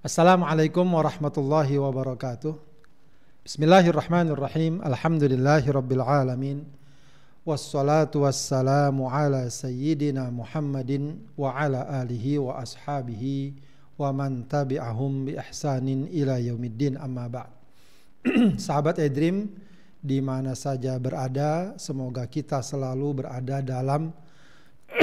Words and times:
Assalamualaikum 0.00 0.96
warahmatullahi 0.96 1.76
wabarakatuh. 1.76 2.56
Bismillahirrahmanirrahim. 3.44 4.80
Alhamdulillahirabbil 4.80 6.00
alamin. 6.00 6.64
Wassalatu 7.44 8.24
wassalamu 8.24 9.12
ala 9.12 9.44
sayyidina 9.52 10.32
Muhammadin 10.32 11.20
wa 11.36 11.52
ala 11.52 11.84
alihi 12.00 12.40
wa 12.40 12.64
ashabihi 12.64 13.60
wa 14.00 14.08
man 14.16 14.48
tabi'ahum 14.48 15.28
bi 15.28 15.32
ihsanin 15.36 16.08
ila 16.08 16.40
yaumiddin 16.40 16.96
amma 16.96 17.28
ba'd. 17.28 17.52
Sahabat 18.56 19.04
Edrim 19.04 19.52
di 20.00 20.24
mana 20.24 20.56
saja 20.56 20.96
berada, 20.96 21.76
semoga 21.76 22.24
kita 22.24 22.64
selalu 22.64 23.20
berada 23.20 23.60
dalam 23.60 24.16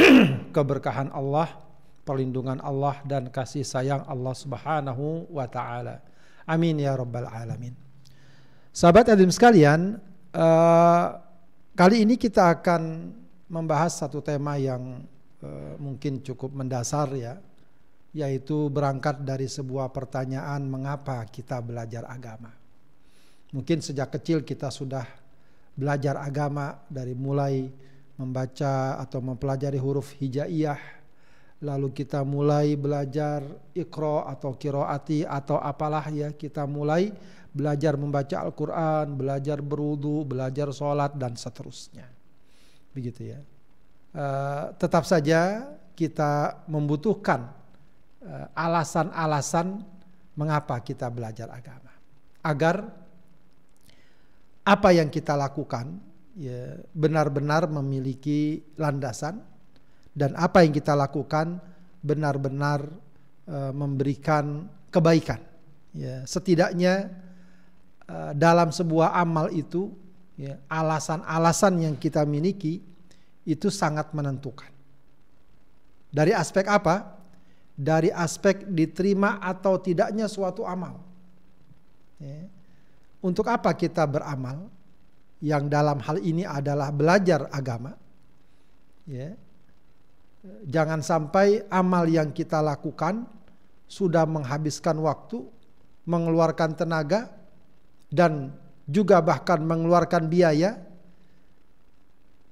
keberkahan 0.58 1.14
Allah, 1.14 1.67
perlindungan 2.08 2.64
Allah 2.64 3.04
dan 3.04 3.28
kasih 3.28 3.68
sayang 3.68 4.08
Allah 4.08 4.32
Subhanahu 4.32 5.28
wa 5.28 5.44
taala. 5.52 6.00
Amin 6.48 6.80
ya 6.80 6.96
rabbal 6.96 7.28
alamin. 7.28 7.76
Sahabat 8.72 9.12
Edrim 9.12 9.36
sekalian, 9.36 10.00
uh, 10.32 11.28
Kali 11.78 12.02
ini 12.02 12.18
kita 12.18 12.58
akan 12.58 13.14
membahas 13.54 14.02
satu 14.02 14.18
tema 14.18 14.58
yang 14.58 15.06
uh, 15.46 15.78
mungkin 15.78 16.26
cukup 16.26 16.50
mendasar 16.50 17.14
ya, 17.14 17.38
yaitu 18.18 18.66
berangkat 18.74 19.22
dari 19.22 19.46
sebuah 19.46 19.94
pertanyaan 19.94 20.66
mengapa 20.66 21.22
kita 21.30 21.62
belajar 21.62 22.10
agama. 22.10 22.50
Mungkin 23.54 23.86
sejak 23.86 24.10
kecil 24.10 24.42
kita 24.42 24.74
sudah 24.74 25.06
belajar 25.78 26.18
agama 26.18 26.82
dari 26.90 27.14
mulai 27.14 27.70
membaca 28.18 28.98
atau 28.98 29.22
mempelajari 29.22 29.78
huruf 29.78 30.18
hijaiyah, 30.18 30.97
lalu 31.58 31.90
kita 31.90 32.22
mulai 32.22 32.78
belajar 32.78 33.42
ikro 33.74 34.22
atau 34.30 34.54
kiroati 34.54 35.26
atau 35.26 35.58
apalah 35.58 36.06
ya 36.14 36.30
kita 36.34 36.70
mulai 36.70 37.10
belajar 37.50 37.98
membaca 37.98 38.46
Al-Quran, 38.46 39.18
belajar 39.18 39.58
berwudu, 39.66 40.22
belajar 40.30 40.70
sholat 40.70 41.18
dan 41.18 41.34
seterusnya. 41.34 42.06
Begitu 42.94 43.34
ya. 43.34 43.40
Uh, 44.14 44.74
tetap 44.78 45.10
saja 45.10 45.66
kita 45.98 46.62
membutuhkan 46.70 47.50
uh, 48.22 48.48
alasan-alasan 48.54 49.82
mengapa 50.38 50.78
kita 50.86 51.10
belajar 51.10 51.50
agama. 51.50 51.90
Agar 52.46 52.86
apa 54.62 54.90
yang 54.94 55.10
kita 55.10 55.34
lakukan 55.34 55.98
ya 56.38 56.78
benar-benar 56.94 57.66
memiliki 57.66 58.62
landasan 58.78 59.42
dan 60.18 60.34
apa 60.34 60.66
yang 60.66 60.74
kita 60.74 60.98
lakukan 60.98 61.62
benar-benar 62.02 62.90
uh, 63.46 63.70
memberikan 63.70 64.66
kebaikan. 64.90 65.38
Ya, 65.94 66.26
setidaknya 66.26 67.14
Eh, 68.08 68.32
dalam 68.40 68.72
sebuah 68.72 69.20
amal 69.20 69.52
itu 69.52 69.92
ya, 70.40 70.56
alasan-alasan 70.72 71.84
yang 71.84 71.96
kita 72.00 72.24
miliki 72.24 72.80
itu 73.44 73.68
sangat 73.68 74.16
menentukan. 74.16 74.72
Dari 76.08 76.32
aspek 76.32 76.64
apa? 76.72 77.20
Dari 77.76 78.08
aspek 78.08 78.64
diterima 78.64 79.44
atau 79.44 79.76
tidaknya 79.76 80.32
suatu 80.32 80.64
amal. 80.64 81.04
Ya. 82.24 82.48
Untuk 83.20 83.44
apa 83.52 83.76
kita 83.76 84.08
beramal? 84.08 84.72
Yang 85.44 85.64
dalam 85.68 86.00
hal 86.00 86.18
ini 86.24 86.48
adalah 86.48 86.96
belajar 86.96 87.52
agama. 87.52 87.92
Ya. 89.04 89.36
Jangan 90.46 91.02
sampai 91.02 91.66
amal 91.68 92.08
yang 92.08 92.32
kita 92.32 92.62
lakukan 92.62 93.26
sudah 93.88 94.28
menghabiskan 94.28 95.00
waktu, 95.02 95.44
mengeluarkan 96.08 96.78
tenaga, 96.78 97.32
dan 98.08 98.56
juga 98.88 99.20
bahkan 99.20 99.60
mengeluarkan 99.60 100.32
biaya 100.32 100.80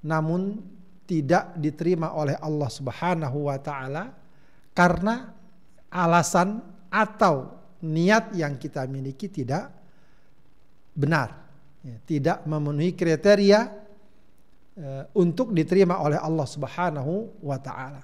namun 0.05 0.61
tidak 1.09 1.57
diterima 1.57 2.13
oleh 2.13 2.37
Allah 2.37 2.69
Subhanahu 2.69 3.49
wa 3.49 3.57
taala 3.57 4.13
karena 4.75 5.33
alasan 5.89 6.61
atau 6.91 7.55
niat 7.81 8.35
yang 8.37 8.59
kita 8.59 8.85
miliki 8.85 9.31
tidak 9.31 9.71
benar, 10.93 11.33
ya, 11.81 11.97
tidak 12.05 12.37
memenuhi 12.43 12.93
kriteria 12.93 13.84
untuk 15.15 15.55
diterima 15.55 16.03
oleh 16.03 16.19
Allah 16.19 16.47
Subhanahu 16.47 17.43
wa 17.43 17.57
taala. 17.59 18.03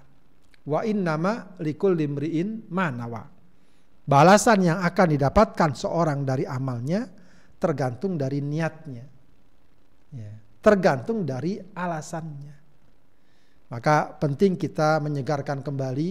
Wa 0.62 0.88
innama 0.88 1.58
likulli 1.60 2.08
imri'in 2.08 2.72
manawa. 2.72 3.28
Balasan 4.02 4.66
yang 4.66 4.80
akan 4.82 5.08
didapatkan 5.16 5.72
seorang 5.76 6.24
dari 6.24 6.48
amalnya 6.48 7.08
tergantung 7.62 8.18
dari 8.18 8.42
niatnya. 8.42 9.06
Ya, 10.12 10.34
tergantung 10.60 11.24
dari 11.24 11.60
alasannya. 11.60 12.56
Maka 13.72 14.20
penting 14.20 14.60
kita 14.60 15.00
menyegarkan 15.00 15.64
kembali 15.64 16.10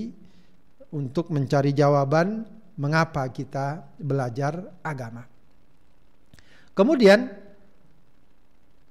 untuk 0.97 1.29
mencari 1.29 1.77
jawaban 1.77 2.49
mengapa 2.81 3.29
kita 3.29 3.85
belajar 4.01 4.81
agama. 4.81 5.29
Kemudian 6.73 7.29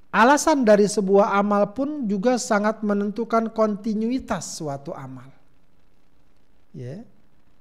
alasan 0.09 0.66
dari 0.66 0.90
sebuah 0.90 1.38
amal 1.38 1.74
pun 1.74 2.09
juga 2.09 2.38
sangat 2.42 2.81
menentukan 2.81 3.50
kontinuitas 3.53 4.58
suatu 4.58 4.94
amal. 4.94 5.30
Ya. 6.74 7.06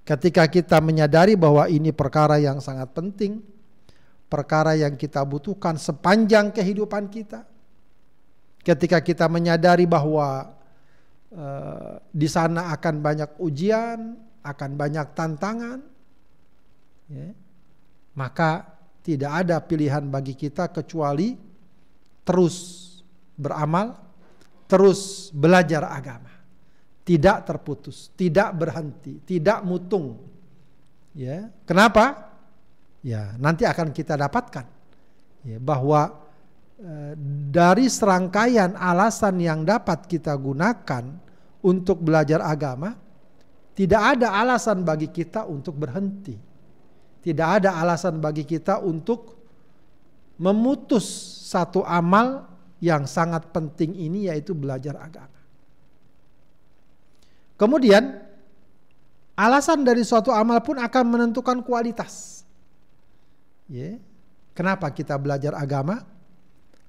Ketika 0.04 0.48
kita 0.48 0.80
menyadari 0.80 1.36
bahwa 1.36 1.68
ini 1.68 1.92
perkara 1.92 2.40
yang 2.40 2.64
sangat 2.64 2.88
penting, 2.96 3.44
perkara 4.28 4.72
yang 4.76 4.96
kita 4.96 5.20
butuhkan 5.24 5.76
sepanjang 5.76 6.48
kehidupan 6.52 7.12
kita. 7.12 7.44
Ketika 8.64 9.00
kita 9.00 9.28
menyadari 9.28 9.84
bahwa 9.84 10.52
uh, 11.32 12.00
di 12.08 12.28
sana 12.28 12.72
akan 12.72 13.04
banyak 13.04 13.30
ujian, 13.40 14.16
akan 14.40 14.70
banyak 14.76 15.06
tantangan, 15.12 15.80
ya, 17.12 17.28
maka 18.16 18.64
tidak 19.04 19.32
ada 19.44 19.56
pilihan 19.60 20.04
bagi 20.08 20.36
kita 20.36 20.68
kecuali 20.72 21.47
terus 22.28 22.56
beramal, 23.32 23.96
terus 24.68 25.32
belajar 25.32 25.88
agama. 25.88 26.28
Tidak 27.08 27.40
terputus, 27.48 28.12
tidak 28.12 28.52
berhenti, 28.52 29.24
tidak 29.24 29.64
mutung. 29.64 30.20
Ya, 31.16 31.48
kenapa? 31.64 32.28
ya 33.02 33.34
nanti 33.38 33.62
akan 33.62 33.94
kita 33.94 34.18
dapatkan 34.18 34.66
ya, 35.46 35.58
bahwa 35.62 36.18
e, 36.78 37.14
dari 37.50 37.86
serangkaian 37.86 38.74
alasan 38.74 39.38
yang 39.38 39.62
dapat 39.62 40.06
kita 40.10 40.34
gunakan 40.34 41.04
untuk 41.62 42.02
belajar 42.02 42.42
agama 42.42 42.94
tidak 43.74 44.18
ada 44.18 44.34
alasan 44.42 44.82
bagi 44.82 45.10
kita 45.10 45.46
untuk 45.46 45.78
berhenti 45.78 46.34
tidak 47.22 47.62
ada 47.62 47.78
alasan 47.78 48.18
bagi 48.18 48.42
kita 48.42 48.82
untuk 48.82 49.38
memutus 50.38 51.37
satu 51.48 51.80
amal 51.80 52.44
yang 52.84 53.08
sangat 53.08 53.48
penting 53.48 53.96
ini 53.96 54.28
yaitu 54.28 54.52
belajar 54.52 55.00
agama. 55.00 55.40
Kemudian 57.56 58.20
alasan 59.32 59.80
dari 59.82 60.04
suatu 60.04 60.28
amal 60.28 60.60
pun 60.60 60.76
akan 60.76 61.04
menentukan 61.08 61.64
kualitas. 61.64 62.44
Ya. 63.64 63.96
Kenapa 64.52 64.92
kita 64.92 65.16
belajar 65.16 65.56
agama? 65.56 66.04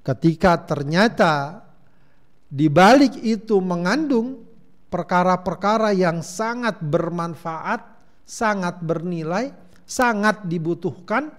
Ketika 0.03 0.59
ternyata 0.68 1.64
di 2.50 2.68
balik 2.68 3.16
itu 3.22 3.62
mengandung 3.64 4.44
perkara-perkara 4.90 5.94
yang 5.94 6.25
sangat 6.25 6.81
bermanfaat, 6.81 7.81
sangat 8.25 8.81
bernilai, 8.81 9.54
sangat 9.86 10.50
dibutuhkan, 10.50 11.30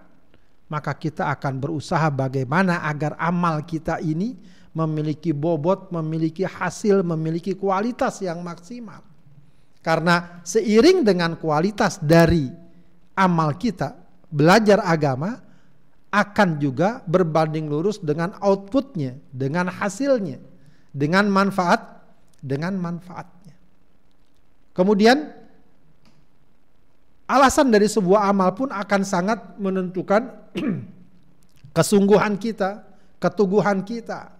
maka 0.70 0.94
kita 0.94 1.26
akan 1.34 1.58
berusaha 1.58 2.06
bagaimana 2.14 2.86
agar 2.86 3.18
amal 3.18 3.66
kita 3.66 3.98
ini 3.98 4.38
memiliki 4.70 5.34
bobot, 5.34 5.90
memiliki 5.90 6.46
hasil, 6.46 7.02
memiliki 7.02 7.58
kualitas 7.58 8.22
yang 8.22 8.38
maksimal. 8.46 9.02
Karena 9.82 10.40
seiring 10.46 11.02
dengan 11.02 11.34
kualitas 11.34 11.98
dari 11.98 12.46
amal 13.18 13.58
kita, 13.58 13.98
belajar 14.30 14.78
agama 14.86 15.42
akan 16.10 16.62
juga 16.62 17.02
berbanding 17.02 17.66
lurus 17.66 17.98
dengan 17.98 18.38
outputnya, 18.38 19.18
dengan 19.34 19.66
hasilnya, 19.66 20.38
dengan 20.94 21.26
manfaat, 21.26 22.06
dengan 22.38 22.78
manfaatnya. 22.78 23.58
Kemudian 24.70 25.39
alasan 27.30 27.70
dari 27.70 27.86
sebuah 27.86 28.26
amal 28.26 28.50
pun 28.58 28.74
akan 28.74 29.02
sangat 29.06 29.38
menentukan 29.54 30.34
kesungguhan 31.76 32.34
kita, 32.34 32.82
ketuguhan 33.22 33.86
kita. 33.86 34.34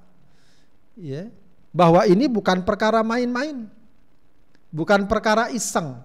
Ya, 0.99 1.31
bahwa 1.71 2.03
ini 2.05 2.27
bukan 2.27 2.67
perkara 2.67 3.07
main-main. 3.07 3.71
Bukan 4.71 5.11
perkara 5.11 5.51
iseng, 5.51 5.99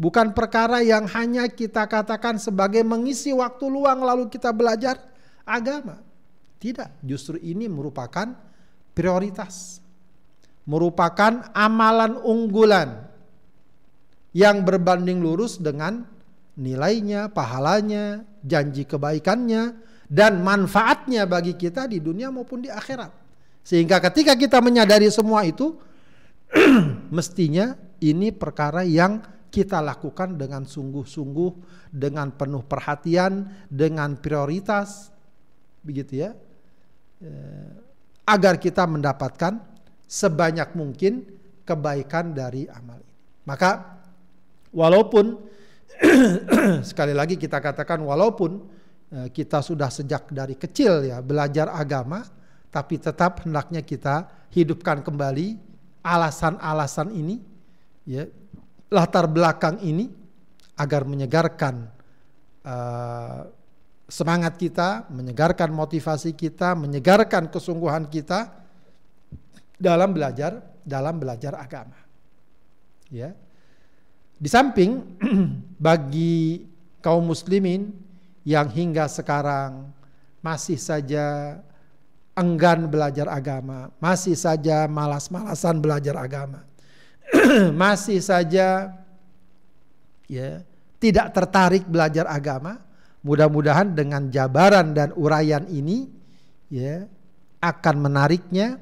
bukan 0.00 0.32
perkara 0.32 0.80
yang 0.80 1.04
hanya 1.04 1.52
kita 1.52 1.84
katakan 1.84 2.40
sebagai 2.40 2.80
mengisi 2.80 3.28
waktu 3.36 3.68
luang 3.68 4.00
lalu 4.00 4.32
kita 4.32 4.48
belajar 4.48 4.96
agama. 5.44 6.00
Tidak, 6.56 7.04
justru 7.04 7.36
ini 7.44 7.68
merupakan 7.68 8.32
prioritas. 8.96 9.84
Merupakan 10.64 11.52
amalan 11.52 12.16
unggulan 12.24 13.04
yang 14.32 14.64
berbanding 14.64 15.20
lurus 15.20 15.60
dengan 15.60 16.15
nilainya, 16.56 17.28
pahalanya, 17.30 18.24
janji 18.40 18.88
kebaikannya, 18.88 19.76
dan 20.08 20.40
manfaatnya 20.40 21.28
bagi 21.28 21.54
kita 21.54 21.84
di 21.90 22.00
dunia 22.00 22.32
maupun 22.32 22.64
di 22.64 22.70
akhirat. 22.72 23.12
Sehingga 23.66 23.98
ketika 23.98 24.38
kita 24.38 24.62
menyadari 24.62 25.10
semua 25.10 25.42
itu, 25.44 25.76
mestinya 27.16 27.74
ini 28.00 28.30
perkara 28.30 28.86
yang 28.86 29.20
kita 29.50 29.82
lakukan 29.82 30.36
dengan 30.38 30.68
sungguh-sungguh, 30.68 31.52
dengan 31.90 32.30
penuh 32.34 32.62
perhatian, 32.62 33.46
dengan 33.66 34.20
prioritas, 34.20 35.10
begitu 35.82 36.22
ya, 36.22 36.30
eh, 37.24 37.72
agar 38.26 38.58
kita 38.58 38.84
mendapatkan 38.84 39.58
sebanyak 40.06 40.74
mungkin 40.78 41.26
kebaikan 41.66 42.30
dari 42.30 42.70
amal 42.70 43.02
ini. 43.02 43.14
Maka 43.46 43.98
walaupun 44.70 45.55
sekali 46.90 47.16
lagi 47.16 47.40
kita 47.40 47.60
katakan 47.60 48.00
walaupun 48.04 48.60
eh, 49.12 49.28
kita 49.32 49.64
sudah 49.64 49.88
sejak 49.88 50.28
dari 50.30 50.54
kecil 50.56 51.04
ya 51.06 51.20
belajar 51.24 51.72
agama, 51.72 52.24
tapi 52.68 53.00
tetap 53.00 53.44
hendaknya 53.44 53.80
kita 53.80 54.48
hidupkan 54.52 55.00
kembali 55.00 55.56
alasan-alasan 56.04 57.10
ini, 57.12 57.36
ya 58.06 58.28
latar 58.92 59.26
belakang 59.26 59.82
ini 59.82 60.06
agar 60.76 61.08
menyegarkan 61.08 61.88
uh, 62.62 63.48
semangat 64.06 64.54
kita, 64.54 65.10
menyegarkan 65.10 65.72
motivasi 65.74 66.36
kita, 66.36 66.78
menyegarkan 66.78 67.50
kesungguhan 67.50 68.06
kita 68.06 68.54
dalam 69.76 70.14
belajar 70.14 70.62
dalam 70.86 71.18
belajar 71.18 71.58
agama. 71.58 71.98
Ya. 73.10 73.34
Di 74.36 74.52
samping 74.52 75.16
bagi 75.86 76.60
kaum 77.00 77.24
muslimin 77.24 77.88
yang 78.44 78.68
hingga 78.68 79.08
sekarang 79.08 79.88
masih 80.44 80.76
saja 80.76 81.56
enggan 82.36 82.84
belajar 82.92 83.32
agama, 83.32 83.88
masih 83.96 84.36
saja 84.36 84.84
malas-malasan 84.84 85.80
belajar 85.80 86.20
agama, 86.20 86.68
masih 87.80 88.20
saja 88.20 88.92
ya 90.28 90.50
tidak 91.00 91.32
tertarik 91.32 91.88
belajar 91.88 92.28
agama, 92.28 92.84
mudah-mudahan 93.24 93.96
dengan 93.96 94.28
jabaran 94.28 94.92
dan 94.92 95.16
uraian 95.16 95.64
ini 95.64 96.12
ya 96.68 97.08
akan 97.64 98.04
menariknya, 98.04 98.76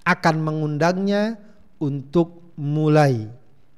akan 0.00 0.36
mengundangnya 0.40 1.36
untuk 1.76 2.56
mulai 2.56 3.28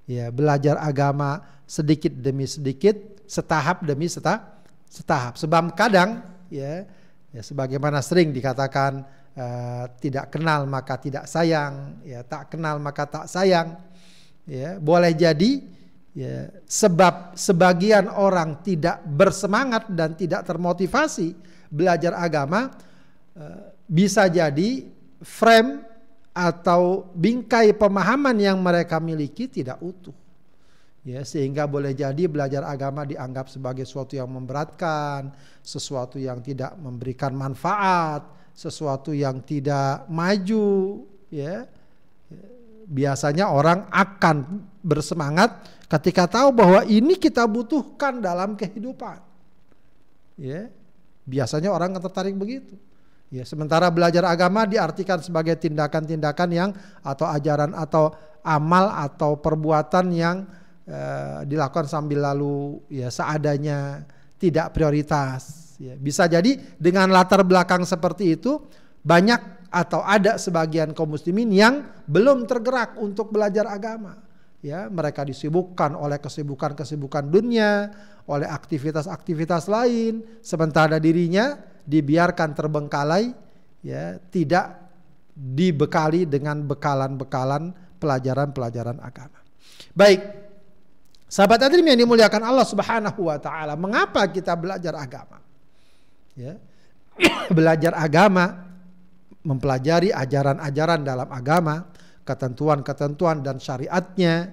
ya 0.06 0.30
belajar 0.30 0.78
agama 0.80 1.42
sedikit 1.66 2.14
demi 2.14 2.46
sedikit, 2.46 2.94
setahap 3.26 3.82
demi 3.82 4.06
setahap, 4.06 4.64
setahap. 4.86 5.34
Sebab 5.36 5.74
kadang 5.74 6.22
ya 6.48 6.86
ya 7.34 7.42
sebagaimana 7.42 8.00
sering 8.00 8.30
dikatakan 8.30 9.02
uh, 9.34 9.84
tidak 9.98 10.32
kenal 10.32 10.64
maka 10.64 10.96
tidak 10.96 11.26
sayang, 11.26 12.00
ya 12.06 12.22
tak 12.22 12.54
kenal 12.54 12.78
maka 12.78 13.04
tak 13.04 13.26
sayang. 13.26 13.76
Ya, 14.46 14.78
boleh 14.78 15.10
jadi 15.10 15.58
ya 16.14 16.54
sebab 16.70 17.34
sebagian 17.34 18.06
orang 18.06 18.62
tidak 18.62 19.02
bersemangat 19.04 19.90
dan 19.90 20.14
tidak 20.14 20.46
termotivasi 20.46 21.34
belajar 21.66 22.14
agama 22.14 22.70
uh, 23.34 23.74
bisa 23.90 24.30
jadi 24.30 24.86
frame 25.22 25.85
atau 26.36 27.08
bingkai 27.16 27.72
pemahaman 27.72 28.36
yang 28.36 28.60
mereka 28.60 29.00
miliki 29.00 29.48
tidak 29.48 29.80
utuh. 29.80 30.12
Ya, 31.06 31.24
sehingga 31.24 31.64
boleh 31.64 31.96
jadi 31.96 32.28
belajar 32.28 32.66
agama 32.66 33.06
dianggap 33.08 33.48
sebagai 33.48 33.86
sesuatu 33.88 34.18
yang 34.18 34.28
memberatkan, 34.28 35.32
sesuatu 35.62 36.18
yang 36.20 36.42
tidak 36.42 36.76
memberikan 36.76 37.32
manfaat, 37.32 38.26
sesuatu 38.52 39.14
yang 39.14 39.40
tidak 39.46 40.04
maju, 40.10 41.06
ya. 41.30 41.64
Biasanya 42.86 43.48
orang 43.54 43.86
akan 43.88 44.66
bersemangat 44.82 45.62
ketika 45.86 46.26
tahu 46.26 46.50
bahwa 46.52 46.82
ini 46.84 47.14
kita 47.16 47.46
butuhkan 47.46 48.18
dalam 48.18 48.58
kehidupan. 48.58 49.22
Ya. 50.36 50.68
Biasanya 51.22 51.70
orang 51.70 51.94
tertarik 52.02 52.34
begitu. 52.34 52.74
Ya, 53.26 53.42
sementara 53.42 53.90
belajar 53.90 54.22
agama 54.22 54.62
diartikan 54.70 55.18
sebagai 55.18 55.58
tindakan-tindakan 55.58 56.48
yang 56.54 56.70
atau 57.02 57.26
ajaran 57.26 57.74
atau 57.74 58.14
amal 58.46 58.94
atau 58.94 59.42
perbuatan 59.42 60.14
yang 60.14 60.46
eh, 60.86 61.42
dilakukan 61.42 61.90
sambil 61.90 62.22
lalu 62.22 62.78
ya 62.86 63.10
seadanya 63.10 64.06
tidak 64.38 64.70
prioritas. 64.70 65.74
Ya, 65.82 65.98
bisa 65.98 66.30
jadi 66.30 66.56
dengan 66.78 67.10
latar 67.10 67.42
belakang 67.42 67.82
seperti 67.82 68.38
itu 68.38 68.62
banyak 69.02 69.70
atau 69.74 70.00
ada 70.06 70.38
sebagian 70.38 70.94
kaum 70.94 71.18
muslimin 71.18 71.50
yang 71.50 71.74
belum 72.06 72.46
tergerak 72.46 72.94
untuk 73.02 73.34
belajar 73.34 73.66
agama. 73.66 74.22
Ya, 74.62 74.86
mereka 74.86 75.26
disibukkan 75.26 75.98
oleh 75.98 76.22
kesibukan-kesibukan 76.22 77.28
dunia, 77.28 77.90
oleh 78.26 78.48
aktivitas-aktivitas 78.48 79.68
lain, 79.68 80.24
sementara 80.42 80.96
dirinya 80.96 81.54
dibiarkan 81.86 82.52
terbengkalai 82.52 83.30
ya 83.86 84.18
tidak 84.28 84.86
dibekali 85.32 86.26
dengan 86.26 86.66
bekalan-bekalan 86.66 87.70
pelajaran-pelajaran 88.02 88.98
agama. 88.98 89.40
Baik. 89.94 90.20
Sahabat 91.26 91.58
hadirin 91.58 91.90
yang 91.90 92.06
dimuliakan 92.06 92.42
Allah 92.42 92.66
Subhanahu 92.66 93.26
wa 93.26 93.38
taala, 93.42 93.74
mengapa 93.74 94.30
kita 94.30 94.54
belajar 94.54 94.94
agama? 94.94 95.42
Ya. 96.38 96.58
belajar 97.56 97.96
agama 97.96 98.66
mempelajari 99.46 100.10
ajaran-ajaran 100.10 101.06
dalam 101.06 101.28
agama, 101.30 101.86
ketentuan-ketentuan 102.26 103.40
dan 103.42 103.62
syariatnya 103.62 104.50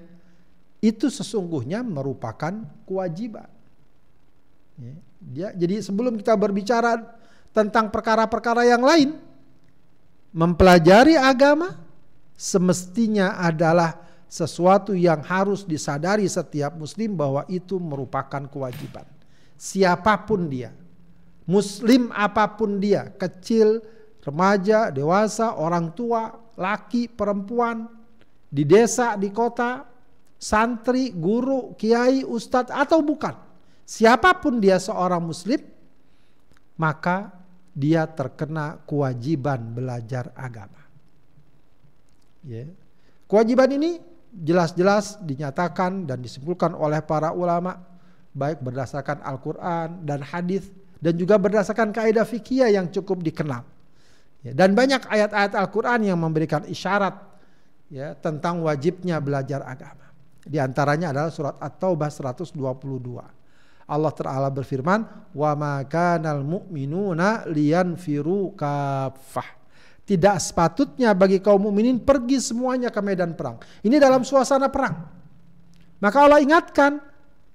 itu 0.84 1.10
sesungguhnya 1.10 1.82
merupakan 1.82 2.54
kewajiban. 2.86 3.50
Ya. 5.34 5.56
Jadi 5.56 5.80
sebelum 5.80 6.20
kita 6.20 6.36
berbicara 6.36 7.00
tentang 7.53 7.93
perkara-perkara 7.93 8.65
yang 8.67 8.81
lain. 8.83 9.15
Mempelajari 10.33 11.13
agama 11.13 11.77
semestinya 12.33 13.38
adalah 13.38 14.01
sesuatu 14.25 14.98
yang 14.98 15.22
harus 15.22 15.62
disadari 15.62 16.25
setiap 16.25 16.74
muslim 16.74 17.13
bahwa 17.13 17.45
itu 17.45 17.77
merupakan 17.77 18.41
kewajiban. 18.50 19.05
Siapa 19.53 20.25
pun 20.25 20.50
dia, 20.50 20.74
muslim 21.45 22.10
apa 22.10 22.50
pun 22.57 22.81
dia, 22.81 23.13
kecil, 23.13 23.86
remaja, 24.25 24.89
dewasa, 24.89 25.53
orang 25.53 25.93
tua, 25.93 26.33
laki, 26.57 27.13
perempuan, 27.13 27.86
di 28.50 28.65
desa, 28.65 29.13
di 29.13 29.29
kota, 29.29 29.86
santri, 30.41 31.13
guru, 31.13 31.77
kiai, 31.77 32.25
ustadz 32.25 32.74
atau 32.74 33.05
bukan. 33.05 33.38
Siapa 33.86 34.41
pun 34.41 34.57
dia 34.57 34.81
seorang 34.81 35.22
muslim, 35.22 35.62
maka 36.74 37.43
dia 37.74 38.06
terkena 38.06 38.77
kewajiban 38.86 39.74
belajar 39.74 40.30
agama. 40.38 40.82
Ya. 42.46 42.70
Kewajiban 43.25 43.70
ini 43.74 43.98
jelas-jelas 44.34 45.18
dinyatakan 45.25 46.06
dan 46.06 46.22
disimpulkan 46.22 46.77
oleh 46.77 47.01
para 47.01 47.34
ulama 47.34 47.82
baik 48.34 48.62
berdasarkan 48.62 49.22
Al-Qur'an 49.25 50.06
dan 50.06 50.22
hadis 50.22 50.70
dan 51.01 51.18
juga 51.18 51.38
berdasarkan 51.42 51.94
kaidah 51.94 52.25
fikih 52.25 52.70
yang 52.70 52.89
cukup 52.89 53.22
dikenal. 53.25 53.65
Ya, 54.44 54.51
dan 54.53 54.75
banyak 54.77 55.08
ayat-ayat 55.08 55.53
Al-Qur'an 55.56 56.03
yang 56.03 56.20
memberikan 56.20 56.68
isyarat 56.68 57.15
ya 57.89 58.13
tentang 58.18 58.62
wajibnya 58.62 59.18
belajar 59.24 59.63
agama. 59.65 60.12
Di 60.44 60.60
antaranya 60.60 61.15
adalah 61.15 61.32
surat 61.32 61.56
At-Taubah 61.62 62.12
122. 62.12 63.43
Allah 63.88 64.13
Ta'ala 64.16 64.48
berfirman, 64.48 65.32
"Wa 65.36 65.52
ma 65.60 65.84
kanal 65.84 66.44
mu'minuna 66.44 67.48
liyanfiru 67.52 68.56
kafah." 68.56 69.63
Tidak 70.04 70.36
sepatutnya 70.36 71.16
bagi 71.16 71.40
kaum 71.40 71.72
mukminin 71.72 72.04
pergi 72.04 72.40
semuanya 72.44 72.92
ke 72.92 73.00
medan 73.00 73.40
perang. 73.40 73.60
Ini 73.84 73.96
dalam 74.04 74.28
suasana 74.28 74.68
perang. 74.68 75.00
Maka 76.04 76.18
Allah 76.20 76.44
ingatkan, 76.44 77.00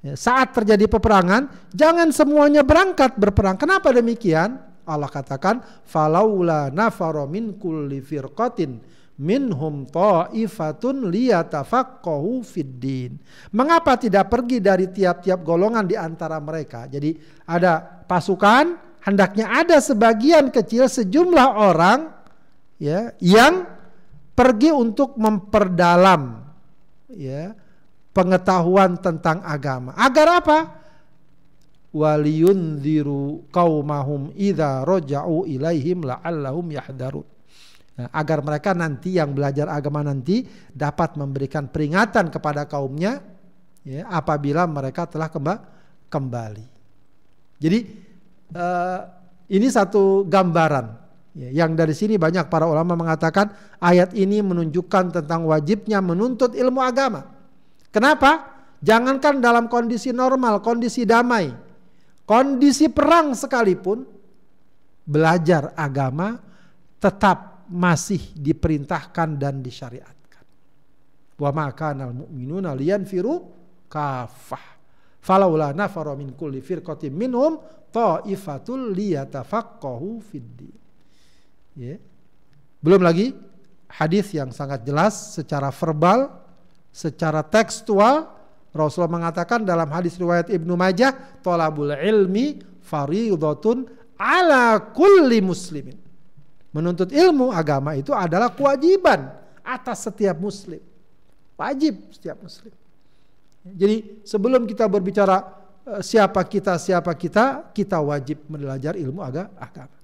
ya, 0.00 0.16
saat 0.16 0.56
terjadi 0.56 0.88
peperangan, 0.88 1.68
jangan 1.76 2.08
semuanya 2.08 2.64
berangkat 2.64 3.20
berperang. 3.20 3.60
Kenapa 3.60 3.92
demikian? 3.92 4.64
Allah 4.88 5.12
katakan, 5.12 5.60
"Falaula 5.84 6.72
nafaro 6.72 7.28
min 7.28 7.60
kulli 7.60 8.00
firqatin 8.00 8.80
minhum 9.18 9.82
ta'ifatun 9.90 11.10
liyatafaqahu 11.10 12.46
fiddin. 12.46 13.18
Mengapa 13.50 13.98
tidak 13.98 14.30
pergi 14.30 14.62
dari 14.62 14.86
tiap-tiap 14.88 15.42
golongan 15.42 15.84
di 15.84 15.98
antara 15.98 16.38
mereka? 16.38 16.86
Jadi 16.86 17.18
ada 17.44 17.82
pasukan, 17.82 18.78
hendaknya 19.02 19.50
ada 19.50 19.82
sebagian 19.82 20.54
kecil 20.54 20.86
sejumlah 20.86 21.48
orang 21.58 22.14
ya 22.78 23.10
yang 23.18 23.66
pergi 24.38 24.70
untuk 24.70 25.18
memperdalam 25.18 26.46
ya 27.10 27.58
pengetahuan 28.14 28.94
tentang 29.02 29.42
agama. 29.42 29.98
Agar 29.98 30.38
apa? 30.38 30.58
Waliyunziru 31.90 33.50
qaumahum 33.50 34.30
idza 34.38 34.86
raja'u 34.86 35.48
ilaihim 35.48 36.06
la'allahum 36.06 36.70
yahdharun 36.70 37.37
Nah, 37.98 38.06
agar 38.14 38.46
mereka 38.46 38.78
nanti 38.78 39.18
yang 39.18 39.34
belajar 39.34 39.66
agama 39.66 40.06
nanti 40.06 40.46
dapat 40.70 41.18
memberikan 41.18 41.66
peringatan 41.66 42.30
kepada 42.30 42.62
kaumnya 42.70 43.18
ya, 43.82 44.06
apabila 44.06 44.70
mereka 44.70 45.10
telah 45.10 45.26
kemba 45.26 45.66
kembali. 46.06 46.62
Jadi 47.58 47.78
uh, 48.54 49.02
ini 49.50 49.66
satu 49.66 50.22
gambaran 50.30 50.94
ya, 51.34 51.66
yang 51.66 51.74
dari 51.74 51.90
sini 51.90 52.14
banyak 52.14 52.46
para 52.46 52.70
ulama 52.70 52.94
mengatakan 52.94 53.50
ayat 53.82 54.14
ini 54.14 54.46
menunjukkan 54.46 55.18
tentang 55.18 55.50
wajibnya 55.50 55.98
menuntut 55.98 56.54
ilmu 56.54 56.78
agama. 56.78 57.26
Kenapa? 57.90 58.62
Jangankan 58.78 59.42
dalam 59.42 59.66
kondisi 59.66 60.14
normal, 60.14 60.62
kondisi 60.62 61.02
damai, 61.02 61.50
kondisi 62.22 62.86
perang 62.86 63.34
sekalipun 63.34 64.06
belajar 65.02 65.74
agama 65.74 66.38
tetap 67.02 67.57
masih 67.68 68.20
diperintahkan 68.34 69.36
dan 69.36 69.60
disyariatkan. 69.60 70.44
Wa 71.38 71.50
ma 71.54 71.70
kana 71.72 72.10
al-mu'minuna 72.10 72.74
liyanfiru 72.74 73.46
kafah. 73.86 74.80
Falaula 75.20 75.76
nafara 75.76 76.16
min 76.16 76.32
kulli 76.32 76.64
firqatin 76.64 77.12
minhum 77.12 77.60
ta'ifatul 77.92 78.92
liyatafaqahu 78.96 80.20
fid 80.24 80.60
Ya. 81.78 81.94
Belum 82.82 82.98
lagi 82.98 83.38
hadis 83.86 84.34
yang 84.34 84.50
sangat 84.50 84.82
jelas 84.82 85.38
secara 85.38 85.70
verbal, 85.70 86.26
secara 86.90 87.46
tekstual 87.46 88.26
Rasulullah 88.74 89.22
mengatakan 89.22 89.62
dalam 89.62 89.86
hadis 89.94 90.18
riwayat 90.18 90.50
Ibnu 90.50 90.74
Majah, 90.74 91.14
"Thalabul 91.40 91.94
ilmi 91.94 92.58
fariidatun 92.82 93.86
ala 94.18 94.90
kulli 94.90 95.38
muslimin." 95.38 96.07
Menuntut 96.68 97.08
ilmu 97.08 97.48
agama 97.48 97.96
itu 97.96 98.12
adalah 98.12 98.52
kewajiban 98.52 99.32
atas 99.64 100.04
setiap 100.04 100.36
muslim. 100.36 100.80
Wajib 101.56 102.12
setiap 102.12 102.38
muslim. 102.44 102.72
Jadi 103.64 104.22
sebelum 104.24 104.64
kita 104.68 104.84
berbicara 104.88 105.42
eh, 105.88 106.02
siapa 106.04 106.44
kita, 106.44 106.76
siapa 106.76 107.12
kita, 107.16 107.72
kita 107.72 107.98
wajib 108.00 108.44
belajar 108.48 108.94
ilmu 108.96 109.20
agama. 109.20 109.96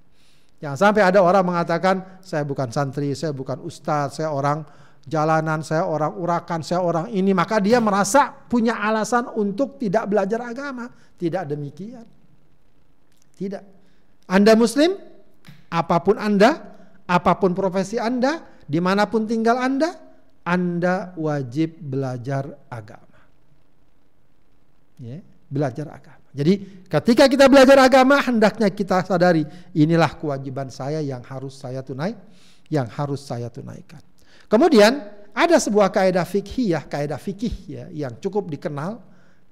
Jangan 0.65 0.79
sampai 0.81 1.03
ada 1.05 1.21
orang 1.21 1.45
mengatakan 1.45 2.25
saya 2.25 2.41
bukan 2.49 2.73
santri, 2.73 3.13
saya 3.13 3.37
bukan 3.37 3.61
ustadz, 3.61 4.17
saya 4.17 4.33
orang 4.33 4.65
jalanan, 5.05 5.61
saya 5.61 5.85
orang 5.85 6.17
urakan, 6.17 6.65
saya 6.65 6.81
orang 6.81 7.13
ini. 7.13 7.37
Maka 7.37 7.61
dia 7.61 7.79
merasa 7.85 8.33
punya 8.33 8.81
alasan 8.81 9.29
untuk 9.37 9.77
tidak 9.77 10.09
belajar 10.09 10.41
agama. 10.41 10.89
Tidak 11.21 11.45
demikian. 11.45 12.07
Tidak. 13.37 13.63
Anda 14.25 14.57
muslim, 14.57 14.97
Apa 15.75 15.99
pun 16.07 16.15
Anda, 16.15 16.63
apa 17.11 17.35
pun 17.43 17.51
profesi 17.51 17.99
Anda, 17.99 18.63
di 18.63 18.79
mana 18.79 19.11
pun 19.11 19.27
tinggal 19.27 19.59
Anda, 19.59 19.91
Anda 20.47 21.11
wajib 21.19 21.83
belajar 21.83 22.47
agama. 22.71 23.21
Ya, 25.03 25.19
belajar 25.51 25.91
agama. 25.91 26.23
Jadi 26.35 26.87
ketika 26.87 27.27
kita 27.27 27.47
belajar 27.51 27.79
agama, 27.83 28.19
hendaknya 28.23 28.71
kita 28.71 29.03
sadari 29.03 29.43
inilah 29.75 30.15
kewajiban 30.19 30.71
saya 30.71 31.03
yang 31.03 31.23
harus 31.27 31.59
saya 31.59 31.83
tunai, 31.83 32.15
yang 32.71 32.87
harus 32.91 33.23
saya 33.23 33.51
tunaikan. 33.51 34.03
Kemudian 34.47 34.99
ada 35.35 35.57
sebuah 35.59 35.91
kaidah 35.91 36.23
fikih 36.23 36.79
ya, 36.79 36.81
kaidah 36.87 37.19
fikih 37.19 37.55
ya 37.67 37.85
yang 37.91 38.15
cukup 38.23 38.51
dikenal 38.51 39.03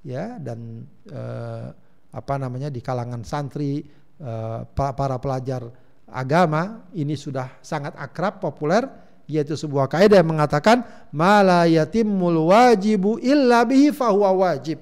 ya 0.07 0.38
dan 0.38 0.87
eh, 1.07 1.67
apa 2.12 2.35
namanya 2.38 2.71
di 2.71 2.83
kalangan 2.83 3.23
santri 3.23 3.83
eh, 4.19 4.61
para 4.75 5.17
pelajar 5.23 5.82
agama 6.12 6.85
ini 6.92 7.16
sudah 7.16 7.49
sangat 7.64 7.97
akrab 7.97 8.38
populer 8.38 8.85
yaitu 9.25 9.57
sebuah 9.57 9.88
kaidah 9.88 10.21
yang 10.21 10.31
mengatakan 10.37 10.85
mala 11.09 11.64
yatimul 11.64 12.52
wajibu 12.52 13.16
illa 13.19 13.64
bihi 13.64 13.90
fahuwa 13.90 14.31
wajib. 14.37 14.78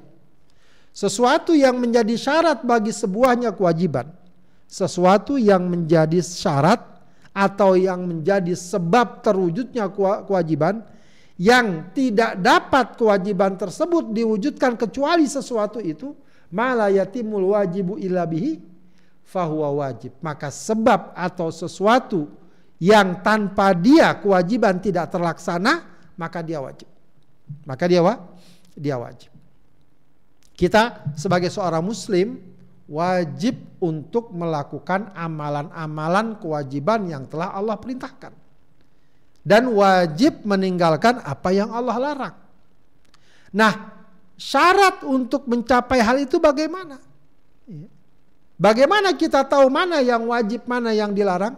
Sesuatu 0.91 1.55
yang 1.55 1.79
menjadi 1.79 2.19
syarat 2.19 2.67
bagi 2.67 2.91
sebuahnya 2.91 3.55
kewajiban, 3.55 4.11
sesuatu 4.67 5.39
yang 5.39 5.71
menjadi 5.71 6.19
syarat 6.19 6.83
atau 7.31 7.79
yang 7.79 8.03
menjadi 8.03 8.59
sebab 8.59 9.23
terwujudnya 9.23 9.87
kewajiban 10.27 10.83
yang 11.41 11.95
tidak 11.95 12.37
dapat 12.43 12.99
kewajiban 12.99 13.55
tersebut 13.55 14.11
diwujudkan 14.13 14.75
kecuali 14.75 15.31
sesuatu 15.31 15.79
itu 15.79 16.13
mala 16.51 16.91
yatimul 16.91 17.55
wajibu 17.55 17.97
illa 17.97 18.27
bihi 18.27 18.59
fahuwa 19.31 19.87
wajib. 19.87 20.19
Maka 20.19 20.51
sebab 20.51 21.15
atau 21.15 21.55
sesuatu 21.55 22.27
yang 22.83 23.23
tanpa 23.23 23.71
dia 23.71 24.19
kewajiban 24.19 24.83
tidak 24.83 25.15
terlaksana, 25.15 25.87
maka 26.19 26.43
dia 26.43 26.59
wajib. 26.59 26.91
Maka 27.63 27.87
dia 27.87 28.03
wa, 28.03 28.19
dia 28.75 28.99
wajib. 28.99 29.31
Kita 30.59 31.15
sebagai 31.15 31.49
seorang 31.49 31.81
muslim 31.87 32.43
wajib 32.91 33.55
untuk 33.79 34.35
melakukan 34.35 35.15
amalan-amalan 35.15 36.37
kewajiban 36.43 37.07
yang 37.07 37.25
telah 37.31 37.55
Allah 37.55 37.79
perintahkan. 37.79 38.35
Dan 39.41 39.73
wajib 39.73 40.45
meninggalkan 40.45 41.23
apa 41.25 41.49
yang 41.49 41.73
Allah 41.73 41.97
larang. 41.97 42.37
Nah, 43.57 43.73
syarat 44.37 45.01
untuk 45.09 45.49
mencapai 45.49 46.05
hal 46.05 46.21
itu 46.21 46.37
bagaimana? 46.37 47.10
Bagaimana 48.61 49.17
kita 49.17 49.41
tahu 49.49 49.73
mana 49.73 50.05
yang 50.05 50.29
wajib, 50.29 50.69
mana 50.69 50.93
yang 50.93 51.17
dilarang? 51.17 51.57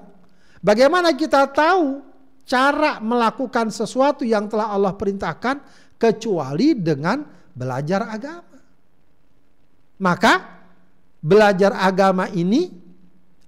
Bagaimana 0.62 1.10
kita 1.18 1.50
tahu 1.50 1.98
cara 2.46 3.02
melakukan 3.02 3.74
sesuatu 3.74 4.22
yang 4.22 4.46
telah 4.46 4.70
Allah 4.70 4.94
perintahkan 4.94 5.58
kecuali 5.98 6.78
dengan 6.78 7.26
belajar 7.50 8.06
agama? 8.06 8.54
Maka 9.98 10.62
belajar 11.18 11.74
agama 11.74 12.30
ini 12.30 12.70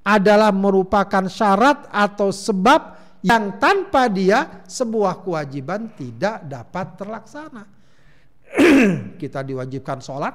adalah 0.02 0.50
merupakan 0.50 1.30
syarat 1.30 1.86
atau 1.94 2.34
sebab 2.34 2.98
yang 3.22 3.62
tanpa 3.62 4.10
dia 4.10 4.66
sebuah 4.66 5.22
kewajiban 5.22 5.94
tidak 5.94 6.42
dapat 6.42 6.86
terlaksana. 6.98 7.64
kita 9.22 9.46
diwajibkan 9.46 10.02
sholat, 10.02 10.34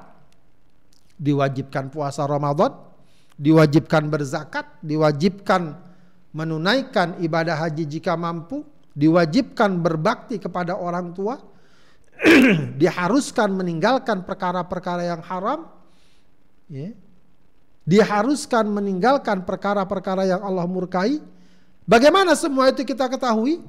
diwajibkan 1.20 1.92
puasa 1.92 2.24
Ramadan, 2.24 2.89
diwajibkan 3.40 4.12
berzakat, 4.12 4.68
diwajibkan 4.84 5.80
menunaikan 6.36 7.16
ibadah 7.24 7.56
haji 7.56 7.88
jika 7.88 8.12
mampu, 8.12 8.68
diwajibkan 8.92 9.80
berbakti 9.80 10.36
kepada 10.36 10.76
orang 10.76 11.16
tua, 11.16 11.40
diharuskan 12.80 13.48
meninggalkan 13.56 14.28
perkara-perkara 14.28 15.08
yang 15.08 15.22
haram, 15.24 15.72
ya. 16.68 16.92
diharuskan 17.88 18.68
meninggalkan 18.68 19.48
perkara-perkara 19.48 20.28
yang 20.28 20.44
Allah 20.44 20.68
murkai. 20.68 21.24
Bagaimana 21.88 22.36
semua 22.36 22.68
itu 22.68 22.84
kita 22.84 23.08
ketahui? 23.08 23.64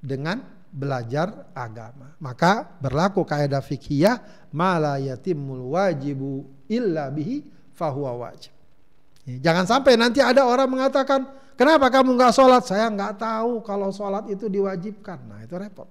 Dengan 0.00 0.40
belajar 0.70 1.50
agama. 1.52 2.14
Maka 2.22 2.64
berlaku 2.80 3.26
kaidah 3.26 3.60
fikih 3.60 4.16
mala 4.54 4.96
yatimul 4.96 5.74
wajibu 5.76 6.46
illa 6.70 7.10
bihi 7.12 7.44
fahuwa 7.74 8.16
wajib. 8.16 8.59
Jangan 9.28 9.64
sampai 9.68 10.00
nanti 10.00 10.18
ada 10.24 10.48
orang 10.48 10.66
mengatakan, 10.66 11.28
kenapa 11.54 11.92
kamu 11.92 12.16
nggak 12.16 12.32
sholat? 12.32 12.62
Saya 12.64 12.88
nggak 12.88 13.20
tahu 13.20 13.60
kalau 13.60 13.92
sholat 13.92 14.26
itu 14.32 14.48
diwajibkan. 14.48 15.18
Nah 15.28 15.44
itu 15.44 15.54
repot. 15.60 15.86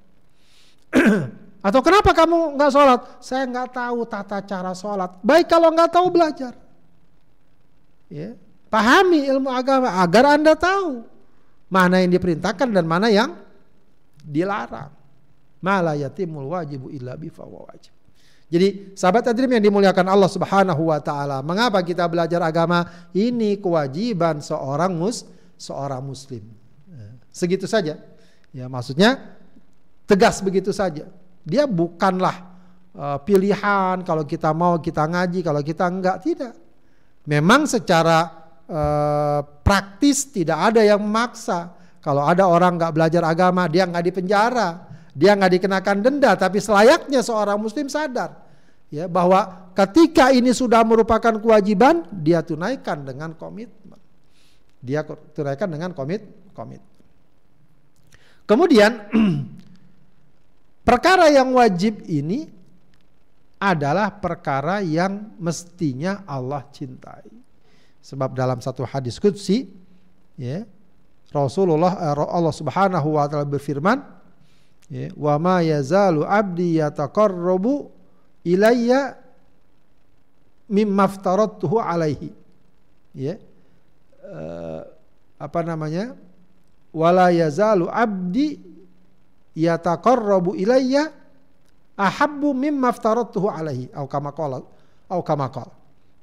Atau 1.68 1.84
kenapa 1.84 2.16
kamu 2.16 2.58
nggak 2.58 2.72
sholat? 2.72 3.00
Saya 3.22 3.44
nggak 3.46 3.70
tahu 3.76 4.08
tata 4.08 4.40
cara 4.44 4.72
sholat. 4.74 5.20
Baik 5.22 5.52
kalau 5.52 5.70
nggak 5.76 5.92
tahu 5.92 6.08
belajar. 6.10 6.56
Ya. 8.10 8.34
Pahami 8.70 9.26
ilmu 9.30 9.50
agama 9.50 10.02
agar 10.02 10.38
anda 10.38 10.54
tahu 10.54 11.06
mana 11.70 12.02
yang 12.02 12.14
diperintahkan 12.14 12.70
dan 12.70 12.86
mana 12.86 13.10
yang 13.10 13.38
dilarang. 14.24 14.94
Mala 15.60 15.94
yatimul 16.00 16.50
wajibu 16.50 16.88
illa 16.90 17.20
bifawa 17.20 17.68
wajib. 17.70 17.99
Jadi 18.50 18.98
sahabat 18.98 19.30
adrim 19.30 19.54
yang 19.54 19.62
dimuliakan 19.62 20.10
Allah 20.10 20.30
Subhanahu 20.30 20.90
wa 20.90 20.98
taala, 20.98 21.46
mengapa 21.46 21.86
kita 21.86 22.10
belajar 22.10 22.42
agama? 22.42 22.82
Ini 23.14 23.62
kewajiban 23.62 24.42
seorang 24.42 24.90
mus 24.98 25.22
seorang 25.54 26.02
muslim. 26.02 26.42
Segitu 27.30 27.70
saja 27.70 27.94
Ya, 28.50 28.66
maksudnya 28.66 29.38
tegas 30.10 30.42
begitu 30.42 30.74
saja. 30.74 31.06
Dia 31.46 31.70
bukanlah 31.70 32.50
uh, 32.98 33.18
pilihan 33.22 34.02
kalau 34.02 34.26
kita 34.26 34.50
mau 34.58 34.82
kita 34.82 35.06
ngaji, 35.06 35.46
kalau 35.46 35.62
kita 35.62 35.86
enggak 35.86 36.18
tidak. 36.26 36.54
Memang 37.30 37.70
secara 37.70 38.26
uh, 38.66 39.46
praktis 39.62 40.26
tidak 40.34 40.74
ada 40.74 40.82
yang 40.82 40.98
memaksa. 40.98 41.78
Kalau 42.02 42.26
ada 42.26 42.50
orang 42.50 42.80
nggak 42.80 42.94
belajar 42.96 43.22
agama, 43.28 43.70
dia 43.70 43.86
nggak 43.86 44.06
dipenjara, 44.08 44.89
dia 45.20 45.36
nggak 45.36 45.60
dikenakan 45.60 45.98
denda, 46.00 46.32
tapi 46.40 46.64
selayaknya 46.64 47.20
seorang 47.20 47.60
muslim 47.60 47.92
sadar 47.92 48.48
ya 48.88 49.12
bahwa 49.12 49.70
ketika 49.76 50.32
ini 50.32 50.56
sudah 50.56 50.80
merupakan 50.88 51.36
kewajiban, 51.36 52.08
dia 52.16 52.40
tunaikan 52.40 53.04
dengan 53.04 53.36
komitmen. 53.36 54.00
Dia 54.80 55.04
tunaikan 55.06 55.68
dengan 55.68 55.92
komit 55.92 56.24
komit. 56.56 56.80
Kemudian 58.48 59.12
perkara 60.88 61.28
yang 61.28 61.52
wajib 61.52 62.00
ini 62.08 62.48
adalah 63.60 64.08
perkara 64.24 64.80
yang 64.80 65.36
mestinya 65.36 66.24
Allah 66.24 66.64
cintai. 66.72 67.28
Sebab 68.00 68.32
dalam 68.32 68.64
satu 68.64 68.88
hadis 68.88 69.20
qudsi 69.20 69.68
ya 70.40 70.64
Rasulullah 71.36 71.94
eh, 72.00 72.16
Allah 72.16 72.56
Subhanahu 72.56 73.20
wa 73.20 73.28
taala 73.28 73.46
berfirman 73.46 74.19
ya 74.90 75.14
wa 75.14 75.38
ma 75.38 75.62
yazalu 75.62 76.26
abdi 76.26 76.82
yataqarrabu 76.82 77.94
ilayya 78.44 79.18
mimma 80.70 81.10
aftaradtuhu 81.10 81.78
alaihi. 81.82 82.30
Ya 83.14 83.38
uh, 84.26 84.86
apa 85.38 85.60
namanya? 85.66 86.14
Wala 86.94 87.30
yazalu 87.30 87.86
abdi 87.90 88.58
yataqarrabu 89.54 90.58
ilayya 90.58 91.14
ahabbu 91.98 92.54
mimma 92.54 92.90
aftaradtuhu 92.90 93.50
alaihi. 93.50 93.94
Au 93.94 94.10
kama 94.10 94.34
qala 94.34 94.62
au 95.10 95.22
kama 95.22 95.50
qala. 95.50 95.74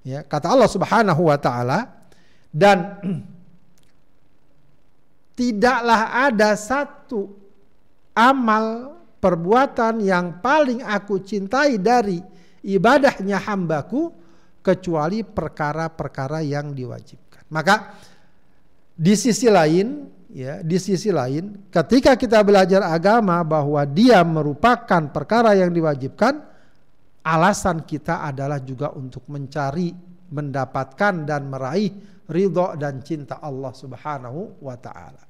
Ya 0.06 0.23
kata 0.23 0.50
Allah 0.50 0.70
Subhanahu 0.70 1.26
wa 1.26 1.38
taala 1.38 2.06
dan 2.54 3.02
tidaklah 5.38 6.30
ada 6.30 6.54
satu 6.54 7.45
amal 8.16 8.96
perbuatan 9.20 10.00
yang 10.00 10.40
paling 10.40 10.80
aku 10.80 11.20
cintai 11.20 11.76
dari 11.76 12.16
ibadahnya 12.64 13.37
hambaku 13.44 14.08
kecuali 14.64 15.23
perkara-perkara 15.23 16.40
yang 16.42 16.73
diwajibkan. 16.73 17.46
Maka 17.52 17.94
di 18.96 19.12
sisi 19.14 19.46
lain 19.46 20.08
ya, 20.32 20.64
di 20.64 20.80
sisi 20.80 21.12
lain 21.12 21.68
ketika 21.68 22.16
kita 22.16 22.40
belajar 22.42 22.82
agama 22.82 23.44
bahwa 23.44 23.85
dia 23.87 24.25
merupakan 24.25 25.12
perkara 25.12 25.54
yang 25.54 25.70
diwajibkan, 25.70 26.42
alasan 27.23 27.85
kita 27.87 28.25
adalah 28.26 28.58
juga 28.58 28.90
untuk 28.96 29.28
mencari, 29.30 29.94
mendapatkan 30.32 31.23
dan 31.23 31.46
meraih 31.46 31.92
ridho 32.26 32.75
dan 32.75 33.02
cinta 33.06 33.38
Allah 33.38 33.70
Subhanahu 33.70 34.58
wa 34.62 34.75
taala. 34.75 35.25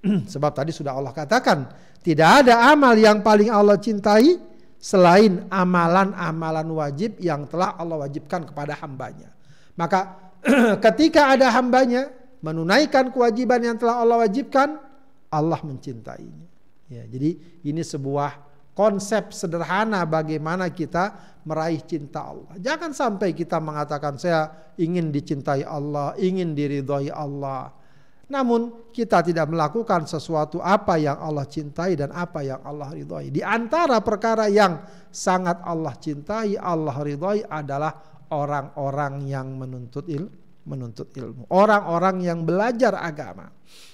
Sebab 0.32 0.52
tadi 0.56 0.72
sudah 0.72 0.96
Allah 0.96 1.12
katakan, 1.12 1.68
tidak 2.00 2.44
ada 2.46 2.72
amal 2.72 2.96
yang 2.96 3.20
paling 3.20 3.52
Allah 3.52 3.76
cintai 3.76 4.40
selain 4.80 5.44
amalan-amalan 5.52 6.68
wajib 6.72 7.20
yang 7.20 7.44
telah 7.44 7.76
Allah 7.76 8.08
wajibkan 8.08 8.48
kepada 8.48 8.72
hambanya. 8.80 9.28
Maka 9.76 10.32
ketika 10.84 11.36
ada 11.36 11.52
hambanya 11.52 12.08
menunaikan 12.40 13.12
kewajiban 13.12 13.60
yang 13.60 13.76
telah 13.76 14.00
Allah 14.00 14.24
wajibkan, 14.24 14.80
Allah 15.28 15.60
mencintainya. 15.60 16.48
Ya, 16.90 17.06
jadi 17.06 17.38
ini 17.62 17.84
sebuah 17.84 18.50
konsep 18.74 19.30
sederhana 19.30 20.02
bagaimana 20.08 20.72
kita 20.72 21.36
meraih 21.44 21.84
cinta 21.84 22.32
Allah. 22.32 22.56
Jangan 22.58 22.90
sampai 22.96 23.36
kita 23.36 23.60
mengatakan 23.60 24.16
saya 24.16 24.72
ingin 24.80 25.12
dicintai 25.12 25.62
Allah, 25.62 26.16
ingin 26.16 26.56
diridhoi 26.56 27.12
Allah. 27.12 27.76
Namun 28.30 28.90
kita 28.94 29.26
tidak 29.26 29.50
melakukan 29.50 30.06
sesuatu 30.06 30.62
apa 30.62 30.94
yang 30.94 31.18
Allah 31.18 31.44
cintai 31.50 31.98
dan 31.98 32.14
apa 32.14 32.46
yang 32.46 32.62
Allah 32.62 32.94
ridhoi. 32.94 33.34
Di 33.34 33.42
antara 33.42 33.98
perkara 33.98 34.46
yang 34.46 34.78
sangat 35.10 35.58
Allah 35.66 35.94
cintai, 35.98 36.54
Allah 36.54 36.94
ridhoi 36.94 37.42
adalah 37.50 37.90
orang-orang 38.30 39.26
yang 39.26 39.50
menuntut 39.58 40.06
ilmu, 40.06 40.30
menuntut 40.70 41.10
ilmu. 41.10 41.50
Orang-orang 41.50 42.22
yang 42.22 42.46
belajar 42.46 42.94
agama. 43.02 43.50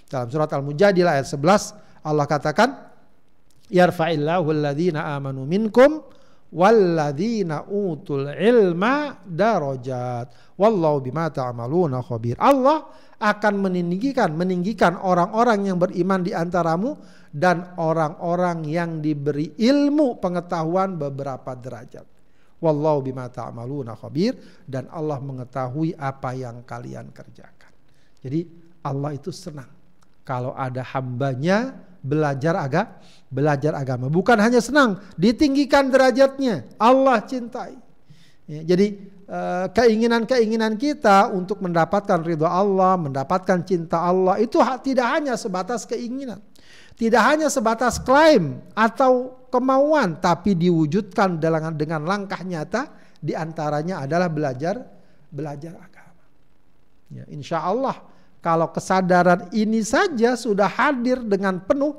Dalam 0.07 0.29
surat 0.29 0.53
Al-Mujadilah 0.53 1.18
ayat 1.18 1.29
11 1.33 2.07
Allah 2.07 2.27
katakan 2.29 2.68
yarfa'illahu 3.72 4.46
alladhina 4.55 5.16
amanu 5.18 5.42
minkum 5.42 6.05
utul 7.66 8.31
ilma 8.31 9.18
darajat 9.27 10.55
wallahu 10.55 11.03
bima 11.03 11.27
ta'maluna 11.33 12.07
khabir. 12.07 12.38
Allah 12.38 12.87
akan 13.16 13.55
meninggikan 13.64 14.37
meninggikan 14.37 14.96
orang-orang 15.00 15.72
yang 15.72 15.79
beriman 15.81 16.20
di 16.20 16.37
antaramu 16.37 16.96
dan 17.33 17.76
orang-orang 17.81 18.64
yang 18.68 19.00
diberi 19.00 19.57
ilmu 19.57 20.20
pengetahuan 20.20 20.96
beberapa 21.00 21.57
derajat. 21.57 22.05
Wallahu 22.57 23.05
bima 23.05 23.29
ta'maluna 23.29 23.96
khabir 23.96 24.37
dan 24.64 24.88
Allah 24.88 25.20
mengetahui 25.20 25.92
apa 25.96 26.33
yang 26.33 26.64
kalian 26.64 27.12
kerjakan. 27.12 27.72
Jadi 28.20 28.40
Allah 28.85 29.12
itu 29.12 29.29
senang 29.29 29.68
kalau 30.24 30.57
ada 30.57 30.81
hambanya 30.96 31.76
belajar 32.00 32.57
agak 32.57 32.87
belajar 33.29 33.76
agama. 33.76 34.07
Bukan 34.09 34.38
hanya 34.38 34.62
senang, 34.62 35.02
ditinggikan 35.18 35.90
derajatnya. 35.90 36.64
Allah 36.79 37.20
cintai. 37.26 37.76
Ya, 38.46 38.62
jadi 38.62 38.96
keinginan-keinginan 39.75 40.79
kita 40.79 41.35
untuk 41.35 41.59
mendapatkan 41.59 42.23
ridho 42.23 42.47
Allah, 42.47 42.95
mendapatkan 42.95 43.67
cinta 43.67 44.07
Allah 44.07 44.39
itu 44.39 44.62
tidak 44.87 45.07
hanya 45.19 45.35
sebatas 45.35 45.83
keinginan. 45.83 46.39
Tidak 46.97 47.21
hanya 47.21 47.53
sebatas 47.53 48.01
klaim 48.01 48.62
atau 48.73 49.37
kemauan 49.53 50.17
tapi 50.17 50.57
diwujudkan 50.57 51.37
dengan 51.37 51.77
dengan 51.77 52.09
langkah 52.09 52.41
nyata 52.41 52.89
di 53.21 53.37
antaranya 53.37 54.07
adalah 54.07 54.33
belajar 54.33 54.81
belajar 55.29 55.77
agama. 55.77 56.25
Ya, 57.12 57.29
insya 57.29 57.61
Allah 57.61 58.01
kalau 58.41 58.73
kesadaran 58.73 59.51
ini 59.53 59.83
saja 59.85 60.39
sudah 60.39 60.71
hadir 60.71 61.21
dengan 61.21 61.61
penuh 61.61 61.99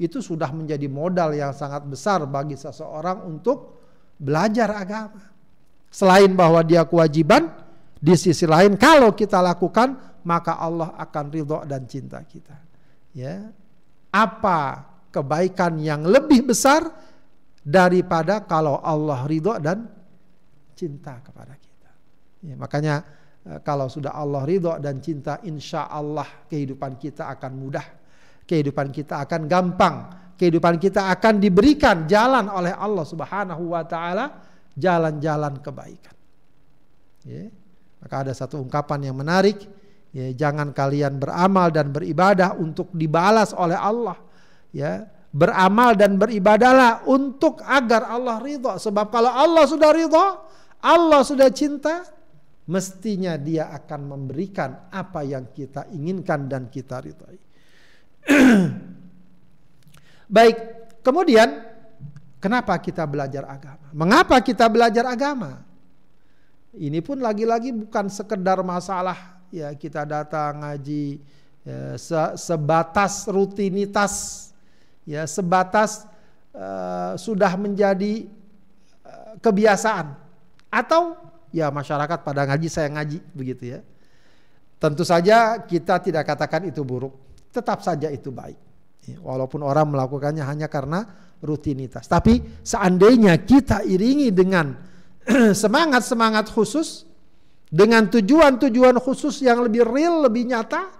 itu 0.00 0.22
sudah 0.22 0.48
menjadi 0.54 0.86
modal 0.86 1.34
yang 1.34 1.52
sangat 1.52 1.84
besar 1.88 2.24
bagi 2.24 2.54
seseorang 2.54 3.26
untuk 3.26 3.82
belajar 4.16 4.72
agama. 4.76 5.39
Selain 5.90 6.30
bahwa 6.30 6.62
dia 6.62 6.86
kewajiban, 6.86 7.50
di 8.00 8.16
sisi 8.16 8.48
lain 8.48 8.80
kalau 8.80 9.12
kita 9.12 9.44
lakukan 9.44 9.92
maka 10.24 10.56
Allah 10.56 10.96
akan 10.96 11.24
ridho 11.28 11.58
dan 11.68 11.84
cinta 11.84 12.24
kita. 12.24 12.56
Ya. 13.12 13.52
Apa 14.10 14.88
kebaikan 15.12 15.76
yang 15.78 16.08
lebih 16.08 16.48
besar 16.48 16.88
daripada 17.60 18.40
kalau 18.42 18.80
Allah 18.80 19.20
ridho 19.28 19.54
dan 19.60 19.86
cinta 20.72 21.20
kepada 21.20 21.54
kita. 21.60 21.90
Ya, 22.40 22.54
makanya 22.56 23.04
eh, 23.44 23.60
kalau 23.60 23.86
sudah 23.92 24.16
Allah 24.16 24.42
ridho 24.48 24.80
dan 24.80 24.98
cinta 25.04 25.38
insya 25.44 25.86
Allah 25.92 26.26
kehidupan 26.48 26.96
kita 26.96 27.28
akan 27.36 27.52
mudah. 27.52 27.86
Kehidupan 28.48 28.90
kita 28.90 29.22
akan 29.28 29.46
gampang. 29.46 29.96
Kehidupan 30.40 30.80
kita 30.80 31.12
akan 31.12 31.36
diberikan 31.36 32.08
jalan 32.08 32.48
oleh 32.48 32.72
Allah 32.72 33.04
subhanahu 33.04 33.76
wa 33.76 33.84
ta'ala 33.84 34.49
jalan-jalan 34.80 35.60
kebaikan. 35.60 36.16
Ya. 37.28 37.52
Maka 38.00 38.24
ada 38.24 38.32
satu 38.32 38.56
ungkapan 38.64 39.12
yang 39.12 39.16
menarik, 39.20 39.60
ya, 40.16 40.32
jangan 40.32 40.72
kalian 40.72 41.20
beramal 41.20 41.68
dan 41.68 41.92
beribadah 41.92 42.56
untuk 42.56 42.88
dibalas 42.96 43.52
oleh 43.52 43.76
Allah. 43.76 44.16
Ya, 44.72 45.04
beramal 45.30 45.94
dan 45.94 46.16
beribadahlah 46.16 47.04
untuk 47.06 47.60
agar 47.62 48.08
Allah 48.08 48.40
ridho. 48.40 48.74
Sebab 48.80 49.12
kalau 49.12 49.30
Allah 49.30 49.68
sudah 49.68 49.90
ridho, 49.92 50.26
Allah 50.80 51.20
sudah 51.22 51.52
cinta, 51.52 52.08
mestinya 52.66 53.36
Dia 53.36 53.68
akan 53.74 54.00
memberikan 54.16 54.90
apa 54.90 55.20
yang 55.22 55.52
kita 55.52 55.92
inginkan 55.92 56.48
dan 56.48 56.72
kita 56.72 57.04
ridhoi. 57.04 57.38
Baik, 60.34 60.56
kemudian 61.02 61.69
Kenapa 62.40 62.72
kita 62.80 63.04
belajar 63.04 63.44
agama? 63.44 63.86
Mengapa 63.92 64.40
kita 64.40 64.64
belajar 64.72 65.04
agama? 65.04 65.60
Ini 66.72 67.04
pun 67.04 67.20
lagi-lagi 67.20 67.76
bukan 67.76 68.08
sekedar 68.08 68.64
masalah 68.64 69.42
ya 69.52 69.74
kita 69.76 70.08
datang 70.08 70.64
ngaji 70.64 71.20
ya, 71.66 71.98
se 71.98 72.16
sebatas 72.38 73.26
rutinitas 73.26 74.14
ya 75.04 75.26
sebatas 75.26 76.06
uh, 76.54 77.18
sudah 77.18 77.58
menjadi 77.58 78.30
uh, 79.02 79.34
kebiasaan 79.42 80.14
atau 80.70 81.18
ya 81.50 81.68
masyarakat 81.68 82.22
pada 82.22 82.46
ngaji 82.46 82.68
saya 82.70 82.88
ngaji 82.88 83.18
begitu 83.34 83.76
ya. 83.76 83.80
Tentu 84.80 85.04
saja 85.04 85.60
kita 85.60 86.00
tidak 86.00 86.24
katakan 86.24 86.64
itu 86.64 86.80
buruk, 86.80 87.12
tetap 87.52 87.84
saja 87.84 88.08
itu 88.08 88.32
baik. 88.32 88.56
Ya, 89.04 89.20
walaupun 89.20 89.60
orang 89.60 89.92
melakukannya 89.92 90.40
hanya 90.40 90.72
karena 90.72 91.04
rutinitas. 91.40 92.06
Tapi 92.06 92.64
seandainya 92.64 93.36
kita 93.42 93.84
iringi 93.84 94.30
dengan 94.30 94.72
semangat-semangat 95.62 96.52
khusus, 96.52 97.08
dengan 97.70 98.10
tujuan-tujuan 98.10 98.98
khusus 98.98 99.40
yang 99.44 99.62
lebih 99.64 99.86
real, 99.86 100.26
lebih 100.26 100.48
nyata, 100.48 100.90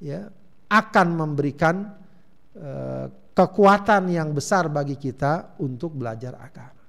ya 0.00 0.26
akan 0.72 1.06
memberikan 1.12 1.84
uh, 2.56 3.06
kekuatan 3.32 4.08
yang 4.08 4.32
besar 4.32 4.72
bagi 4.72 4.96
kita 4.96 5.60
untuk 5.60 5.92
belajar 5.96 6.36
agama. 6.40 6.82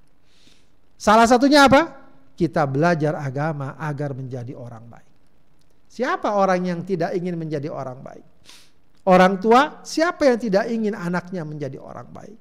Salah 0.95 1.27
satunya 1.27 1.67
apa? 1.67 1.81
Kita 2.33 2.63
belajar 2.63 3.19
agama 3.19 3.75
agar 3.75 4.15
menjadi 4.15 4.55
orang 4.55 4.87
baik. 4.87 5.11
Siapa 5.91 6.33
orang 6.33 6.63
yang 6.65 6.79
tidak 6.81 7.13
ingin 7.13 7.37
menjadi 7.37 7.69
orang 7.69 7.99
baik? 8.01 8.25
Orang 9.03 9.37
tua, 9.43 9.83
siapa 9.83 10.31
yang 10.31 10.39
tidak 10.39 10.65
ingin 10.71 10.95
anaknya 10.95 11.43
menjadi 11.43 11.75
orang 11.75 12.07
baik? 12.07 12.39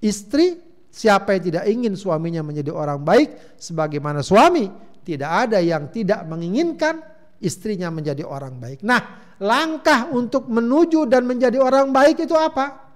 Istri, 0.00 0.60
siapa 0.92 1.36
yang 1.36 1.42
tidak 1.42 1.64
ingin 1.68 1.94
suaminya 1.96 2.44
menjadi 2.44 2.72
orang 2.72 3.00
baik? 3.00 3.56
Sebagaimana 3.56 4.20
suami, 4.20 4.68
tidak 5.06 5.48
ada 5.48 5.58
yang 5.62 5.88
tidak 5.88 6.26
menginginkan 6.26 6.98
istrinya 7.40 7.92
menjadi 7.92 8.24
orang 8.24 8.56
baik. 8.56 8.80
Nah, 8.82 9.34
langkah 9.40 10.08
untuk 10.12 10.48
menuju 10.48 11.04
dan 11.08 11.28
menjadi 11.28 11.60
orang 11.60 11.92
baik 11.92 12.24
itu 12.24 12.34
apa? 12.36 12.86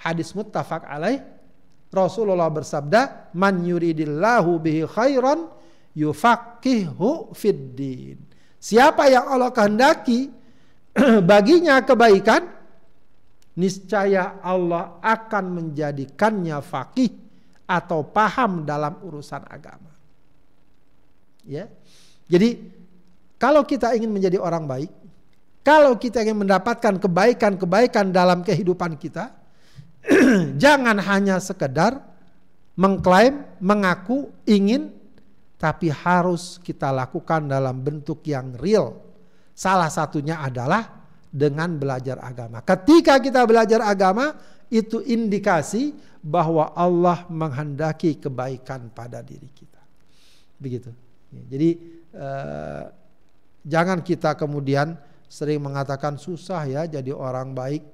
Hadis 0.00 0.32
muttafaq 0.32 0.88
alaih. 0.88 1.20
Rasulullah 1.90 2.48
bersabda, 2.48 3.32
"Man 3.34 3.66
yuridillahu 3.66 4.62
bihi 4.62 4.86
khairan 4.86 5.50
yufaqihu 5.92 7.34
fiddin." 7.34 8.18
Siapa 8.60 9.10
yang 9.10 9.26
Allah 9.26 9.50
kehendaki 9.50 10.30
baginya 11.30 11.82
kebaikan, 11.82 12.59
niscaya 13.60 14.40
Allah 14.40 14.96
akan 15.04 15.44
menjadikannya 15.60 16.56
fakih 16.64 17.12
atau 17.68 18.00
paham 18.08 18.64
dalam 18.64 18.96
urusan 19.04 19.44
agama. 19.44 19.92
Ya. 21.44 21.68
Jadi 22.24 22.56
kalau 23.36 23.68
kita 23.68 23.92
ingin 23.92 24.08
menjadi 24.08 24.40
orang 24.40 24.64
baik, 24.64 24.90
kalau 25.60 26.00
kita 26.00 26.24
ingin 26.24 26.40
mendapatkan 26.40 26.96
kebaikan-kebaikan 26.96 28.08
dalam 28.10 28.40
kehidupan 28.40 28.96
kita, 28.96 29.36
jangan 30.62 30.96
hanya 30.96 31.36
sekedar 31.36 32.00
mengklaim, 32.80 33.44
mengaku, 33.60 34.32
ingin, 34.48 34.88
tapi 35.60 35.92
harus 35.92 36.56
kita 36.64 36.88
lakukan 36.88 37.44
dalam 37.44 37.76
bentuk 37.84 38.24
yang 38.24 38.56
real. 38.56 38.96
Salah 39.52 39.92
satunya 39.92 40.40
adalah 40.40 40.99
dengan 41.30 41.78
belajar 41.78 42.18
agama. 42.20 42.60
Ketika 42.60 43.22
kita 43.22 43.46
belajar 43.46 43.86
agama, 43.86 44.34
itu 44.70 45.02
indikasi 45.02 45.94
bahwa 46.20 46.74
Allah 46.76 47.24
menghendaki 47.30 48.18
kebaikan 48.18 48.90
pada 48.92 49.24
diri 49.24 49.48
kita. 49.50 49.80
Begitu. 50.60 50.90
Jadi 51.30 51.70
eh, 52.12 52.84
jangan 53.64 54.02
kita 54.02 54.34
kemudian 54.34 54.98
sering 55.30 55.62
mengatakan 55.62 56.18
susah 56.18 56.66
ya 56.66 56.82
jadi 56.90 57.14
orang 57.14 57.54
baik 57.54 57.86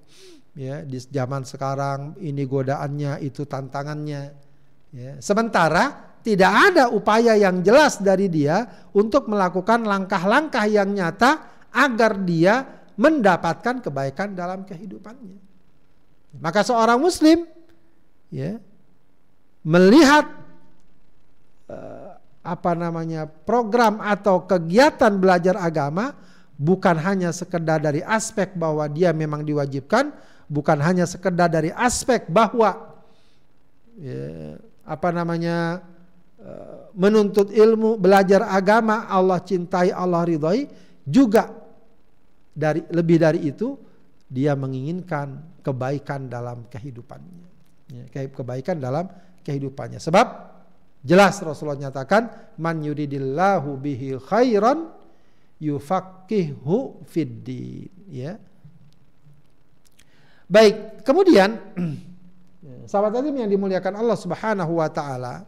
ya 0.57 0.81
di 0.81 0.97
zaman 0.97 1.45
sekarang 1.45 2.17
ini 2.25 2.49
godaannya 2.49 3.21
itu 3.21 3.45
tantangannya 3.45 4.33
ya. 4.89 5.13
sementara 5.21 6.17
tidak 6.25 6.73
ada 6.73 6.89
upaya 6.89 7.37
yang 7.37 7.61
jelas 7.61 8.01
dari 8.01 8.33
dia 8.33 8.89
untuk 8.97 9.29
melakukan 9.29 9.85
langkah-langkah 9.85 10.65
yang 10.65 10.97
nyata 10.97 11.45
agar 11.77 12.25
dia 12.25 12.76
mendapatkan 12.97 13.85
kebaikan 13.85 14.33
dalam 14.33 14.65
kehidupannya. 14.65 15.39
Maka 16.41 16.65
seorang 16.65 17.01
muslim 17.01 17.45
ya 18.29 18.61
melihat 19.65 20.29
uh, 21.71 22.17
apa 22.47 22.73
namanya 22.79 23.27
program 23.27 23.99
atau 23.99 24.45
kegiatan 24.45 25.13
belajar 25.17 25.59
agama 25.59 26.15
bukan 26.57 26.97
hanya 26.97 27.31
sekedar 27.35 27.83
dari 27.83 28.01
aspek 28.01 28.57
bahwa 28.57 28.89
dia 28.89 29.13
memang 29.13 29.45
diwajibkan, 29.45 30.13
bukan 30.49 30.79
hanya 30.81 31.05
sekedar 31.05 31.53
dari 31.53 31.69
aspek 31.75 32.25
bahwa 32.33 32.97
ya, 34.01 34.57
apa 34.87 35.09
namanya 35.13 35.85
uh, 36.41 36.89
menuntut 36.97 37.53
ilmu, 37.53 38.01
belajar 38.01 38.47
agama, 38.49 39.05
Allah 39.11 39.43
cintai, 39.45 39.93
Allah 39.93 40.25
ridhoi, 40.25 40.71
juga 41.05 41.66
dari 42.57 42.81
lebih 42.89 43.21
dari 43.21 43.41
itu 43.45 43.77
dia 44.27 44.57
menginginkan 44.57 45.61
kebaikan 45.61 46.27
dalam 46.27 46.65
kehidupannya. 46.73 47.47
Ya, 47.93 48.03
kebaikan 48.33 48.81
dalam 48.81 49.07
kehidupannya. 49.45 50.01
Sebab 50.01 50.27
jelas 51.05 51.39
Rasulullah 51.45 51.79
nyatakan 51.79 52.57
man 52.59 52.83
yuridillahu 52.83 53.77
bihi 53.79 54.19
khairan 54.19 54.91
yufaqihu 55.61 57.05
fiddin 57.07 57.93
ya. 58.09 58.41
Baik, 60.47 61.03
kemudian 61.03 61.59
sahabat 62.91 63.19
tadi 63.19 63.35
yang 63.35 63.51
dimuliakan 63.51 63.99
Allah 63.99 64.19
Subhanahu 64.19 64.79
wa 64.79 64.89
taala 64.91 65.47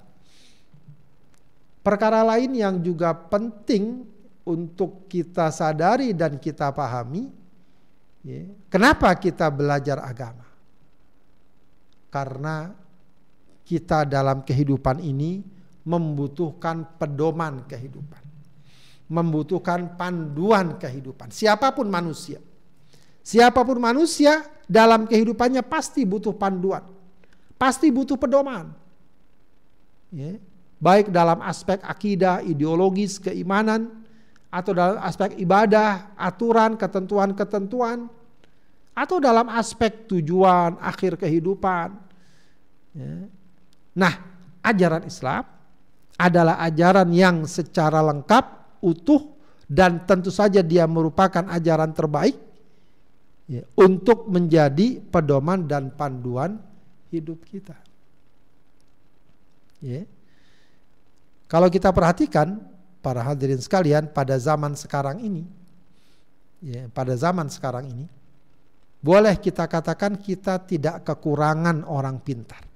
perkara 1.82 2.20
lain 2.26 2.52
yang 2.52 2.82
juga 2.82 3.14
penting 3.14 4.04
untuk 4.48 5.04
kita 5.12 5.52
sadari 5.52 6.16
dan 6.16 6.40
kita 6.40 6.72
pahami, 6.72 7.28
ya, 8.24 8.48
kenapa 8.72 9.12
kita 9.12 9.52
belajar 9.52 10.00
agama? 10.00 10.48
Karena 12.08 12.72
kita 13.68 14.08
dalam 14.08 14.40
kehidupan 14.40 15.04
ini 15.04 15.44
membutuhkan 15.84 16.96
pedoman 16.96 17.68
kehidupan, 17.68 18.24
membutuhkan 19.12 20.00
panduan 20.00 20.80
kehidupan. 20.80 21.28
Siapa 21.28 21.76
pun 21.76 21.92
manusia, 21.92 22.40
siapa 23.20 23.60
pun 23.60 23.76
manusia 23.76 24.48
dalam 24.64 25.04
kehidupannya 25.04 25.60
pasti 25.60 26.08
butuh 26.08 26.32
panduan, 26.32 26.88
pasti 27.60 27.92
butuh 27.92 28.16
pedoman. 28.16 28.72
Ya, 30.08 30.40
baik 30.80 31.12
dalam 31.12 31.44
aspek 31.44 31.84
akidah, 31.84 32.40
ideologis, 32.40 33.20
keimanan, 33.20 34.07
atau 34.48 34.72
dalam 34.72 34.96
aspek 35.04 35.36
ibadah, 35.36 36.16
aturan, 36.16 36.80
ketentuan-ketentuan, 36.80 38.08
atau 38.96 39.16
dalam 39.20 39.46
aspek 39.52 40.08
tujuan 40.08 40.80
akhir 40.80 41.20
kehidupan. 41.20 41.94
Ya. 42.96 43.28
Nah, 43.94 44.14
ajaran 44.64 45.04
Islam 45.06 45.44
adalah 46.18 46.58
ajaran 46.66 47.12
yang 47.14 47.46
secara 47.46 48.02
lengkap, 48.02 48.44
utuh, 48.82 49.38
dan 49.68 50.02
tentu 50.08 50.32
saja 50.32 50.64
dia 50.64 50.88
merupakan 50.88 51.44
ajaran 51.46 51.92
terbaik 51.92 52.34
ya, 53.46 53.62
untuk 53.76 54.26
menjadi 54.32 54.98
pedoman 54.98 55.68
dan 55.68 55.92
panduan 55.92 56.56
hidup 57.12 57.44
kita. 57.44 57.76
Ya. 59.84 60.08
Kalau 61.46 61.68
kita 61.70 61.94
perhatikan 61.94 62.60
para 62.98 63.22
hadirin 63.22 63.60
sekalian 63.62 64.10
pada 64.10 64.34
zaman 64.36 64.74
sekarang 64.74 65.22
ini 65.22 65.46
ya, 66.62 66.90
pada 66.90 67.14
zaman 67.14 67.46
sekarang 67.46 67.86
ini 67.86 68.06
boleh 68.98 69.38
kita 69.38 69.70
katakan 69.70 70.18
kita 70.18 70.58
tidak 70.66 71.06
kekurangan 71.06 71.86
orang 71.86 72.18
pintar. 72.18 72.66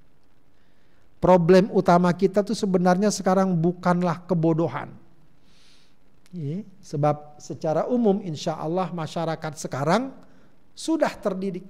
Problem 1.18 1.70
utama 1.70 2.10
kita 2.14 2.42
tuh 2.42 2.54
sebenarnya 2.54 3.10
sekarang 3.10 3.54
bukanlah 3.54 4.26
kebodohan. 4.26 4.90
Ya, 6.32 6.64
sebab 6.82 7.38
secara 7.38 7.86
umum 7.86 8.18
insya 8.24 8.58
Allah 8.58 8.90
masyarakat 8.90 9.52
sekarang 9.58 10.14
sudah 10.74 11.10
terdidik. 11.18 11.66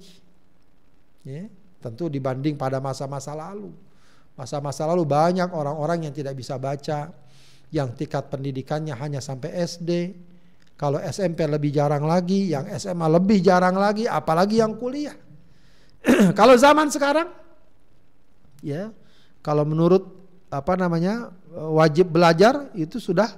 Ya, 1.24 1.48
tentu 1.80 2.08
dibanding 2.08 2.56
pada 2.56 2.80
masa-masa 2.80 3.32
lalu. 3.36 3.72
Masa-masa 4.36 4.88
lalu 4.88 5.04
banyak 5.04 5.52
orang-orang 5.52 6.08
yang 6.08 6.14
tidak 6.16 6.32
bisa 6.32 6.56
baca, 6.56 7.12
yang 7.72 7.96
tingkat 7.96 8.28
pendidikannya 8.28 8.92
hanya 8.92 9.18
sampai 9.24 9.56
SD. 9.64 9.90
Kalau 10.76 11.00
SMP 11.00 11.48
lebih 11.48 11.72
jarang 11.72 12.04
lagi, 12.04 12.52
yang 12.52 12.68
SMA 12.76 13.08
lebih 13.08 13.40
jarang 13.40 13.74
lagi, 13.80 14.04
apalagi 14.04 14.60
yang 14.60 14.76
kuliah. 14.76 15.16
kalau 16.38 16.52
zaman 16.58 16.92
sekarang, 16.92 17.32
ya, 18.60 18.92
kalau 19.40 19.64
menurut 19.64 20.04
apa 20.52 20.76
namanya 20.76 21.32
wajib 21.72 22.12
belajar 22.12 22.68
itu 22.76 23.00
sudah 23.00 23.30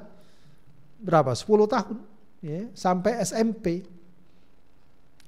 berapa? 0.99 1.31
10 1.37 1.69
tahun, 1.71 1.97
ya, 2.43 2.61
sampai 2.75 3.23
SMP. 3.23 3.87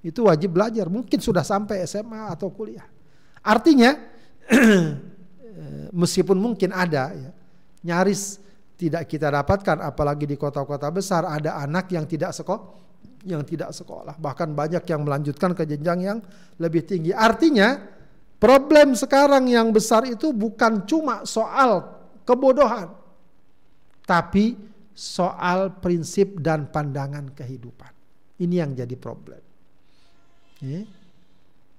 Itu 0.03 0.27
wajib 0.27 0.57
belajar, 0.57 0.89
mungkin 0.91 1.21
sudah 1.21 1.45
sampai 1.47 1.85
SMA 1.85 2.33
atau 2.33 2.49
kuliah. 2.49 2.87
Artinya, 3.45 3.93
meskipun 6.01 6.39
mungkin 6.41 6.73
ada, 6.73 7.13
ya, 7.13 7.31
nyaris 7.85 8.46
tidak 8.77 9.09
kita 9.09 9.33
dapatkan 9.33 9.81
apalagi 9.81 10.29
di 10.29 10.37
kota-kota 10.37 10.93
besar 10.93 11.25
ada 11.25 11.57
anak 11.61 11.89
yang 11.93 12.05
tidak 12.05 12.37
sekolah 12.37 12.87
yang 13.27 13.43
tidak 13.43 13.75
sekolah. 13.75 14.15
Bahkan 14.17 14.55
banyak 14.55 14.87
yang 14.87 15.03
melanjutkan 15.03 15.51
ke 15.53 15.67
jenjang 15.67 15.99
yang 15.99 16.19
lebih 16.63 16.87
tinggi. 16.87 17.11
Artinya 17.11 17.75
problem 18.39 18.95
sekarang 18.95 19.51
yang 19.51 19.75
besar 19.75 20.07
itu 20.07 20.31
bukan 20.31 20.87
cuma 20.87 21.27
soal 21.27 21.83
kebodohan. 22.23 22.95
Tapi 24.07 24.55
soal 24.95 25.75
prinsip 25.83 26.39
dan 26.39 26.71
pandangan 26.71 27.35
kehidupan. 27.35 27.93
Ini 28.39 28.55
yang 28.63 28.79
jadi 28.79 28.95
problem. 28.95 29.43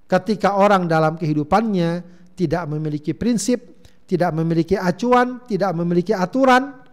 Ketika 0.08 0.60
orang 0.60 0.86
dalam 0.86 1.16
kehidupannya 1.16 1.90
tidak 2.36 2.68
memiliki 2.68 3.16
prinsip, 3.16 3.88
tidak 4.04 4.36
memiliki 4.36 4.76
acuan, 4.76 5.48
tidak 5.48 5.72
memiliki 5.74 6.12
aturan, 6.12 6.87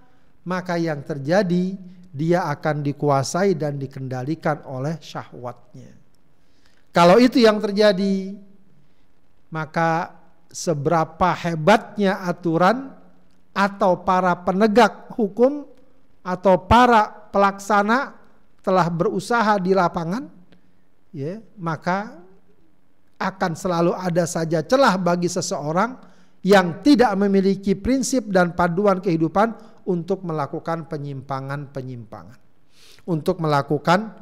maka 0.44 0.76
yang 0.76 1.00
terjadi 1.02 1.76
dia 2.14 2.46
akan 2.46 2.86
dikuasai 2.86 3.58
dan 3.58 3.74
dikendalikan 3.74 4.62
oleh 4.70 5.02
syahwatnya. 5.02 5.90
Kalau 6.94 7.18
itu 7.18 7.42
yang 7.42 7.58
terjadi, 7.58 8.38
maka 9.50 10.14
seberapa 10.46 11.34
hebatnya 11.34 12.22
aturan 12.22 12.94
atau 13.50 13.98
para 14.06 14.38
penegak 14.46 15.10
hukum 15.18 15.66
atau 16.22 16.54
para 16.54 17.10
pelaksana 17.34 18.14
telah 18.62 18.86
berusaha 18.86 19.58
di 19.58 19.74
lapangan, 19.74 20.30
ya, 21.10 21.42
maka 21.58 22.14
akan 23.18 23.52
selalu 23.58 23.90
ada 23.90 24.22
saja 24.30 24.62
celah 24.62 24.94
bagi 24.94 25.26
seseorang 25.26 25.98
yang 26.46 26.78
tidak 26.86 27.10
memiliki 27.18 27.74
prinsip 27.74 28.30
dan 28.30 28.54
paduan 28.54 29.02
kehidupan 29.02 29.73
untuk 29.84 30.24
melakukan 30.24 30.88
penyimpangan-penyimpangan, 30.88 32.38
untuk 33.08 33.40
melakukan 33.40 34.12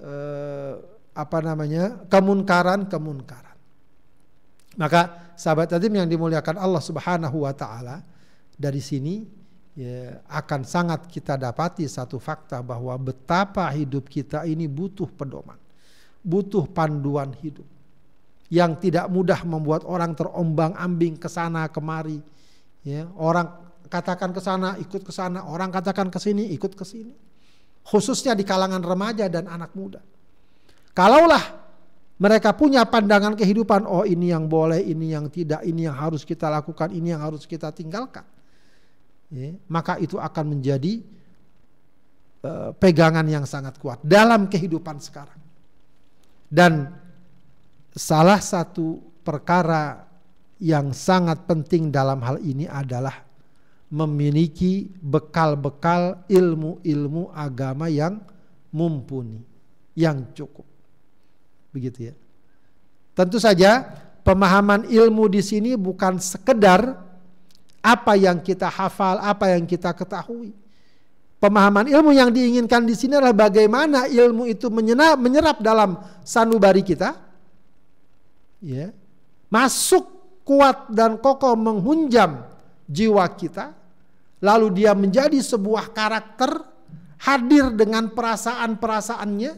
eh, 0.00 0.74
apa 1.14 1.38
namanya 1.42 2.06
kemunkaran-kemunkaran. 2.06 3.56
Maka 4.78 5.34
sahabat 5.34 5.74
tadi 5.74 5.90
yang 5.90 6.06
dimuliakan 6.06 6.56
Allah 6.56 6.82
Subhanahu 6.82 7.42
wa 7.42 7.52
taala 7.52 8.00
dari 8.54 8.78
sini 8.78 9.26
ya, 9.74 10.22
akan 10.30 10.62
sangat 10.62 11.10
kita 11.10 11.34
dapati 11.34 11.84
satu 11.90 12.22
fakta 12.22 12.62
bahwa 12.62 12.94
betapa 13.00 13.66
hidup 13.74 14.06
kita 14.06 14.46
ini 14.46 14.70
butuh 14.70 15.10
pedoman, 15.10 15.58
butuh 16.22 16.70
panduan 16.70 17.34
hidup 17.42 17.66
yang 18.50 18.74
tidak 18.82 19.06
mudah 19.06 19.46
membuat 19.46 19.86
orang 19.86 20.10
terombang-ambing 20.12 21.14
ke 21.16 21.30
sana 21.30 21.70
kemari. 21.70 22.18
Ya, 22.82 23.06
orang 23.14 23.69
katakan 23.88 24.34
ke 24.34 24.40
sana, 24.42 24.76
ikut 24.76 25.02
ke 25.06 25.12
sana, 25.14 25.46
orang 25.46 25.70
katakan 25.70 26.10
ke 26.12 26.18
sini, 26.20 26.50
ikut 26.52 26.76
ke 26.76 26.84
sini. 26.84 27.14
Khususnya 27.86 28.36
di 28.36 28.44
kalangan 28.44 28.84
remaja 28.84 29.30
dan 29.32 29.48
anak 29.48 29.72
muda. 29.72 30.04
Kalaulah 30.92 31.60
mereka 32.20 32.52
punya 32.52 32.84
pandangan 32.84 33.32
kehidupan, 33.32 33.88
oh 33.88 34.04
ini 34.04 34.28
yang 34.28 34.44
boleh, 34.44 34.84
ini 34.84 35.16
yang 35.16 35.32
tidak, 35.32 35.64
ini 35.64 35.88
yang 35.88 35.96
harus 35.96 36.20
kita 36.20 36.52
lakukan, 36.52 36.92
ini 36.92 37.16
yang 37.16 37.24
harus 37.24 37.48
kita 37.48 37.72
tinggalkan. 37.72 38.28
Ya, 39.32 39.56
maka 39.70 39.96
itu 39.96 40.20
akan 40.20 40.58
menjadi 40.58 41.00
uh, 42.44 42.76
pegangan 42.76 43.24
yang 43.24 43.48
sangat 43.48 43.80
kuat 43.80 44.04
dalam 44.04 44.52
kehidupan 44.52 45.00
sekarang. 45.00 45.40
Dan 46.50 46.92
salah 47.94 48.42
satu 48.42 49.00
perkara 49.24 50.04
yang 50.60 50.92
sangat 50.92 51.48
penting 51.48 51.88
dalam 51.88 52.20
hal 52.20 52.36
ini 52.44 52.68
adalah 52.68 53.29
memiliki 53.90 54.86
bekal-bekal 55.02 56.22
ilmu-ilmu 56.30 57.34
agama 57.34 57.90
yang 57.90 58.22
mumpuni, 58.70 59.42
yang 59.98 60.30
cukup. 60.30 60.62
Begitu 61.74 62.14
ya. 62.14 62.14
Tentu 63.18 63.42
saja 63.42 63.82
pemahaman 64.22 64.86
ilmu 64.86 65.26
di 65.26 65.42
sini 65.42 65.74
bukan 65.74 66.22
sekedar 66.22 67.02
apa 67.82 68.14
yang 68.14 68.38
kita 68.38 68.70
hafal, 68.70 69.18
apa 69.18 69.58
yang 69.58 69.66
kita 69.66 69.90
ketahui. 69.90 70.54
Pemahaman 71.42 71.90
ilmu 71.90 72.14
yang 72.14 72.30
diinginkan 72.30 72.86
di 72.86 72.94
sini 72.94 73.18
adalah 73.18 73.34
bagaimana 73.34 74.06
ilmu 74.06 74.46
itu 74.46 74.70
menyerap, 74.70 75.18
menyerap 75.18 75.56
dalam 75.58 75.98
sanubari 76.22 76.86
kita. 76.86 77.16
Ya. 78.62 78.94
Masuk 79.50 80.04
kuat 80.46 80.92
dan 80.94 81.18
kokoh 81.18 81.56
menghunjam 81.58 82.44
jiwa 82.86 83.24
kita 83.34 83.79
lalu 84.40 84.82
dia 84.82 84.96
menjadi 84.96 85.36
sebuah 85.36 85.92
karakter 85.92 86.64
hadir 87.20 87.76
dengan 87.76 88.08
perasaan-perasaannya 88.12 89.52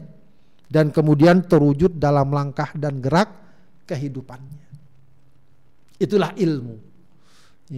dan 0.66 0.90
kemudian 0.90 1.46
terwujud 1.46 1.96
dalam 2.02 2.34
langkah 2.34 2.70
dan 2.74 2.98
gerak 2.98 3.30
kehidupannya. 3.86 4.66
Itulah 6.02 6.34
ilmu. 6.34 6.76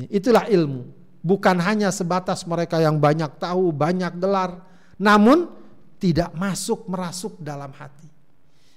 Itulah 0.09 0.49
ilmu. 0.49 0.88
Bukan 1.25 1.57
hanya 1.61 1.93
sebatas 1.93 2.45
mereka 2.49 2.81
yang 2.81 2.97
banyak 3.01 3.40
tahu, 3.40 3.73
banyak 3.73 4.17
gelar, 4.21 4.64
namun 4.97 5.49
tidak 6.01 6.33
masuk 6.37 6.85
merasuk 6.88 7.40
dalam 7.40 7.73
hati. 7.73 8.09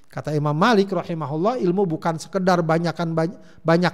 Kata 0.07 0.31
Imam 0.31 0.55
Malik 0.55 0.91
rahimahullah, 0.95 1.59
ilmu 1.59 1.83
bukan 1.83 2.15
sekedar 2.15 2.63
banyak 2.63 2.95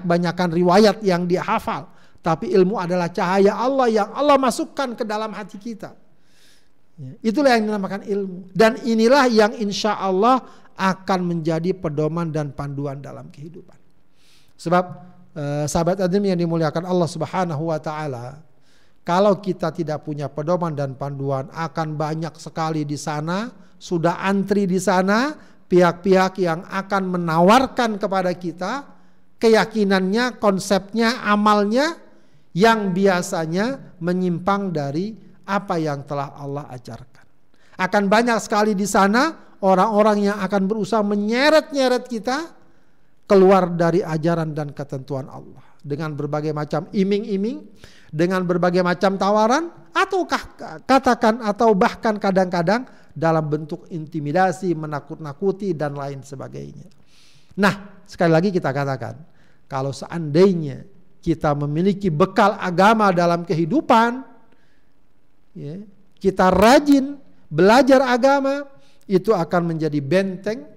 banyakan 0.06 0.50
riwayat 0.54 1.02
yang 1.02 1.26
dia 1.26 1.42
hafal, 1.42 1.90
tapi 2.24 2.56
ilmu 2.56 2.80
adalah 2.80 3.12
cahaya 3.12 3.52
Allah 3.52 3.92
yang 3.92 4.10
Allah 4.16 4.40
masukkan 4.40 4.96
ke 4.96 5.04
dalam 5.04 5.36
hati 5.36 5.60
kita. 5.60 5.92
Ya, 6.96 7.12
itulah 7.20 7.52
yang 7.52 7.68
dinamakan 7.68 8.08
ilmu. 8.08 8.48
Dan 8.56 8.80
inilah 8.80 9.28
yang 9.28 9.52
insya 9.60 10.00
Allah 10.00 10.40
akan 10.80 11.20
menjadi 11.20 11.76
pedoman 11.76 12.32
dan 12.32 12.56
panduan 12.56 13.04
dalam 13.04 13.28
kehidupan. 13.28 13.76
Sebab 14.56 14.84
eh, 15.36 15.66
sahabat 15.68 16.00
Adam 16.00 16.24
yang 16.24 16.40
dimuliakan 16.40 16.88
Allah 16.88 17.10
Subhanahu 17.12 17.76
wa 17.76 17.80
taala, 17.84 18.40
kalau 19.04 19.44
kita 19.44 19.76
tidak 19.76 20.08
punya 20.08 20.32
pedoman 20.32 20.72
dan 20.72 20.96
panduan 20.96 21.52
akan 21.52 22.00
banyak 22.00 22.40
sekali 22.40 22.88
di 22.88 22.96
sana, 22.96 23.52
sudah 23.76 24.24
antri 24.24 24.64
di 24.64 24.80
sana 24.80 25.36
pihak-pihak 25.68 26.40
yang 26.40 26.64
akan 26.72 27.20
menawarkan 27.20 28.00
kepada 28.00 28.32
kita 28.32 28.88
keyakinannya, 29.44 30.40
konsepnya, 30.40 31.20
amalnya 31.28 32.00
yang 32.54 32.94
biasanya 32.94 33.98
menyimpang 34.02 34.70
dari 34.70 35.14
apa 35.44 35.76
yang 35.82 36.06
telah 36.06 36.38
Allah 36.38 36.70
ajarkan. 36.72 37.26
Akan 37.82 38.06
banyak 38.08 38.38
sekali 38.40 38.78
di 38.78 38.86
sana 38.86 39.58
orang-orang 39.66 40.30
yang 40.32 40.38
akan 40.40 40.70
berusaha 40.70 41.02
menyeret-nyeret 41.02 42.06
kita 42.06 42.38
keluar 43.26 43.74
dari 43.74 44.06
ajaran 44.06 44.54
dan 44.54 44.72
ketentuan 44.72 45.26
Allah 45.28 45.66
dengan 45.84 46.16
berbagai 46.16 46.56
macam 46.56 46.88
iming-iming, 46.94 47.66
dengan 48.14 48.46
berbagai 48.46 48.86
macam 48.86 49.18
tawaran 49.18 49.74
ataukah 49.92 50.44
katakan 50.86 51.42
atau 51.44 51.74
bahkan 51.74 52.16
kadang-kadang 52.22 52.86
dalam 53.14 53.46
bentuk 53.50 53.90
intimidasi, 53.90 54.74
menakut-nakuti 54.78 55.74
dan 55.74 55.98
lain 55.98 56.22
sebagainya. 56.22 56.88
Nah, 57.58 58.02
sekali 58.10 58.32
lagi 58.34 58.50
kita 58.50 58.74
katakan, 58.74 59.18
kalau 59.70 59.94
seandainya 59.94 60.93
kita 61.24 61.56
memiliki 61.56 62.12
bekal 62.12 62.60
agama 62.60 63.16
dalam 63.16 63.48
kehidupan, 63.48 64.28
ya, 65.56 65.80
kita 66.20 66.52
rajin 66.52 67.16
belajar 67.48 68.04
agama, 68.04 68.68
itu 69.08 69.32
akan 69.32 69.72
menjadi 69.72 70.00
benteng, 70.04 70.68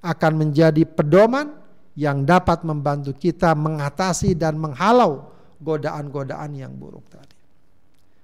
akan 0.00 0.32
menjadi 0.32 0.80
pedoman 0.88 1.52
yang 1.92 2.24
dapat 2.24 2.64
membantu 2.64 3.12
kita 3.12 3.52
mengatasi 3.52 4.32
dan 4.32 4.56
menghalau 4.56 5.28
godaan-godaan 5.60 6.56
yang 6.56 6.72
buruk 6.72 7.04
tadi. 7.12 7.36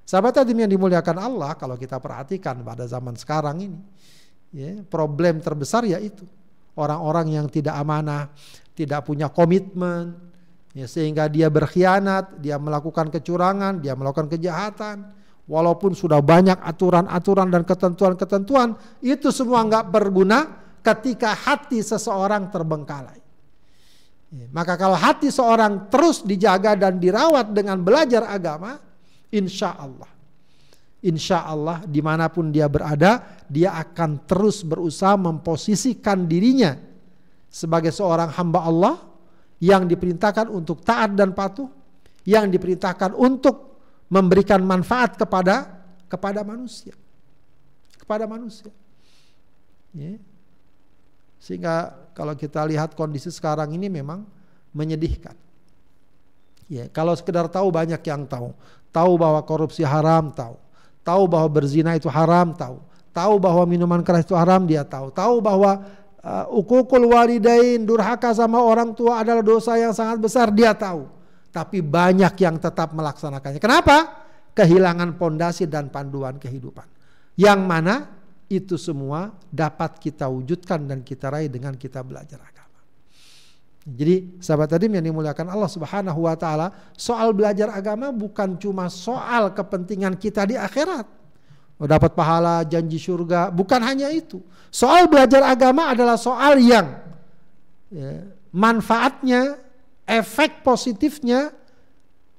Sahabat 0.08 0.40
tadi 0.40 0.56
yang 0.56 0.68
dimuliakan 0.68 1.16
Allah, 1.20 1.52
kalau 1.56 1.76
kita 1.76 1.96
perhatikan 2.00 2.60
pada 2.64 2.84
zaman 2.88 3.16
sekarang 3.16 3.56
ini, 3.60 3.80
ya, 4.52 4.80
problem 4.88 5.40
terbesar 5.40 5.84
yaitu 5.84 6.24
orang-orang 6.76 7.40
yang 7.40 7.46
tidak 7.48 7.76
amanah, 7.76 8.28
tidak 8.72 9.04
punya 9.04 9.32
komitmen, 9.32 10.31
Ya, 10.72 10.88
sehingga 10.88 11.28
dia 11.28 11.52
berkhianat, 11.52 12.40
dia 12.40 12.56
melakukan 12.56 13.12
kecurangan, 13.12 13.84
dia 13.84 13.92
melakukan 13.92 14.32
kejahatan. 14.32 15.04
Walaupun 15.44 15.92
sudah 15.92 16.24
banyak 16.24 16.56
aturan-aturan 16.64 17.52
dan 17.52 17.62
ketentuan-ketentuan, 17.68 18.72
itu 19.04 19.28
semua 19.28 19.60
nggak 19.68 19.92
berguna 19.92 20.48
ketika 20.80 21.36
hati 21.36 21.84
seseorang 21.84 22.48
terbengkalai. 22.48 23.20
Ya, 24.32 24.48
maka 24.48 24.80
kalau 24.80 24.96
hati 24.96 25.28
seorang 25.28 25.92
terus 25.92 26.24
dijaga 26.24 26.72
dan 26.72 26.96
dirawat 26.96 27.52
dengan 27.52 27.84
belajar 27.84 28.24
agama, 28.32 28.80
insya 29.28 29.76
Allah, 29.76 30.08
insya 31.04 31.44
Allah 31.44 31.84
di 31.84 32.00
mana 32.00 32.32
pun 32.32 32.48
dia 32.48 32.64
berada, 32.64 33.44
dia 33.44 33.76
akan 33.76 34.24
terus 34.24 34.64
berusaha 34.64 35.20
memposisikan 35.20 36.24
dirinya 36.24 36.80
sebagai 37.52 37.92
seorang 37.92 38.32
hamba 38.32 38.60
Allah 38.64 39.11
yang 39.62 39.86
diperintahkan 39.86 40.50
untuk 40.50 40.82
taat 40.82 41.14
dan 41.14 41.30
patuh, 41.30 41.70
yang 42.26 42.50
diperintahkan 42.50 43.14
untuk 43.14 43.78
memberikan 44.10 44.58
manfaat 44.66 45.14
kepada 45.14 45.86
kepada 46.10 46.42
manusia. 46.42 46.98
Kepada 47.94 48.26
manusia. 48.26 48.74
Ya. 49.94 50.18
Sehingga 51.38 51.94
kalau 52.10 52.34
kita 52.34 52.66
lihat 52.66 52.98
kondisi 52.98 53.30
sekarang 53.30 53.70
ini 53.70 53.86
memang 53.86 54.26
menyedihkan. 54.74 55.38
Ya, 56.66 56.90
kalau 56.90 57.14
sekedar 57.14 57.46
tahu 57.46 57.70
banyak 57.70 58.02
yang 58.02 58.26
tahu. 58.26 58.50
Tahu 58.90 59.12
bahwa 59.14 59.40
korupsi 59.46 59.86
haram, 59.86 60.34
tahu. 60.34 60.58
Tahu 61.06 61.22
bahwa 61.30 61.48
berzina 61.48 61.94
itu 61.94 62.10
haram, 62.10 62.50
tahu. 62.54 62.82
Tahu 63.12 63.36
bahwa 63.36 63.62
minuman 63.68 64.00
keras 64.00 64.24
itu 64.24 64.32
haram, 64.32 64.64
dia 64.64 64.82
tahu. 64.86 65.12
Tahu 65.12 65.42
bahwa 65.44 65.84
uh, 66.22 66.46
ukukul 66.50 67.10
walidain, 67.12 67.82
durhaka 67.82 68.32
sama 68.32 68.62
orang 68.62 68.94
tua 68.94 69.20
adalah 69.20 69.42
dosa 69.42 69.76
yang 69.76 69.92
sangat 69.92 70.18
besar, 70.22 70.48
dia 70.54 70.72
tahu. 70.72 71.06
Tapi 71.52 71.84
banyak 71.84 72.32
yang 72.40 72.56
tetap 72.56 72.96
melaksanakannya. 72.96 73.60
Kenapa? 73.60 74.24
Kehilangan 74.56 75.20
pondasi 75.20 75.68
dan 75.68 75.92
panduan 75.92 76.40
kehidupan. 76.40 76.88
Yang 77.36 77.60
mana 77.60 77.94
itu 78.48 78.76
semua 78.76 79.32
dapat 79.48 80.00
kita 80.00 80.28
wujudkan 80.28 80.84
dan 80.84 81.00
kita 81.04 81.28
raih 81.32 81.48
dengan 81.48 81.76
kita 81.76 82.00
belajar 82.04 82.40
agama. 82.40 82.80
Jadi 83.82 84.38
sahabat 84.38 84.76
tadi 84.76 84.92
yang 84.92 85.02
dimuliakan 85.02 85.48
Allah 85.52 85.70
Subhanahu 85.72 86.28
wa 86.28 86.36
taala, 86.36 86.70
soal 86.96 87.32
belajar 87.32 87.72
agama 87.72 88.12
bukan 88.12 88.56
cuma 88.60 88.86
soal 88.92 89.52
kepentingan 89.52 90.16
kita 90.20 90.44
di 90.48 90.56
akhirat. 90.56 91.21
Oh, 91.82 91.88
dapat 91.90 92.14
pahala, 92.14 92.62
janji 92.62 92.94
surga, 92.94 93.50
bukan 93.50 93.82
hanya 93.82 94.06
itu. 94.14 94.38
Soal 94.70 95.10
belajar 95.10 95.42
agama 95.42 95.90
adalah 95.90 96.14
soal 96.14 96.62
yang 96.62 96.94
ya, 97.90 98.22
manfaatnya, 98.54 99.58
efek 100.06 100.62
positifnya 100.62 101.50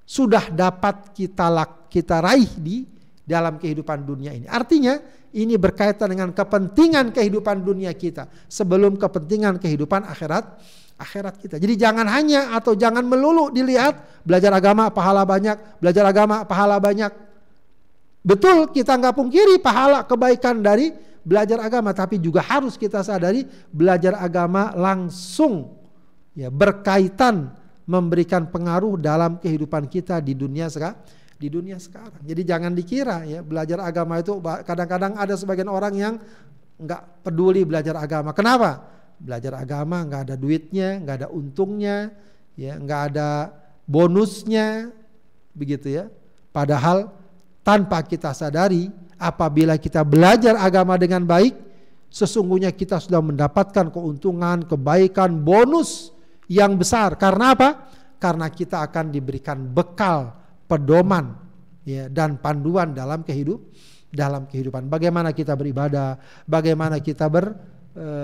sudah 0.08 0.48
dapat 0.48 1.12
kita 1.12 1.52
kita 1.92 2.24
raih 2.24 2.48
di 2.56 2.88
dalam 3.28 3.60
kehidupan 3.60 4.08
dunia 4.08 4.32
ini. 4.32 4.48
Artinya 4.48 4.96
ini 5.36 5.60
berkaitan 5.60 6.16
dengan 6.16 6.32
kepentingan 6.32 7.12
kehidupan 7.12 7.68
dunia 7.68 7.92
kita 7.92 8.32
sebelum 8.48 8.96
kepentingan 8.96 9.60
kehidupan 9.60 10.08
akhirat 10.08 10.56
akhirat 10.96 11.36
kita. 11.36 11.60
Jadi 11.60 11.76
jangan 11.76 12.08
hanya 12.08 12.56
atau 12.56 12.80
jangan 12.80 13.04
melulu 13.04 13.52
dilihat 13.52 14.24
belajar 14.24 14.56
agama 14.56 14.88
pahala 14.88 15.28
banyak, 15.28 15.84
belajar 15.84 16.08
agama 16.08 16.48
pahala 16.48 16.80
banyak. 16.80 17.12
Betul 18.24 18.72
kita 18.72 18.96
nggak 18.96 19.16
pungkiri 19.20 19.60
pahala 19.60 20.08
kebaikan 20.08 20.64
dari 20.64 20.96
belajar 21.24 21.60
agama, 21.60 21.92
tapi 21.92 22.20
juga 22.20 22.40
harus 22.40 22.80
kita 22.80 23.04
sadari 23.04 23.44
belajar 23.72 24.16
agama 24.16 24.72
langsung 24.76 25.76
ya 26.32 26.48
berkaitan 26.48 27.52
memberikan 27.84 28.48
pengaruh 28.48 28.96
dalam 28.96 29.38
kehidupan 29.44 29.92
kita 29.92 30.24
di 30.24 30.34
dunia 30.36 30.72
sekarang 30.72 30.96
di 31.44 31.52
dunia 31.52 31.76
sekarang. 31.76 32.24
Jadi 32.24 32.42
jangan 32.48 32.72
dikira 32.72 33.28
ya 33.28 33.44
belajar 33.44 33.84
agama 33.84 34.24
itu 34.24 34.40
kadang-kadang 34.40 35.20
ada 35.20 35.36
sebagian 35.36 35.68
orang 35.68 35.94
yang 36.00 36.16
nggak 36.80 37.28
peduli 37.28 37.68
belajar 37.68 38.00
agama. 38.00 38.32
Kenapa? 38.32 38.80
Belajar 39.20 39.60
agama 39.60 40.08
nggak 40.08 40.32
ada 40.32 40.36
duitnya, 40.40 41.04
nggak 41.04 41.16
ada 41.20 41.28
untungnya, 41.28 42.16
ya 42.56 42.80
nggak 42.80 43.02
ada 43.12 43.52
bonusnya, 43.84 44.96
begitu 45.52 45.92
ya. 45.92 46.06
Padahal 46.56 47.12
tanpa 47.64 48.04
kita 48.04 48.36
sadari, 48.36 48.92
apabila 49.18 49.80
kita 49.80 50.04
belajar 50.04 50.60
agama 50.60 51.00
dengan 51.00 51.24
baik, 51.24 51.56
sesungguhnya 52.12 52.76
kita 52.76 53.00
sudah 53.00 53.24
mendapatkan 53.24 53.90
keuntungan, 53.90 54.68
kebaikan, 54.68 55.42
bonus 55.42 56.12
yang 56.52 56.76
besar. 56.76 57.16
Karena 57.16 57.56
apa? 57.56 57.70
Karena 58.20 58.52
kita 58.52 58.84
akan 58.86 59.10
diberikan 59.10 59.64
bekal 59.72 60.36
pedoman 60.68 61.36
ya 61.84 62.08
dan 62.08 62.40
panduan 62.40 62.96
dalam 62.96 63.24
kehidup 63.24 63.60
dalam 64.14 64.46
kehidupan. 64.46 64.88
Bagaimana 64.88 65.34
kita 65.34 65.58
beribadah, 65.58 66.22
bagaimana 66.46 67.02
kita 67.02 67.26
ber 67.26 67.58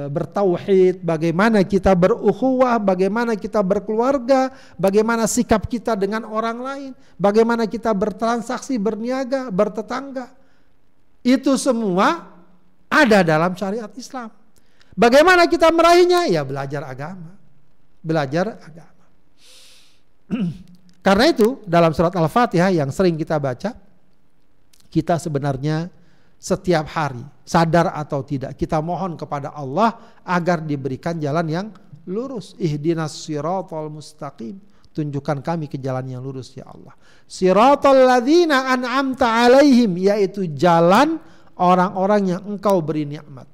bertauhid, 0.10 1.06
bagaimana 1.06 1.62
kita 1.62 1.94
berukhuwah, 1.94 2.82
bagaimana 2.82 3.38
kita 3.38 3.62
berkeluarga, 3.62 4.50
bagaimana 4.82 5.30
sikap 5.30 5.70
kita 5.70 5.94
dengan 5.94 6.26
orang 6.26 6.58
lain, 6.58 6.92
bagaimana 7.22 7.70
kita 7.70 7.94
bertransaksi, 7.94 8.82
berniaga, 8.82 9.54
bertetangga. 9.54 10.34
Itu 11.22 11.54
semua 11.62 12.34
ada 12.90 13.22
dalam 13.22 13.54
syariat 13.54 13.94
Islam. 13.94 14.34
Bagaimana 14.98 15.46
kita 15.46 15.70
meraihnya? 15.70 16.26
Ya 16.26 16.42
belajar 16.42 16.84
agama. 16.90 17.38
Belajar 18.02 18.58
agama. 18.66 19.06
Karena 21.06 21.26
itu 21.30 21.62
dalam 21.70 21.94
surat 21.94 22.12
Al-Fatihah 22.18 22.74
yang 22.74 22.90
sering 22.90 23.16
kita 23.16 23.38
baca, 23.38 23.78
kita 24.90 25.16
sebenarnya 25.22 25.94
setiap 26.40 26.88
hari 26.96 27.22
sadar 27.44 27.92
atau 27.92 28.24
tidak 28.24 28.56
kita 28.56 28.80
mohon 28.80 29.20
kepada 29.20 29.52
Allah 29.52 30.22
agar 30.24 30.64
diberikan 30.64 31.20
jalan 31.20 31.48
yang 31.52 31.68
lurus. 32.08 32.56
Ihdinas 32.56 33.28
siratal 33.28 33.92
mustaqim. 33.92 34.56
Tunjukkan 34.90 35.46
kami 35.46 35.70
ke 35.70 35.78
jalan 35.78 36.08
yang 36.10 36.22
lurus 36.24 36.56
ya 36.56 36.66
Allah. 36.66 36.96
Siratal 37.30 38.08
ladzina 38.08 38.72
an'amta 38.74 39.46
alaihim 39.46 40.00
yaitu 40.00 40.50
jalan 40.56 41.22
orang-orang 41.60 42.38
yang 42.38 42.42
engkau 42.48 42.82
beri 42.82 43.06
nikmat. 43.06 43.46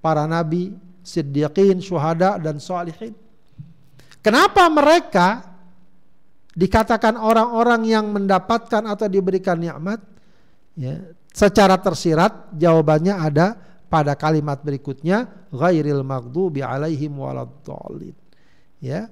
Para 0.00 0.24
nabi, 0.24 0.72
siddiqin, 1.04 1.82
syuhada 1.82 2.40
dan 2.40 2.62
salihin. 2.62 3.12
Kenapa 4.24 4.68
mereka 4.72 5.44
dikatakan 6.56 7.18
orang-orang 7.18 7.82
yang 7.84 8.08
mendapatkan 8.08 8.84
atau 8.88 9.04
diberikan 9.10 9.58
nikmat 9.58 10.00
ya 10.78 11.02
secara 11.34 11.74
tersirat 11.82 12.54
jawabannya 12.54 13.14
ada 13.18 13.58
pada 13.90 14.14
kalimat 14.14 14.62
berikutnya 14.62 15.50
ghairil 15.50 16.06
maghdubi 16.06 16.62
alaihim 16.62 17.18
waladdallin 17.18 18.14
ya 18.78 19.10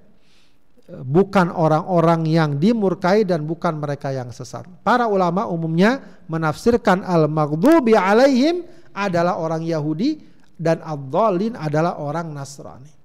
bukan 1.02 1.50
orang-orang 1.50 2.26
yang 2.30 2.62
dimurkai 2.62 3.26
dan 3.26 3.42
bukan 3.42 3.82
mereka 3.82 4.14
yang 4.14 4.30
sesat 4.30 4.62
para 4.87 5.11
ulama 5.11 5.50
umumnya 5.50 6.22
menafsirkan 6.30 7.02
al 7.02 7.26
maghdubi 7.26 7.98
alaihim 7.98 8.62
adalah 8.94 9.42
orang 9.42 9.66
Yahudi 9.66 10.22
dan 10.54 10.78
ad 10.78 11.11
adalah 11.58 11.98
orang 11.98 12.30
Nasrani 12.30 13.02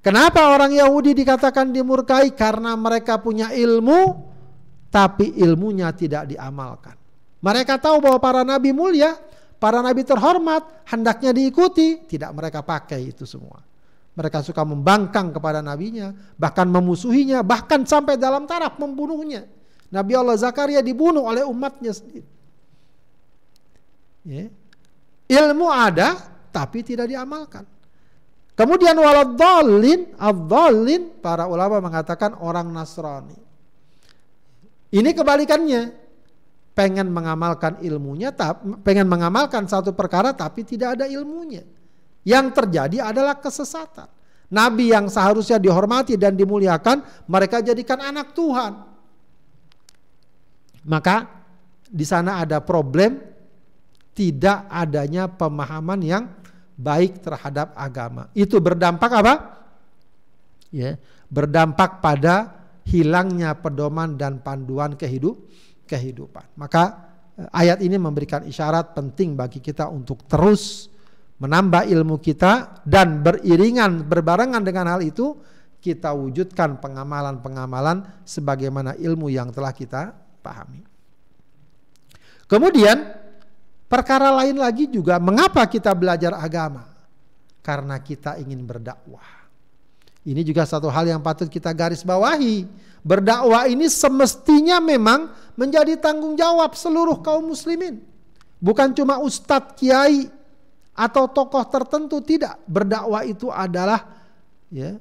Kenapa 0.00 0.48
orang 0.56 0.72
Yahudi 0.72 1.12
dikatakan 1.12 1.76
dimurkai? 1.76 2.32
Karena 2.32 2.72
mereka 2.72 3.20
punya 3.20 3.52
ilmu, 3.52 4.32
tapi 4.88 5.36
ilmunya 5.36 5.92
tidak 5.92 6.32
diamalkan. 6.32 6.96
Mereka 7.40 7.80
tahu 7.80 8.04
bahwa 8.04 8.20
para 8.20 8.44
nabi 8.44 8.72
mulia, 8.72 9.16
para 9.56 9.80
nabi 9.80 10.04
terhormat, 10.04 10.84
hendaknya 10.88 11.32
diikuti. 11.32 12.04
Tidak 12.04 12.30
mereka 12.36 12.60
pakai 12.60 13.12
itu 13.12 13.24
semua. 13.24 13.64
Mereka 14.12 14.44
suka 14.44 14.60
membangkang 14.66 15.32
kepada 15.32 15.64
nabinya, 15.64 16.12
bahkan 16.36 16.68
memusuhinya, 16.68 17.40
bahkan 17.40 17.88
sampai 17.88 18.20
dalam 18.20 18.44
taraf 18.44 18.76
membunuhnya. 18.76 19.48
Nabi 19.88 20.12
Allah 20.14 20.36
Zakaria 20.36 20.84
dibunuh 20.84 21.24
oleh 21.24 21.42
umatnya 21.42 21.96
sendiri. 21.96 22.28
Ya. 24.28 24.52
Ilmu 25.30 25.66
ada, 25.70 26.20
tapi 26.52 26.84
tidak 26.84 27.08
diamalkan. 27.08 27.64
Kemudian 28.58 28.92
waladhalin, 28.98 30.12
adzalin, 30.20 31.16
para 31.24 31.48
ulama 31.48 31.80
mengatakan 31.80 32.36
orang 32.36 32.68
Nasrani. 32.68 33.38
Ini 34.92 35.10
kebalikannya. 35.16 36.09
Pengen 36.70 37.10
mengamalkan 37.10 37.82
ilmunya, 37.82 38.30
pengen 38.86 39.10
mengamalkan 39.10 39.66
satu 39.66 39.90
perkara 39.92 40.32
tapi 40.32 40.62
tidak 40.62 40.96
ada 40.96 41.06
ilmunya. 41.10 41.66
Yang 42.22 42.46
terjadi 42.56 43.10
adalah 43.10 43.36
kesesatan. 43.36 44.06
Nabi 44.50 44.90
yang 44.90 45.06
seharusnya 45.06 45.62
dihormati 45.62 46.18
dan 46.18 46.34
dimuliakan, 46.34 47.26
mereka 47.30 47.62
jadikan 47.62 48.02
anak 48.02 48.34
Tuhan. 48.34 48.82
Maka 50.86 51.26
di 51.86 52.02
sana 52.02 52.42
ada 52.42 52.58
problem 52.58 53.18
tidak 54.14 54.66
adanya 54.66 55.30
pemahaman 55.30 56.00
yang 56.02 56.24
baik 56.74 57.22
terhadap 57.22 57.76
agama. 57.78 58.26
Itu 58.34 58.58
berdampak 58.58 59.10
apa? 59.12 59.34
Ya, 60.74 60.98
berdampak 61.30 62.02
pada 62.02 62.58
hilangnya 62.86 63.54
pedoman 63.54 64.18
dan 64.18 64.42
panduan 64.42 64.98
kehidup 64.98 65.38
kehidupan. 65.90 66.54
Maka 66.54 67.10
eh, 67.34 67.50
ayat 67.50 67.82
ini 67.82 67.98
memberikan 67.98 68.46
isyarat 68.46 68.94
penting 68.94 69.34
bagi 69.34 69.58
kita 69.58 69.90
untuk 69.90 70.22
terus 70.30 70.86
menambah 71.42 71.90
ilmu 71.90 72.22
kita 72.22 72.84
dan 72.86 73.26
beriringan 73.26 74.06
berbarengan 74.06 74.62
dengan 74.62 74.94
hal 74.94 75.02
itu 75.02 75.34
kita 75.82 76.14
wujudkan 76.14 76.78
pengamalan-pengamalan 76.78 78.22
sebagaimana 78.22 78.94
ilmu 78.94 79.26
yang 79.32 79.50
telah 79.50 79.74
kita 79.74 80.14
pahami. 80.44 80.86
Kemudian 82.44 83.20
Perkara 83.90 84.30
lain 84.30 84.54
lagi 84.54 84.86
juga 84.86 85.18
mengapa 85.18 85.66
kita 85.66 85.90
belajar 85.98 86.38
agama? 86.38 86.86
Karena 87.58 87.98
kita 87.98 88.38
ingin 88.38 88.62
berdakwah. 88.62 89.39
Ini 90.20 90.44
juga 90.44 90.68
satu 90.68 90.92
hal 90.92 91.08
yang 91.08 91.20
patut 91.24 91.48
kita 91.48 91.72
garis 91.72 92.04
bawahi. 92.04 92.68
Berdakwah 93.00 93.64
ini 93.64 93.88
semestinya 93.88 94.76
memang 94.76 95.32
menjadi 95.56 95.96
tanggung 95.96 96.36
jawab 96.36 96.76
seluruh 96.76 97.24
kaum 97.24 97.48
muslimin. 97.48 98.04
Bukan 98.60 98.92
cuma 98.92 99.16
ustadz, 99.24 99.72
kiai, 99.80 100.28
atau 100.92 101.24
tokoh 101.32 101.64
tertentu 101.64 102.20
tidak. 102.20 102.60
Berdakwah 102.68 103.24
itu 103.24 103.48
adalah 103.48 104.04
ya 104.68 105.00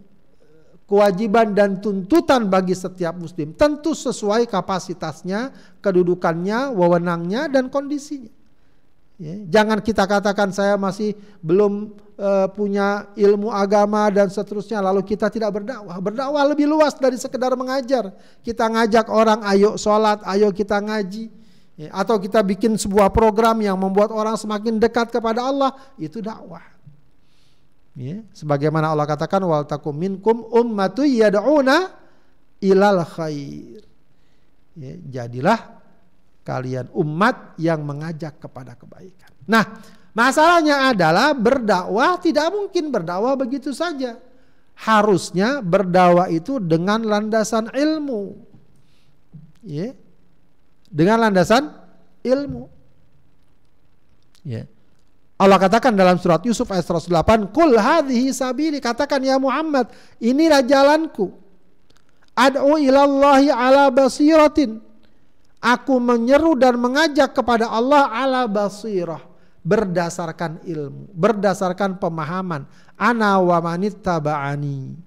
kewajiban 0.89 1.53
dan 1.53 1.78
tuntutan 1.84 2.47
bagi 2.49 2.74
setiap 2.74 3.13
muslim. 3.20 3.51
Tentu 3.53 3.91
sesuai 3.91 4.47
kapasitasnya, 4.47 5.53
kedudukannya, 5.86 6.74
wewenangnya 6.74 7.45
dan 7.45 7.70
kondisinya. 7.70 8.32
Ya, 9.20 9.36
jangan 9.59 9.84
kita 9.84 10.07
katakan 10.07 10.55
saya 10.55 10.80
masih 10.80 11.13
belum 11.43 11.93
uh, 12.20 12.47
punya 12.51 13.07
ilmu 13.15 13.47
agama 13.49 14.11
dan 14.11 14.28
seterusnya 14.28 14.84
lalu 14.84 15.01
kita 15.07 15.32
tidak 15.32 15.55
berdakwah. 15.55 15.97
Berdakwah 16.03 16.43
lebih 16.51 16.67
luas 16.67 16.93
dari 16.99 17.15
sekedar 17.15 17.55
mengajar. 17.55 18.11
Kita 18.43 18.67
ngajak 18.67 19.07
orang 19.07 19.39
ayo 19.47 19.80
sholat, 19.80 20.20
ayo 20.28 20.51
kita 20.51 20.78
ngaji. 20.84 21.32
Ya, 21.80 21.95
atau 21.95 22.20
kita 22.20 22.43
bikin 22.43 22.76
sebuah 22.76 23.07
program 23.15 23.63
yang 23.63 23.80
membuat 23.80 24.11
orang 24.11 24.36
semakin 24.36 24.84
dekat 24.84 25.15
kepada 25.15 25.47
Allah, 25.47 25.72
itu 25.95 26.20
dakwah. 26.20 26.76
Ya, 27.95 28.20
sebagaimana 28.36 28.91
Allah 28.91 29.07
katakan 29.07 29.39
wal 29.47 29.63
takum 29.63 29.95
minkum 29.95 30.43
ummatu 30.51 31.07
yad'una 31.07 31.95
ilal 32.59 32.99
khair. 33.07 33.80
Ya, 34.76 35.24
jadilah 35.24 35.80
kalian 36.43 36.91
umat 36.99 37.55
yang 37.55 37.80
mengajak 37.88 38.43
kepada 38.43 38.76
kebaikan. 38.76 39.32
Nah, 39.47 39.63
masalahnya 40.20 40.91
adalah 40.91 41.32
berdakwah 41.32 42.20
tidak 42.20 42.51
mungkin 42.51 42.91
berdakwah 42.91 43.39
begitu 43.39 43.72
saja. 43.72 44.20
Harusnya 44.76 45.63
berdakwah 45.63 46.28
itu 46.28 46.59
dengan 46.59 46.99
landasan 47.07 47.72
ilmu. 47.72 48.36
Ya. 49.63 49.95
Dengan 50.91 51.24
landasan 51.24 51.72
ilmu. 52.20 52.67
Ya. 54.43 54.67
Allah 55.39 55.55
katakan 55.55 55.95
dalam 55.95 56.20
surat 56.20 56.43
Yusuf 56.43 56.67
ayat 56.67 56.84
108, 56.84 57.47
"Qul 57.55 57.80
hadhihi 57.80 58.36
sabili," 58.36 58.84
katakan 58.84 59.24
ya 59.24 59.39
Muhammad, 59.39 59.88
inilah 60.20 60.59
jalanku. 60.67 61.32
Ad'u 62.36 62.76
ilallahi 62.76 63.47
ala 63.51 63.88
basiratin 63.91 64.80
Aku 65.59 65.99
menyeru 65.99 66.55
dan 66.55 66.80
mengajak 66.80 67.36
kepada 67.36 67.67
Allah 67.67 68.07
ala 68.07 68.47
basirah 68.47 69.29
berdasarkan 69.70 70.65
ilmu, 70.65 71.13
berdasarkan 71.13 72.01
pemahaman. 72.01 72.65
Ana 72.97 73.38
wa 73.38 73.61
manittaba'ani. 73.61 74.97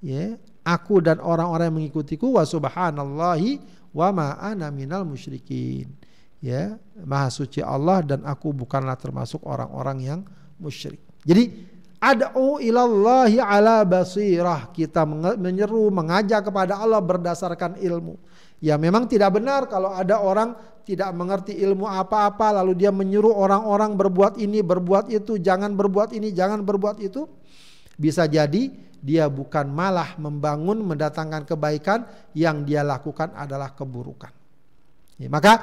Ya, 0.00 0.40
aku 0.64 1.04
dan 1.04 1.20
orang-orang 1.20 1.68
yang 1.68 1.76
mengikutiku 1.84 2.40
wa 2.40 2.44
subhanallahi 2.48 3.60
wa 3.92 4.08
ma 4.14 4.28
ana 4.40 4.72
minal 4.72 5.04
musyrikin. 5.04 5.92
Ya, 6.38 6.78
maha 7.02 7.28
suci 7.34 7.60
Allah 7.60 8.00
dan 8.06 8.22
aku 8.24 8.54
bukanlah 8.54 8.94
termasuk 8.96 9.42
orang-orang 9.42 9.98
yang 10.00 10.20
musyrik. 10.56 11.02
Jadi 11.26 11.50
ad'u 11.98 12.62
ilallahi 12.62 13.42
ala 13.42 13.82
basirah. 13.82 14.70
Kita 14.70 15.02
menyeru, 15.34 15.90
mengajak 15.90 16.46
kepada 16.46 16.78
Allah 16.78 17.02
berdasarkan 17.02 17.82
ilmu. 17.82 18.14
Ya 18.58 18.74
memang 18.74 19.06
tidak 19.06 19.38
benar 19.38 19.70
kalau 19.70 19.94
ada 19.94 20.18
orang 20.18 20.54
tidak 20.88 21.12
mengerti 21.12 21.52
ilmu 21.60 21.84
apa-apa 21.84 22.64
lalu 22.64 22.72
dia 22.80 22.88
menyuruh 22.88 23.36
orang-orang 23.36 23.92
berbuat 23.92 24.40
ini, 24.40 24.64
berbuat 24.64 25.12
itu, 25.12 25.36
jangan 25.36 25.76
berbuat 25.76 26.16
ini, 26.16 26.32
jangan 26.32 26.64
berbuat 26.64 27.04
itu. 27.04 27.28
Bisa 28.00 28.24
jadi 28.24 28.72
dia 29.04 29.28
bukan 29.28 29.68
malah 29.68 30.16
membangun 30.16 30.80
mendatangkan 30.80 31.44
kebaikan 31.44 32.08
yang 32.32 32.64
dia 32.64 32.80
lakukan 32.80 33.36
adalah 33.36 33.76
keburukan. 33.76 34.32
Ya, 35.20 35.28
maka 35.28 35.60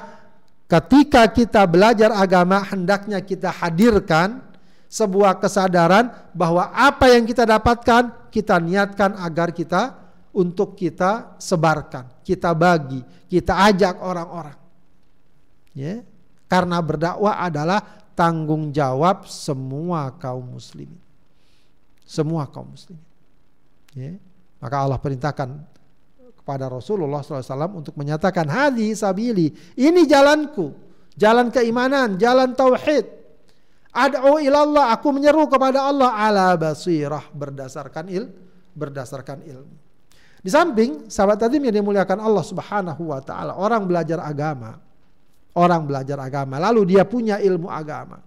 ketika 0.70 1.26
kita 1.26 1.66
belajar 1.66 2.14
agama 2.14 2.62
hendaknya 2.62 3.18
kita 3.18 3.50
hadirkan 3.50 4.46
sebuah 4.86 5.42
kesadaran 5.42 6.06
bahwa 6.38 6.70
apa 6.70 7.10
yang 7.10 7.26
kita 7.26 7.42
dapatkan 7.42 8.30
kita 8.30 8.62
niatkan 8.62 9.18
agar 9.18 9.50
kita 9.50 10.06
untuk 10.30 10.78
kita 10.78 11.34
sebarkan, 11.42 12.22
kita 12.22 12.54
bagi, 12.54 13.02
kita 13.26 13.58
ajak 13.74 13.98
orang-orang. 13.98 14.65
Ya. 15.76 16.00
Karena 16.48 16.80
berdakwah 16.80 17.36
adalah 17.44 17.84
tanggung 18.16 18.72
jawab 18.72 19.28
semua 19.28 20.08
kaum 20.16 20.56
muslimin. 20.56 20.98
Semua 22.08 22.48
kaum 22.48 22.72
muslimin. 22.72 23.04
Ya. 23.92 24.16
Maka 24.56 24.76
Allah 24.80 24.96
perintahkan 24.96 25.48
kepada 26.40 26.70
Rasulullah 26.72 27.20
SAW 27.20 27.76
untuk 27.76 27.92
menyatakan 27.98 28.48
hadi 28.48 28.96
sabili, 28.96 29.52
ini 29.76 30.08
jalanku, 30.08 30.72
jalan 31.12 31.52
keimanan, 31.52 32.16
jalan 32.16 32.56
tauhid. 32.56 33.04
Ad'u 33.96 34.40
ilallah, 34.40 34.92
aku 34.92 35.12
menyeru 35.12 35.48
kepada 35.48 35.88
Allah 35.88 36.12
ala 36.14 36.46
basirah 36.54 37.32
berdasarkan 37.32 38.06
il, 38.12 38.28
berdasarkan 38.76 39.44
ilmu. 39.44 39.76
Di 40.38 40.52
samping 40.52 41.10
sahabat 41.10 41.42
tadi 41.42 41.58
yang 41.58 41.82
dimuliakan 41.82 42.22
Allah 42.22 42.44
Subhanahu 42.46 43.10
wa 43.10 43.18
taala, 43.18 43.58
orang 43.58 43.82
belajar 43.82 44.22
agama, 44.22 44.78
orang 45.56 45.88
belajar 45.88 46.20
agama, 46.20 46.60
lalu 46.60 46.96
dia 46.96 47.08
punya 47.08 47.40
ilmu 47.40 47.72
agama. 47.72 48.20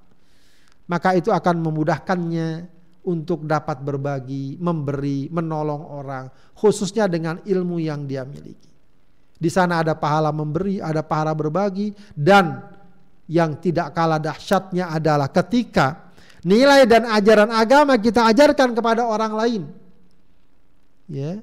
Maka 0.90 1.14
itu 1.14 1.30
akan 1.30 1.62
memudahkannya 1.62 2.50
untuk 3.06 3.46
dapat 3.46 3.80
berbagi, 3.86 4.58
memberi, 4.58 5.30
menolong 5.30 5.84
orang, 5.94 6.26
khususnya 6.58 7.06
dengan 7.06 7.40
ilmu 7.46 7.78
yang 7.78 8.10
dia 8.10 8.26
miliki. 8.26 8.70
Di 9.40 9.48
sana 9.48 9.86
ada 9.86 9.96
pahala 9.96 10.34
memberi, 10.36 10.84
ada 10.84 11.06
pahala 11.06 11.32
berbagi 11.32 11.96
dan 12.12 12.60
yang 13.30 13.62
tidak 13.62 13.94
kalah 13.96 14.20
dahsyatnya 14.20 14.92
adalah 14.92 15.32
ketika 15.32 16.12
nilai 16.44 16.84
dan 16.90 17.08
ajaran 17.08 17.54
agama 17.54 17.96
kita 18.02 18.26
ajarkan 18.28 18.76
kepada 18.76 19.06
orang 19.06 19.34
lain. 19.38 19.64
Ya, 21.10 21.40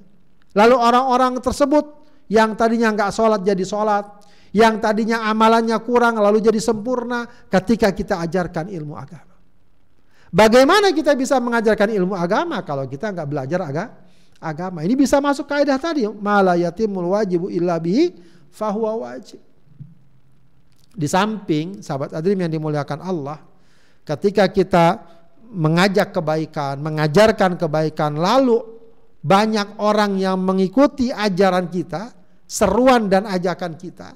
Lalu 0.57 0.73
orang-orang 0.73 1.37
tersebut 1.45 1.85
yang 2.33 2.57
tadinya 2.57 2.89
nggak 2.89 3.13
sholat 3.13 3.45
jadi 3.45 3.61
sholat, 3.61 4.16
yang 4.57 4.81
tadinya 4.81 5.29
amalannya 5.29 5.77
kurang 5.85 6.17
lalu 6.17 6.41
jadi 6.41 6.57
sempurna 6.57 7.29
ketika 7.53 7.93
kita 7.93 8.25
ajarkan 8.25 8.73
ilmu 8.73 8.97
agama. 8.97 9.37
Bagaimana 10.33 10.97
kita 10.97 11.13
bisa 11.13 11.37
mengajarkan 11.37 11.93
ilmu 11.93 12.17
agama 12.17 12.65
kalau 12.65 12.89
kita 12.89 13.13
nggak 13.13 13.29
belajar 13.29 13.61
aga, 13.69 13.85
agama? 14.41 14.81
Ini 14.81 14.97
bisa 14.97 15.21
masuk 15.21 15.45
kaidah 15.45 15.77
tadi, 15.77 16.09
malayatimul 16.09 17.13
wajibu 17.13 17.53
illa 17.53 17.77
bihi 17.77 18.17
fahuwa 18.49 19.13
wajib. 19.13 19.45
Di 20.97 21.05
samping 21.05 21.85
sahabat 21.85 22.17
adrim 22.17 22.41
yang 22.41 22.49
dimuliakan 22.57 23.05
Allah, 23.05 23.37
ketika 24.09 24.49
kita 24.49 25.05
mengajak 25.53 26.17
kebaikan, 26.17 26.81
mengajarkan 26.81 27.61
kebaikan, 27.61 28.17
lalu 28.17 28.57
banyak 29.21 29.77
orang 29.85 30.17
yang 30.17 30.41
mengikuti 30.41 31.13
ajaran 31.13 31.69
kita, 31.69 32.16
seruan 32.47 33.11
dan 33.11 33.27
ajakan 33.27 33.75
kita, 33.75 34.15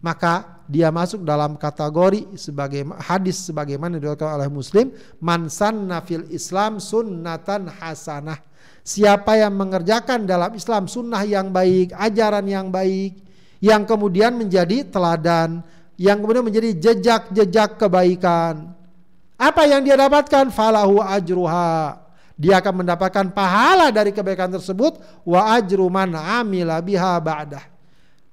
maka 0.00 0.62
dia 0.70 0.94
masuk 0.94 1.26
dalam 1.26 1.58
kategori 1.58 2.38
sebagai 2.38 2.86
hadis 3.02 3.42
sebagaimana 3.50 3.98
diriwayatkan 3.98 4.38
oleh 4.38 4.50
Muslim, 4.52 4.94
man 5.18 5.50
sanna 5.50 5.98
fil 6.04 6.24
Islam 6.30 6.78
sunnatan 6.78 7.66
hasanah. 7.66 8.38
Siapa 8.86 9.36
yang 9.36 9.52
mengerjakan 9.52 10.24
dalam 10.24 10.56
Islam 10.56 10.88
sunnah 10.88 11.20
yang 11.26 11.52
baik, 11.52 11.92
ajaran 11.92 12.46
yang 12.48 12.72
baik, 12.72 13.20
yang 13.60 13.84
kemudian 13.84 14.32
menjadi 14.38 14.88
teladan, 14.88 15.60
yang 16.00 16.22
kemudian 16.22 16.46
menjadi 16.46 16.70
jejak-jejak 16.72 17.76
kebaikan. 17.76 18.72
Apa 19.36 19.68
yang 19.68 19.84
dia 19.84 19.98
dapatkan? 19.98 20.48
Falahu 20.54 21.04
ajruha 21.04 22.07
dia 22.38 22.62
akan 22.62 22.86
mendapatkan 22.86 23.34
pahala 23.34 23.90
dari 23.90 24.14
kebaikan 24.14 24.54
tersebut 24.54 25.02
wa 25.26 25.58
ajru 25.58 25.90
man 25.90 26.14
amila 26.14 26.78
biha 26.78 27.18
ba'dah. 27.18 27.64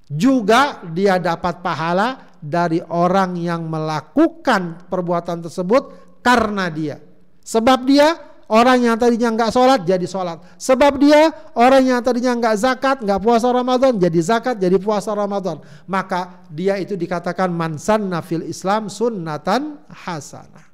Juga 0.06 0.86
dia 0.94 1.18
dapat 1.18 1.66
pahala 1.66 2.38
dari 2.38 2.78
orang 2.86 3.34
yang 3.42 3.66
melakukan 3.66 4.86
perbuatan 4.86 5.42
tersebut 5.50 5.90
karena 6.22 6.70
dia. 6.70 7.02
Sebab 7.42 7.90
dia 7.90 8.14
orang 8.46 8.86
yang 8.86 8.96
tadinya 9.02 9.34
nggak 9.34 9.50
sholat 9.50 9.82
jadi 9.82 10.06
sholat. 10.06 10.38
Sebab 10.62 11.02
dia 11.02 11.34
orang 11.58 11.82
yang 11.90 12.00
tadinya 12.06 12.38
nggak 12.38 12.56
zakat, 12.62 13.02
nggak 13.02 13.18
puasa 13.18 13.50
Ramadan 13.50 13.98
jadi 13.98 14.20
zakat, 14.22 14.62
jadi 14.62 14.78
puasa 14.78 15.18
Ramadan. 15.18 15.66
Maka 15.90 16.46
dia 16.54 16.78
itu 16.78 16.94
dikatakan 16.94 17.50
mansan 17.50 18.06
nafil 18.06 18.46
Islam 18.46 18.94
sunnatan 18.94 19.82
hasanah. 19.90 20.70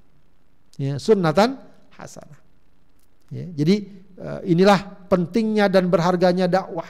Ya, 0.75 0.99
sunnatan 0.99 1.55
hasanah. 1.95 2.40
Ya, 3.31 3.47
jadi 3.63 3.75
uh, 4.19 4.41
inilah 4.43 5.07
pentingnya 5.07 5.71
dan 5.71 5.87
berharganya 5.87 6.51
dakwah. 6.51 6.87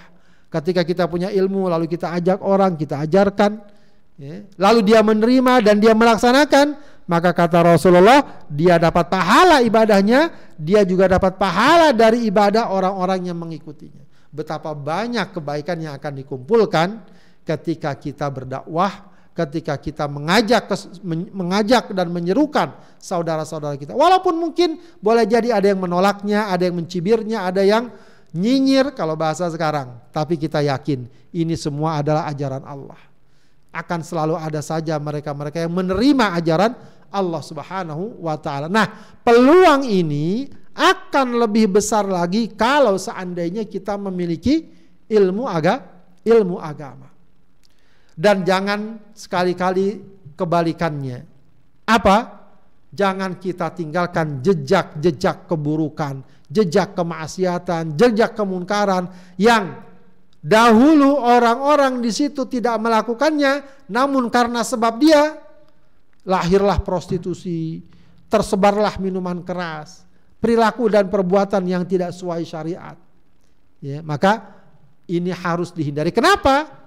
Ketika 0.52 0.82
kita 0.84 1.06
punya 1.06 1.30
ilmu 1.30 1.70
lalu 1.70 1.86
kita 1.88 2.12
ajak 2.18 2.42
orang, 2.42 2.76
kita 2.76 3.00
ajarkan, 3.06 3.62
ya, 4.18 4.44
lalu 4.58 4.80
dia 4.84 5.00
menerima 5.06 5.64
dan 5.64 5.78
dia 5.78 5.94
melaksanakan, 5.94 6.76
maka 7.06 7.32
kata 7.32 7.78
Rasulullah 7.78 8.44
dia 8.50 8.82
dapat 8.82 9.08
pahala 9.08 9.62
ibadahnya, 9.62 10.34
dia 10.58 10.82
juga 10.84 11.08
dapat 11.08 11.38
pahala 11.38 11.94
dari 11.94 12.26
ibadah 12.28 12.74
orang-orang 12.74 13.32
yang 13.32 13.38
mengikutinya. 13.38 14.04
Betapa 14.32 14.72
banyak 14.72 15.36
kebaikan 15.36 15.78
yang 15.78 15.94
akan 15.96 16.14
dikumpulkan 16.24 17.04
ketika 17.46 17.92
kita 18.00 18.32
berdakwah 18.32 19.11
ketika 19.32 19.80
kita 19.80 20.06
mengajak 20.12 20.68
mengajak 21.32 21.96
dan 21.96 22.12
menyerukan 22.12 22.76
saudara-saudara 23.00 23.80
kita. 23.80 23.96
Walaupun 23.96 24.36
mungkin 24.36 24.80
boleh 25.00 25.24
jadi 25.24 25.56
ada 25.56 25.72
yang 25.72 25.80
menolaknya, 25.80 26.52
ada 26.52 26.68
yang 26.68 26.76
mencibirnya, 26.78 27.48
ada 27.48 27.64
yang 27.64 27.90
nyinyir 28.36 28.96
kalau 28.96 29.16
bahasa 29.16 29.48
sekarang, 29.52 30.00
tapi 30.12 30.36
kita 30.36 30.64
yakin 30.64 31.08
ini 31.32 31.56
semua 31.56 32.00
adalah 32.04 32.28
ajaran 32.28 32.64
Allah. 32.64 33.00
Akan 33.72 34.04
selalu 34.04 34.36
ada 34.36 34.60
saja 34.60 35.00
mereka-mereka 35.00 35.64
yang 35.64 35.72
menerima 35.72 36.36
ajaran 36.36 36.76
Allah 37.12 37.42
Subhanahu 37.44 38.20
wa 38.20 38.36
taala. 38.36 38.68
Nah, 38.68 38.88
peluang 39.24 39.88
ini 39.88 40.48
akan 40.76 41.40
lebih 41.44 41.80
besar 41.80 42.08
lagi 42.08 42.52
kalau 42.52 42.96
seandainya 42.96 43.68
kita 43.68 44.00
memiliki 44.00 44.72
ilmu 45.12 45.44
aga 45.48 45.84
ilmu 46.24 46.60
agama. 46.60 47.11
Dan 48.22 48.46
jangan 48.46 49.02
sekali-kali 49.18 49.98
kebalikannya. 50.38 51.26
Apa? 51.90 52.18
Jangan 52.94 53.42
kita 53.42 53.74
tinggalkan 53.74 54.46
jejak-jejak 54.46 55.50
keburukan, 55.50 56.22
jejak 56.46 56.94
kemaksiatan, 56.94 57.98
jejak 57.98 58.38
kemungkaran 58.38 59.10
yang 59.42 59.80
dahulu 60.38 61.18
orang-orang 61.18 62.04
di 62.04 62.12
situ 62.14 62.46
tidak 62.46 62.78
melakukannya, 62.78 63.88
namun 63.90 64.30
karena 64.30 64.62
sebab 64.62 65.02
dia 65.02 65.40
lahirlah 66.28 66.84
prostitusi, 66.84 67.82
tersebarlah 68.28 69.00
minuman 69.00 69.42
keras, 69.42 70.04
perilaku 70.44 70.92
dan 70.92 71.08
perbuatan 71.10 71.64
yang 71.66 71.88
tidak 71.88 72.12
sesuai 72.12 72.44
syariat. 72.44 73.00
Ya, 73.82 74.04
maka 74.06 74.62
ini 75.10 75.32
harus 75.32 75.74
dihindari. 75.74 76.12
Kenapa? 76.14 76.81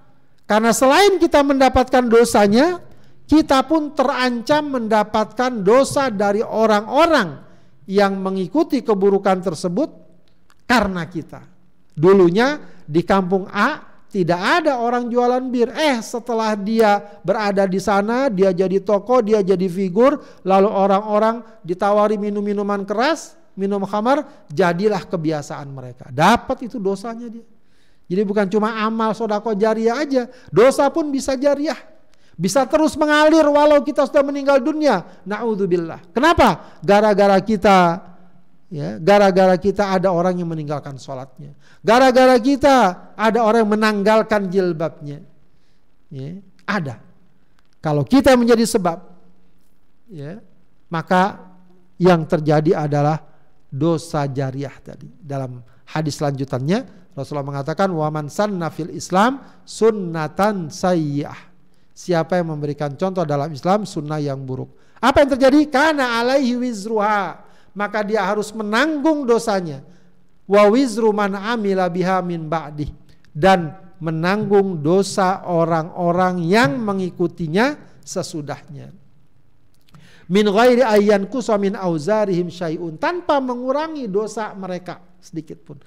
Karena 0.45 0.77
selain 0.77 1.17
kita 1.17 1.41
mendapatkan 1.41 2.05
dosanya, 2.05 2.85
kita 3.25 3.65
pun 3.65 3.97
terancam 3.97 4.77
mendapatkan 4.77 5.65
dosa 5.65 6.13
dari 6.13 6.45
orang-orang 6.45 7.41
yang 7.89 8.21
mengikuti 8.21 8.85
keburukan 8.85 9.41
tersebut 9.41 9.89
karena 10.69 11.09
kita. 11.09 11.45
Dulunya 11.97 12.61
di 12.85 13.01
kampung 13.01 13.49
A 13.49 13.95
tidak 14.13 14.63
ada 14.63 14.79
orang 14.79 15.09
jualan 15.09 15.43
bir. 15.49 15.73
Eh 15.73 15.99
setelah 16.05 16.53
dia 16.55 17.01
berada 17.25 17.65
di 17.65 17.81
sana, 17.81 18.29
dia 18.29 18.53
jadi 18.53 18.79
toko, 18.85 19.25
dia 19.25 19.41
jadi 19.41 19.65
figur, 19.67 20.21
lalu 20.45 20.69
orang-orang 20.69 21.41
ditawari 21.65 22.21
minum-minuman 22.21 22.85
keras, 22.85 23.35
minum 23.57 23.83
khamar, 23.83 24.47
jadilah 24.53 25.03
kebiasaan 25.03 25.67
mereka. 25.73 26.13
Dapat 26.13 26.69
itu 26.69 26.77
dosanya 26.79 27.27
dia. 27.33 27.54
Jadi 28.05 28.23
bukan 28.23 28.47
cuma 28.53 28.85
amal 28.85 29.17
sodako 29.17 29.57
jariah 29.57 29.97
aja, 29.97 30.29
dosa 30.53 30.89
pun 30.93 31.09
bisa 31.09 31.33
jariah. 31.35 31.77
Bisa 32.35 32.67
terus 32.67 32.99
mengalir 32.99 33.47
walau 33.47 33.81
kita 33.81 34.05
sudah 34.11 34.27
meninggal 34.27 34.59
dunia. 34.59 35.07
Na'udzubillah. 35.23 36.11
Kenapa? 36.11 36.79
Gara-gara 36.83 37.39
kita 37.39 38.03
ya, 38.75 38.99
gara-gara 38.99 39.55
kita 39.55 39.95
ada 39.95 40.11
orang 40.11 40.43
yang 40.43 40.51
meninggalkan 40.51 40.99
sholatnya. 40.99 41.55
Gara-gara 41.81 42.35
kita 42.43 42.77
ada 43.15 43.39
orang 43.39 43.63
yang 43.63 43.73
menanggalkan 43.79 44.51
jilbabnya. 44.51 45.23
Ya, 46.11 46.43
ada. 46.67 46.99
Kalau 47.79 48.03
kita 48.03 48.35
menjadi 48.35 48.67
sebab, 48.67 48.99
ya, 50.11 50.43
maka 50.91 51.39
yang 52.03 52.27
terjadi 52.27 52.83
adalah 52.89 53.23
dosa 53.71 54.27
jariah 54.27 54.75
tadi. 54.83 55.07
Dalam 55.23 55.63
hadis 55.87 56.19
lanjutannya 56.19 57.04
Rasulullah 57.15 57.47
mengatakan 57.47 57.95
waman 57.95 58.27
sanna 58.27 58.75
fil 58.75 58.91
Islam 58.91 59.39
sunnatan 59.63 60.69
sayyah. 60.69 61.55
Siapa 61.95 62.43
yang 62.43 62.51
memberikan 62.51 62.99
contoh 62.99 63.23
dalam 63.23 63.55
Islam 63.55 63.87
sunnah 63.87 64.19
yang 64.19 64.43
buruk. 64.43 64.75
Apa 64.99 65.23
yang 65.23 65.39
terjadi? 65.39 65.71
Karena 65.71 66.19
alaihi 66.19 66.59
wizruha. 66.59 67.39
Maka 67.71 68.03
dia 68.03 68.27
harus 68.27 68.51
menanggung 68.51 69.23
dosanya. 69.23 69.87
Wa 70.51 70.67
wizru 70.67 71.15
man 71.15 71.39
amila 71.39 71.87
biha 71.87 72.19
min 72.19 72.51
ba'dih. 72.51 72.91
Dan 73.31 73.79
menanggung 74.03 74.83
dosa 74.83 75.47
orang-orang 75.47 76.43
yang 76.43 76.83
mengikutinya 76.83 77.79
sesudahnya. 78.03 78.91
Min 80.27 80.51
ghairi 80.51 80.83
ayyan 80.83 81.31
kusamin 81.31 81.79
auzarihim 81.79 82.51
syai'un. 82.51 82.99
Tanpa 82.99 83.39
mengurangi 83.39 84.11
dosa 84.11 84.51
mereka 84.59 84.99
sedikit 85.23 85.63
pun. 85.63 85.79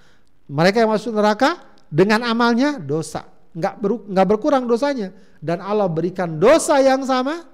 Mereka 0.47 0.83
yang 0.83 0.91
masuk 0.95 1.11
neraka 1.11 1.59
dengan 1.91 2.23
amalnya 2.23 2.79
dosa, 2.79 3.27
nggak 3.51 3.75
ber, 3.79 3.91
nggak 4.07 4.27
berkurang 4.27 4.63
dosanya 4.67 5.11
dan 5.43 5.61
Allah 5.61 5.87
berikan 5.87 6.39
dosa 6.39 6.79
yang 6.81 7.03
sama 7.05 7.45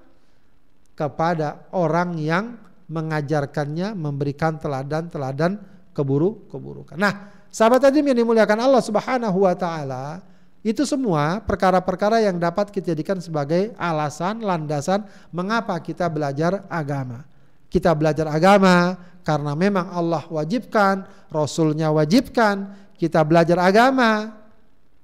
kepada 0.94 1.66
orang 1.74 2.16
yang 2.16 2.54
mengajarkannya, 2.86 3.96
memberikan 3.96 4.60
teladan-teladan 4.60 5.58
keburu 5.90 6.46
keburukan. 6.46 6.94
Nah, 6.94 7.32
sahabat 7.50 7.88
tadi 7.88 8.04
yang 8.04 8.14
dimuliakan 8.14 8.60
Allah 8.60 8.82
Subhanahu 8.84 9.48
wa 9.48 9.54
taala, 9.56 10.22
itu 10.64 10.86
semua 10.88 11.44
perkara-perkara 11.44 12.24
yang 12.24 12.40
dapat 12.40 12.72
kita 12.72 12.96
jadikan 12.96 13.20
sebagai 13.20 13.72
alasan, 13.76 14.40
landasan 14.40 15.04
mengapa 15.34 15.76
kita 15.80 16.08
belajar 16.08 16.64
agama. 16.72 17.26
Kita 17.68 17.90
belajar 17.92 18.30
agama 18.30 18.94
karena 19.26 19.52
memang 19.58 19.90
Allah 19.90 20.22
wajibkan, 20.30 21.04
Rasulnya 21.32 21.90
wajibkan, 21.90 22.83
kita 23.04 23.20
belajar 23.20 23.60
agama 23.60 24.32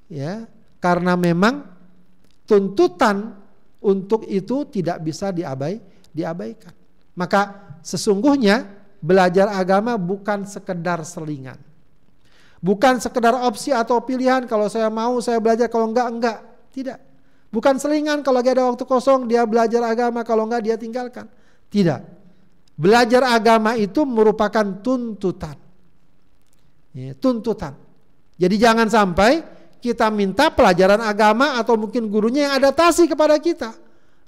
ya 0.08 0.48
karena 0.80 1.12
memang 1.20 1.68
tuntutan 2.48 3.36
untuk 3.84 4.24
itu 4.24 4.64
tidak 4.72 5.04
bisa 5.04 5.28
diabai 5.28 5.76
diabaikan. 6.16 6.72
Maka 7.12 7.76
sesungguhnya 7.84 8.64
belajar 9.04 9.52
agama 9.52 10.00
bukan 10.00 10.48
sekedar 10.48 11.04
selingan. 11.04 11.60
Bukan 12.60 13.00
sekedar 13.00 13.36
opsi 13.36 13.72
atau 13.72 14.00
pilihan 14.04 14.44
kalau 14.44 14.68
saya 14.68 14.88
mau 14.88 15.20
saya 15.20 15.36
belajar 15.40 15.68
kalau 15.68 15.92
enggak 15.92 16.08
enggak. 16.08 16.38
Tidak. 16.72 16.98
Bukan 17.52 17.76
selingan 17.76 18.24
kalau 18.24 18.40
lagi 18.40 18.52
ada 18.56 18.68
waktu 18.68 18.84
kosong 18.88 19.28
dia 19.28 19.44
belajar 19.44 19.84
agama 19.84 20.24
kalau 20.24 20.48
enggak 20.48 20.64
dia 20.64 20.76
tinggalkan. 20.80 21.28
Tidak. 21.68 22.00
Belajar 22.80 23.36
agama 23.36 23.76
itu 23.76 24.08
merupakan 24.08 24.64
tuntutan. 24.80 25.56
Ya, 26.96 27.12
tuntutan. 27.14 27.89
Jadi 28.40 28.56
jangan 28.56 28.88
sampai 28.88 29.44
kita 29.84 30.08
minta 30.08 30.48
pelajaran 30.48 31.00
agama 31.04 31.60
atau 31.60 31.76
mungkin 31.76 32.08
gurunya 32.08 32.48
yang 32.48 32.54
adaptasi 32.56 33.04
kepada 33.04 33.36
kita. 33.36 33.76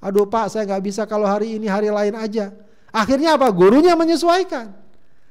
Aduh 0.05 0.29
pak 0.29 0.53
saya 0.53 0.69
nggak 0.69 0.85
bisa 0.85 1.09
kalau 1.09 1.25
hari 1.25 1.57
ini 1.57 1.65
hari 1.65 1.89
lain 1.89 2.13
aja. 2.21 2.53
Akhirnya 2.93 3.41
apa? 3.41 3.49
Gurunya 3.49 3.97
menyesuaikan. 3.97 4.77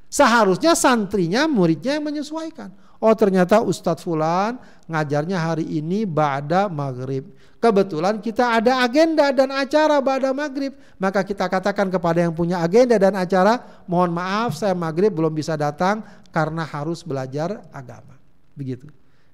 Seharusnya 0.10 0.74
santrinya, 0.74 1.46
muridnya 1.46 2.02
yang 2.02 2.10
menyesuaikan. 2.10 2.74
Oh 2.98 3.14
ternyata 3.14 3.62
Ustadz 3.62 4.02
Fulan 4.02 4.58
ngajarnya 4.90 5.38
hari 5.38 5.66
ini 5.66 6.06
Ba'da 6.06 6.70
Maghrib. 6.70 7.34
Kebetulan 7.62 8.18
kita 8.22 8.58
ada 8.62 8.82
agenda 8.82 9.30
dan 9.30 9.50
acara 9.54 10.02
Ba'da 10.02 10.34
Maghrib. 10.34 10.74
Maka 10.98 11.22
kita 11.22 11.46
katakan 11.50 11.90
kepada 11.90 12.22
yang 12.22 12.34
punya 12.34 12.62
agenda 12.62 12.98
dan 12.98 13.14
acara, 13.14 13.62
mohon 13.86 14.14
maaf 14.14 14.58
saya 14.58 14.74
Maghrib 14.74 15.14
belum 15.14 15.34
bisa 15.34 15.54
datang 15.58 16.02
karena 16.30 16.66
harus 16.66 17.02
belajar 17.02 17.62
agama. 17.74 18.21
Begitu. 18.56 18.88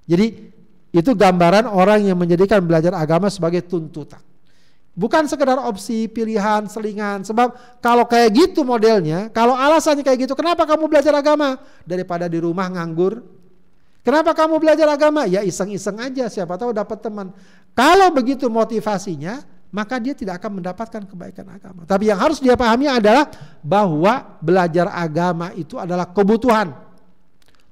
Jadi 0.07 0.55
itu 0.95 1.11
gambaran 1.11 1.67
orang 1.67 2.07
yang 2.07 2.17
menjadikan 2.17 2.63
belajar 2.63 2.95
agama 2.95 3.27
sebagai 3.27 3.61
tuntutan. 3.65 4.23
Bukan 4.97 5.29
sekedar 5.29 5.61
opsi, 5.61 6.09
pilihan, 6.09 6.65
selingan. 6.65 7.21
Sebab 7.21 7.79
kalau 7.85 8.09
kayak 8.09 8.33
gitu 8.33 8.65
modelnya, 8.65 9.29
kalau 9.29 9.53
alasannya 9.53 10.01
kayak 10.01 10.25
gitu, 10.25 10.33
kenapa 10.33 10.65
kamu 10.65 10.89
belajar 10.89 11.13
agama? 11.13 11.61
Daripada 11.85 12.25
di 12.25 12.41
rumah 12.41 12.65
nganggur. 12.65 13.21
Kenapa 14.01 14.33
kamu 14.33 14.57
belajar 14.57 14.89
agama? 14.89 15.29
Ya 15.29 15.45
iseng-iseng 15.45 16.01
aja, 16.01 16.31
siapa 16.33 16.57
tahu 16.57 16.73
dapat 16.73 16.97
teman. 16.97 17.29
Kalau 17.77 18.09
begitu 18.09 18.49
motivasinya, 18.49 19.45
maka 19.69 19.99
dia 20.01 20.17
tidak 20.17 20.41
akan 20.41 20.63
mendapatkan 20.63 21.03
kebaikan 21.05 21.45
agama. 21.45 21.83
Tapi 21.83 22.09
yang 22.09 22.17
harus 22.17 22.41
dia 22.41 22.57
pahami 22.57 22.89
adalah 22.89 23.29
bahwa 23.61 24.39
belajar 24.41 24.89
agama 24.89 25.51
itu 25.53 25.77
adalah 25.77 26.07
kebutuhan 26.09 26.86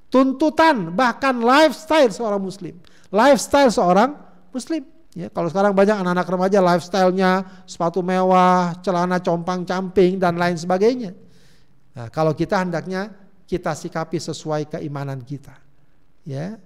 tuntutan 0.09 0.93
bahkan 0.93 1.35
lifestyle 1.37 2.11
seorang 2.11 2.41
muslim. 2.41 2.75
Lifestyle 3.09 3.71
seorang 3.71 4.15
muslim. 4.51 4.83
Ya 5.15 5.31
kalau 5.31 5.47
sekarang 5.47 5.71
banyak 5.71 5.95
anak-anak 5.95 6.27
remaja 6.27 6.59
lifestylenya 6.59 7.63
sepatu 7.63 8.03
mewah 8.03 8.75
celana 8.83 9.23
compang 9.23 9.63
camping 9.63 10.19
dan 10.19 10.35
lain 10.35 10.59
sebagainya. 10.59 11.15
Nah, 11.95 12.11
kalau 12.11 12.35
kita 12.35 12.59
hendaknya 12.59 13.15
kita 13.47 13.71
sikapi 13.71 14.19
sesuai 14.19 14.67
keimanan 14.75 15.23
kita. 15.23 15.55
Ya 16.27 16.59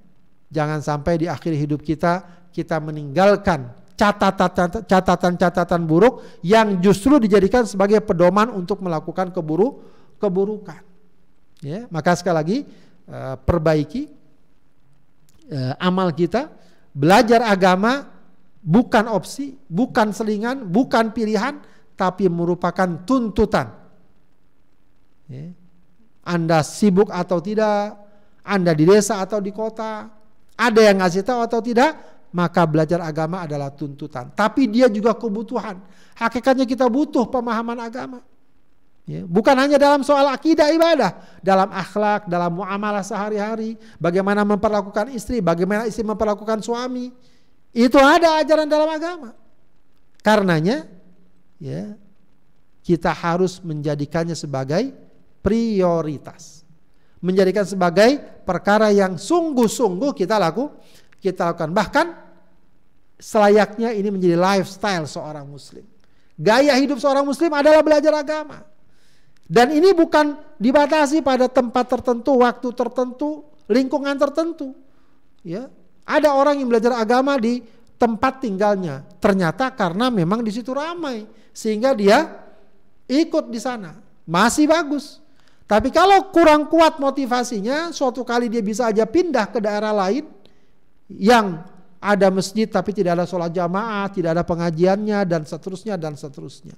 jangan 0.50 0.82
sampai 0.82 1.22
di 1.22 1.28
akhir 1.30 1.54
hidup 1.54 1.86
kita 1.86 2.26
kita 2.50 2.82
meninggalkan 2.82 3.70
catatan-catatan 4.90 5.82
buruk 5.86 6.26
yang 6.42 6.82
justru 6.82 7.22
dijadikan 7.22 7.70
sebagai 7.70 8.02
pedoman 8.02 8.50
untuk 8.50 8.82
melakukan 8.82 9.30
keburu 9.30 9.86
keburukan 10.18 10.82
ya 11.62 11.86
maka 11.94 12.18
sekali 12.18 12.36
lagi 12.36 12.58
Eh, 13.10 13.38
perbaiki 13.42 14.06
uh, 15.50 15.74
amal 15.82 16.14
kita, 16.14 16.46
belajar 16.94 17.42
agama 17.42 18.06
bukan 18.62 19.10
opsi, 19.10 19.58
bukan 19.66 20.14
selingan, 20.14 20.70
bukan 20.70 21.10
pilihan, 21.10 21.58
tapi 21.98 22.30
merupakan 22.30 23.02
tuntutan. 23.10 23.74
Ya. 25.26 25.58
Anda 26.22 26.62
sibuk 26.62 27.10
atau 27.10 27.42
tidak, 27.42 27.98
Anda 28.46 28.78
di 28.78 28.86
desa 28.86 29.26
atau 29.26 29.42
di 29.42 29.50
kota, 29.50 30.06
ada 30.54 30.78
yang 30.78 31.02
ngasih 31.02 31.26
tahu 31.26 31.42
atau 31.50 31.66
tidak, 31.66 31.98
maka 32.30 32.62
belajar 32.70 33.02
agama 33.02 33.42
adalah 33.42 33.74
tuntutan. 33.74 34.30
Tapi 34.38 34.70
dia 34.70 34.86
juga 34.86 35.18
kebutuhan. 35.18 35.82
Hakikatnya 36.14 36.70
kita 36.70 36.86
butuh 36.86 37.26
pemahaman 37.26 37.90
agama. 37.90 38.22
Ya, 39.10 39.26
bukan 39.26 39.58
hanya 39.58 39.82
dalam 39.82 40.06
soal 40.06 40.30
akidah 40.30 40.70
ibadah, 40.70 41.18
dalam 41.42 41.74
akhlak, 41.74 42.30
dalam 42.30 42.62
muamalah 42.62 43.02
sehari-hari, 43.02 43.74
bagaimana 43.98 44.46
memperlakukan 44.46 45.10
istri, 45.18 45.42
bagaimana 45.42 45.90
istri 45.90 46.06
memperlakukan 46.06 46.62
suami. 46.62 47.10
Itu 47.74 47.98
ada 47.98 48.38
ajaran 48.38 48.70
dalam 48.70 48.86
agama. 48.86 49.34
Karenanya 50.22 50.86
ya, 51.58 51.98
kita 52.86 53.10
harus 53.10 53.58
menjadikannya 53.66 54.38
sebagai 54.38 54.94
prioritas. 55.42 56.62
Menjadikan 57.18 57.66
sebagai 57.66 58.22
perkara 58.46 58.94
yang 58.94 59.18
sungguh-sungguh 59.18 60.14
kita 60.14 60.38
laku, 60.38 60.70
kita 61.18 61.50
lakukan. 61.50 61.74
Bahkan 61.74 62.08
selayaknya 63.18 63.90
ini 63.90 64.14
menjadi 64.14 64.38
lifestyle 64.38 65.10
seorang 65.10 65.50
muslim. 65.50 65.82
Gaya 66.38 66.78
hidup 66.78 67.02
seorang 67.02 67.26
muslim 67.26 67.50
adalah 67.58 67.82
belajar 67.82 68.14
agama. 68.14 68.70
Dan 69.50 69.74
ini 69.74 69.98
bukan 69.98 70.38
dibatasi 70.62 71.26
pada 71.26 71.50
tempat 71.50 71.90
tertentu, 71.90 72.46
waktu 72.46 72.70
tertentu, 72.70 73.50
lingkungan 73.66 74.14
tertentu. 74.14 74.78
Ya, 75.42 75.74
ada 76.06 76.38
orang 76.38 76.62
yang 76.62 76.70
belajar 76.70 76.94
agama 76.94 77.34
di 77.42 77.66
tempat 77.98 78.46
tinggalnya. 78.46 79.02
Ternyata 79.18 79.74
karena 79.74 80.14
memang 80.14 80.46
di 80.46 80.54
situ 80.54 80.70
ramai, 80.70 81.26
sehingga 81.50 81.98
dia 81.98 82.46
ikut 83.10 83.50
di 83.50 83.58
sana. 83.58 83.98
Masih 84.30 84.70
bagus. 84.70 85.18
Tapi 85.66 85.90
kalau 85.90 86.30
kurang 86.30 86.70
kuat 86.70 87.02
motivasinya, 87.02 87.90
suatu 87.90 88.22
kali 88.22 88.54
dia 88.54 88.62
bisa 88.62 88.90
aja 88.90 89.10
pindah 89.10 89.50
ke 89.50 89.58
daerah 89.58 89.94
lain 89.94 90.30
yang 91.10 91.66
ada 92.00 92.32
masjid 92.32 92.66
tapi 92.70 92.94
tidak 92.94 93.18
ada 93.18 93.26
sholat 93.26 93.50
jamaah, 93.50 94.08
tidak 94.14 94.38
ada 94.38 94.44
pengajiannya 94.46 95.26
dan 95.26 95.42
seterusnya 95.46 95.98
dan 95.98 96.14
seterusnya. 96.14 96.74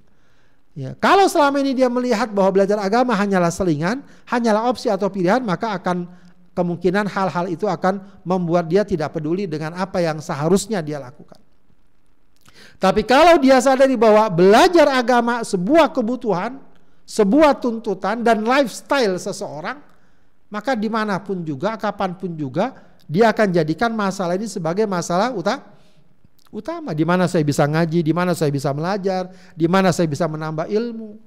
Ya, 0.72 0.95
kalau 0.95 1.28
selama 1.28 1.59
ini 1.59 1.76
dia 1.76 1.91
melihat 1.91 2.32
bahwa 2.32 2.63
belajar 2.63 2.80
agama 2.80 3.11
hanyalah 3.11 3.51
selingan, 3.51 4.07
hanyalah 4.24 4.72
opsi 4.72 4.88
atau 4.88 5.11
pilihan, 5.11 5.43
maka 5.43 5.76
akan 5.76 6.07
kemungkinan 6.55 7.11
hal-hal 7.11 7.51
itu 7.51 7.67
akan 7.67 7.99
membuat 8.24 8.72
dia 8.72 8.88
tidak 8.88 9.11
peduli 9.11 9.51
dengan 9.51 9.76
apa 9.76 9.99
yang 9.99 10.24
seharusnya 10.24 10.80
dia 10.80 10.99
lakukan. 10.99 11.39
Tapi 12.80 13.03
kalau 13.03 13.36
dia 13.38 13.59
sadari 13.59 13.99
bahwa 13.99 14.26
belajar 14.32 14.89
agama 14.95 15.43
sebuah 15.43 15.91
kebutuhan, 15.91 16.57
sebuah 17.03 17.59
tuntutan 17.59 18.24
dan 18.24 18.41
lifestyle 18.41 19.19
seseorang, 19.19 19.84
maka 20.47 20.72
di 20.76 20.88
mana 20.88 21.19
pun 21.19 21.43
juga, 21.43 21.76
kapan 21.76 22.15
pun 22.15 22.32
juga, 22.32 22.74
dia 23.11 23.28
akan 23.32 23.51
jadikan 23.51 23.91
masalah 23.91 24.39
ini 24.39 24.47
sebagai 24.47 24.88
masalah 24.88 25.36
utama 25.36 25.70
utama. 26.51 26.91
Di 26.91 27.07
mana 27.07 27.25
saya 27.25 27.41
bisa 27.41 27.65
ngaji, 27.65 28.03
di 28.03 28.13
mana 28.13 28.35
saya 28.35 28.51
bisa 28.51 28.69
belajar, 28.75 29.31
di 29.55 29.65
mana 29.65 29.89
saya 29.89 30.05
bisa 30.05 30.27
menambah 30.27 30.67
ilmu. 30.67 31.17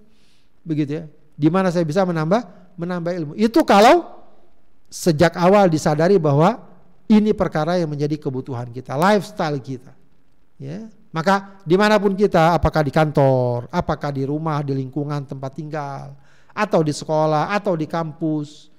Begitu 0.63 1.03
ya. 1.03 1.05
Di 1.35 1.49
mana 1.51 1.73
saya 1.75 1.83
bisa 1.83 2.07
menambah 2.07 2.47
menambah 2.79 3.13
ilmu. 3.13 3.33
Itu 3.35 3.67
kalau 3.67 4.23
sejak 4.93 5.35
awal 5.35 5.67
disadari 5.67 6.21
bahwa 6.23 6.63
ini 7.11 7.35
perkara 7.35 7.77
yang 7.81 7.91
menjadi 7.91 8.17
kebutuhan 8.21 8.71
kita, 8.71 8.95
lifestyle 8.95 9.59
kita. 9.59 9.93
Ya. 10.61 10.87
Maka 11.15 11.63
di 11.63 11.75
mana 11.79 11.99
pun 11.99 12.15
kita, 12.15 12.55
apakah 12.55 12.83
di 12.83 12.91
kantor, 12.91 13.71
apakah 13.71 14.11
di 14.11 14.27
rumah, 14.27 14.63
di 14.67 14.75
lingkungan 14.75 15.23
tempat 15.27 15.53
tinggal, 15.55 16.15
atau 16.51 16.81
di 16.83 16.91
sekolah, 16.91 17.55
atau 17.55 17.79
di 17.79 17.87
kampus, 17.87 18.71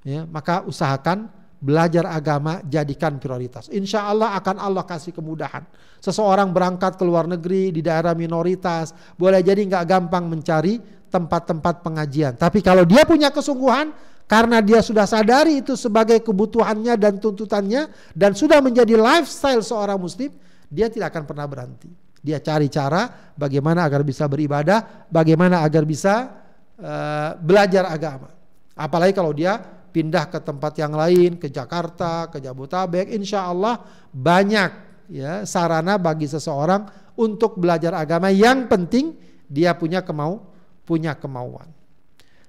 ya, 0.00 0.24
maka 0.24 0.64
usahakan 0.64 1.28
belajar 1.64 2.04
agama 2.04 2.60
jadikan 2.68 3.16
prioritas. 3.16 3.72
Insya 3.72 4.04
Allah 4.04 4.36
akan 4.36 4.60
Allah 4.60 4.84
kasih 4.84 5.16
kemudahan. 5.16 5.64
Seseorang 6.04 6.52
berangkat 6.52 7.00
ke 7.00 7.04
luar 7.08 7.24
negeri 7.24 7.72
di 7.72 7.80
daerah 7.80 8.12
minoritas, 8.12 8.92
boleh 9.16 9.40
jadi 9.40 9.64
nggak 9.64 9.84
gampang 9.88 10.28
mencari 10.28 10.76
tempat-tempat 11.08 11.80
pengajian. 11.80 12.36
Tapi 12.36 12.60
kalau 12.60 12.84
dia 12.84 13.08
punya 13.08 13.32
kesungguhan, 13.32 13.96
karena 14.28 14.60
dia 14.60 14.84
sudah 14.84 15.08
sadari 15.08 15.64
itu 15.64 15.72
sebagai 15.72 16.20
kebutuhannya 16.20 17.00
dan 17.00 17.16
tuntutannya, 17.16 17.88
dan 18.12 18.36
sudah 18.36 18.60
menjadi 18.60 19.00
lifestyle 19.00 19.64
seorang 19.64 19.96
muslim, 19.96 20.28
dia 20.68 20.92
tidak 20.92 21.16
akan 21.16 21.24
pernah 21.24 21.48
berhenti. 21.48 21.88
Dia 22.20 22.44
cari 22.44 22.68
cara 22.68 23.32
bagaimana 23.32 23.88
agar 23.88 24.04
bisa 24.04 24.28
beribadah, 24.28 25.08
bagaimana 25.08 25.64
agar 25.64 25.84
bisa 25.88 26.28
uh, 26.76 27.36
belajar 27.40 27.88
agama. 27.88 28.32
Apalagi 28.76 29.12
kalau 29.12 29.32
dia 29.36 29.60
pindah 29.94 30.26
ke 30.26 30.42
tempat 30.42 30.74
yang 30.74 30.90
lain, 30.98 31.38
ke 31.38 31.46
Jakarta, 31.46 32.26
ke 32.26 32.42
Jabotabek, 32.42 33.14
insya 33.14 33.46
Allah 33.46 33.78
banyak 34.10 34.70
ya 35.06 35.46
sarana 35.46 35.94
bagi 35.94 36.26
seseorang 36.26 37.14
untuk 37.14 37.62
belajar 37.62 37.94
agama. 37.94 38.34
Yang 38.34 38.66
penting 38.66 39.04
dia 39.46 39.70
punya 39.78 40.02
kemau, 40.02 40.42
punya 40.82 41.14
kemauan. 41.14 41.70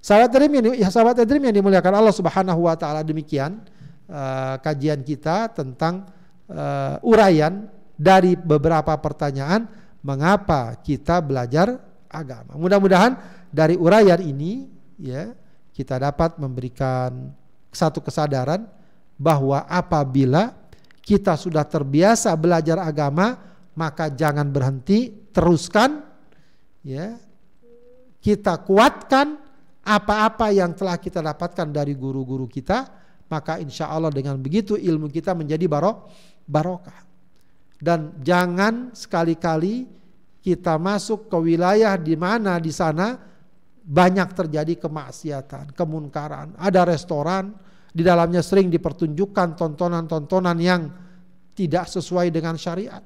Sahabat 0.02 0.34
Edrim 0.34 0.52
yang, 0.58 0.66
ya, 0.74 0.90
sahabat 0.90 1.22
yang 1.22 1.54
dimuliakan 1.54 1.94
Allah 2.02 2.14
Subhanahu 2.14 2.66
Wa 2.66 2.78
Taala 2.78 3.06
demikian 3.06 3.62
uh, 4.10 4.58
kajian 4.62 5.06
kita 5.06 5.54
tentang 5.54 6.10
uh, 6.50 6.98
uraian 7.06 7.70
dari 7.94 8.34
beberapa 8.34 8.94
pertanyaan 8.98 9.70
mengapa 10.02 10.78
kita 10.82 11.22
belajar 11.22 11.78
agama. 12.10 12.54
Mudah-mudahan 12.58 13.18
dari 13.50 13.78
uraian 13.78 14.22
ini 14.22 14.70
ya 15.02 15.34
kita 15.76 16.00
dapat 16.00 16.40
memberikan 16.40 17.36
satu 17.76 18.00
kesadaran 18.00 18.64
bahwa 19.20 19.68
apabila 19.68 20.56
kita 21.04 21.36
sudah 21.36 21.68
terbiasa 21.68 22.32
belajar 22.40 22.80
agama, 22.80 23.36
maka 23.76 24.08
jangan 24.08 24.48
berhenti, 24.48 25.12
teruskan 25.36 26.00
ya. 26.80 27.20
Kita 28.24 28.58
kuatkan 28.64 29.38
apa-apa 29.86 30.50
yang 30.50 30.74
telah 30.74 30.98
kita 30.98 31.22
dapatkan 31.22 31.70
dari 31.70 31.94
guru-guru 31.94 32.50
kita, 32.50 32.90
maka 33.30 33.62
insya 33.62 33.86
Allah 33.86 34.10
dengan 34.10 34.34
begitu 34.42 34.74
ilmu 34.74 35.14
kita 35.14 35.38
menjadi 35.38 35.70
barok 35.70 36.10
barokah. 36.50 37.06
Dan 37.78 38.18
jangan 38.26 38.96
sekali-kali 38.98 39.86
kita 40.42 40.82
masuk 40.82 41.30
ke 41.30 41.38
wilayah 41.38 41.94
di 42.02 42.18
mana 42.18 42.58
di 42.58 42.74
sana 42.74 43.35
banyak 43.86 44.34
terjadi 44.34 44.82
kemaksiatan, 44.82 45.78
kemunkaran. 45.78 46.58
Ada 46.58 46.90
restoran, 46.90 47.54
di 47.96 48.02
dalamnya 48.02 48.42
sering 48.42 48.74
dipertunjukkan 48.74 49.56
tontonan-tontonan 49.56 50.58
yang 50.60 50.90
tidak 51.56 51.88
sesuai 51.88 52.34
dengan 52.34 52.58
syariat. 52.60 53.00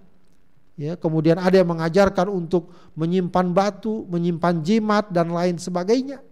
Ya, 0.79 0.95
kemudian 0.95 1.35
ada 1.35 1.59
yang 1.59 1.67
mengajarkan 1.67 2.31
untuk 2.31 2.71
menyimpan 2.95 3.51
batu, 3.51 4.07
menyimpan 4.07 4.63
jimat 4.63 5.05
dan 5.11 5.29
lain 5.29 5.59
sebagainya. 5.59 6.23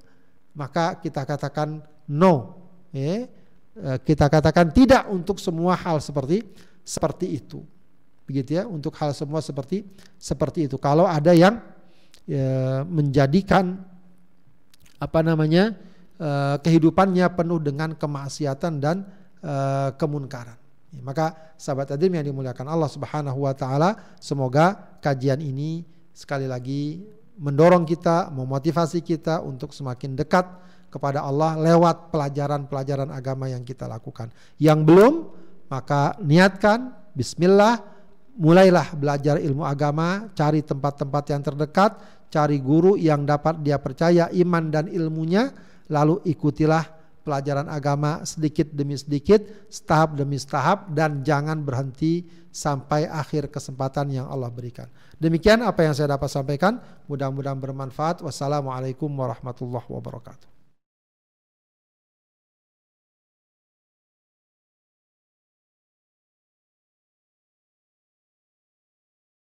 Maka 0.56 0.98
kita 0.98 1.28
katakan 1.28 1.84
no. 2.08 2.64
Ya, 2.96 3.28
eh, 3.76 3.98
kita 4.02 4.32
katakan 4.32 4.72
tidak 4.72 5.06
untuk 5.12 5.38
semua 5.38 5.76
hal 5.76 6.00
seperti 6.00 6.48
seperti 6.88 7.44
itu. 7.44 7.62
Begitu 8.24 8.58
ya, 8.58 8.64
untuk 8.64 8.96
hal 8.98 9.12
semua 9.12 9.44
seperti 9.44 9.84
seperti 10.16 10.72
itu. 10.72 10.80
Kalau 10.80 11.04
ada 11.04 11.36
yang 11.36 11.60
ya, 12.24 12.82
menjadikan 12.88 13.84
apa 14.98 15.20
namanya 15.22 15.74
uh, 16.18 16.58
kehidupannya 16.62 17.26
penuh 17.34 17.60
dengan 17.62 17.94
kemaksiatan 17.94 18.74
dan 18.82 19.06
uh, 19.42 19.94
kemunkaran. 19.96 20.58
Ya, 20.94 21.02
maka 21.04 21.36
sahabat 21.60 21.94
adim 21.94 22.16
yang 22.16 22.26
dimuliakan 22.26 22.66
Allah 22.66 22.90
Subhanahu 22.90 23.46
wa 23.46 23.54
taala, 23.54 24.18
semoga 24.18 24.98
kajian 25.04 25.44
ini 25.44 25.86
sekali 26.16 26.50
lagi 26.50 27.06
mendorong 27.38 27.86
kita, 27.86 28.34
memotivasi 28.34 29.06
kita 29.06 29.46
untuk 29.46 29.76
semakin 29.76 30.18
dekat 30.18 30.48
kepada 30.90 31.22
Allah 31.22 31.54
lewat 31.60 32.10
pelajaran-pelajaran 32.10 33.14
agama 33.14 33.52
yang 33.52 33.62
kita 33.62 33.86
lakukan. 33.86 34.34
Yang 34.58 34.80
belum, 34.88 35.14
maka 35.70 36.18
niatkan 36.24 36.96
bismillah 37.14 37.84
mulailah 38.38 38.94
belajar 38.94 39.42
ilmu 39.42 39.66
agama, 39.66 40.30
cari 40.38 40.62
tempat-tempat 40.62 41.24
yang 41.34 41.42
terdekat, 41.42 41.98
cari 42.28 42.60
guru 42.60 43.00
yang 43.00 43.24
dapat 43.24 43.64
dia 43.64 43.80
percaya 43.80 44.28
iman 44.32 44.70
dan 44.72 44.86
ilmunya, 44.92 45.52
lalu 45.92 46.20
ikutilah 46.28 46.84
pelajaran 47.28 47.68
agama 47.68 48.24
sedikit 48.24 48.72
demi 48.72 48.96
sedikit, 48.96 49.44
setahap 49.68 50.16
demi 50.16 50.40
setahap 50.40 50.88
dan 50.96 51.24
jangan 51.28 51.60
berhenti 51.60 52.24
sampai 52.48 53.06
akhir 53.06 53.52
kesempatan 53.52 54.10
yang 54.16 54.28
Allah 54.32 54.48
berikan. 54.48 54.88
Demikian 55.20 55.60
apa 55.62 55.84
yang 55.84 55.94
saya 55.94 56.16
dapat 56.16 56.32
sampaikan, 56.32 56.80
mudah-mudahan 57.12 57.60
bermanfaat. 57.60 58.24
Wassalamualaikum 58.24 59.12
warahmatullahi 59.12 59.86
wabarakatuh. 59.92 60.57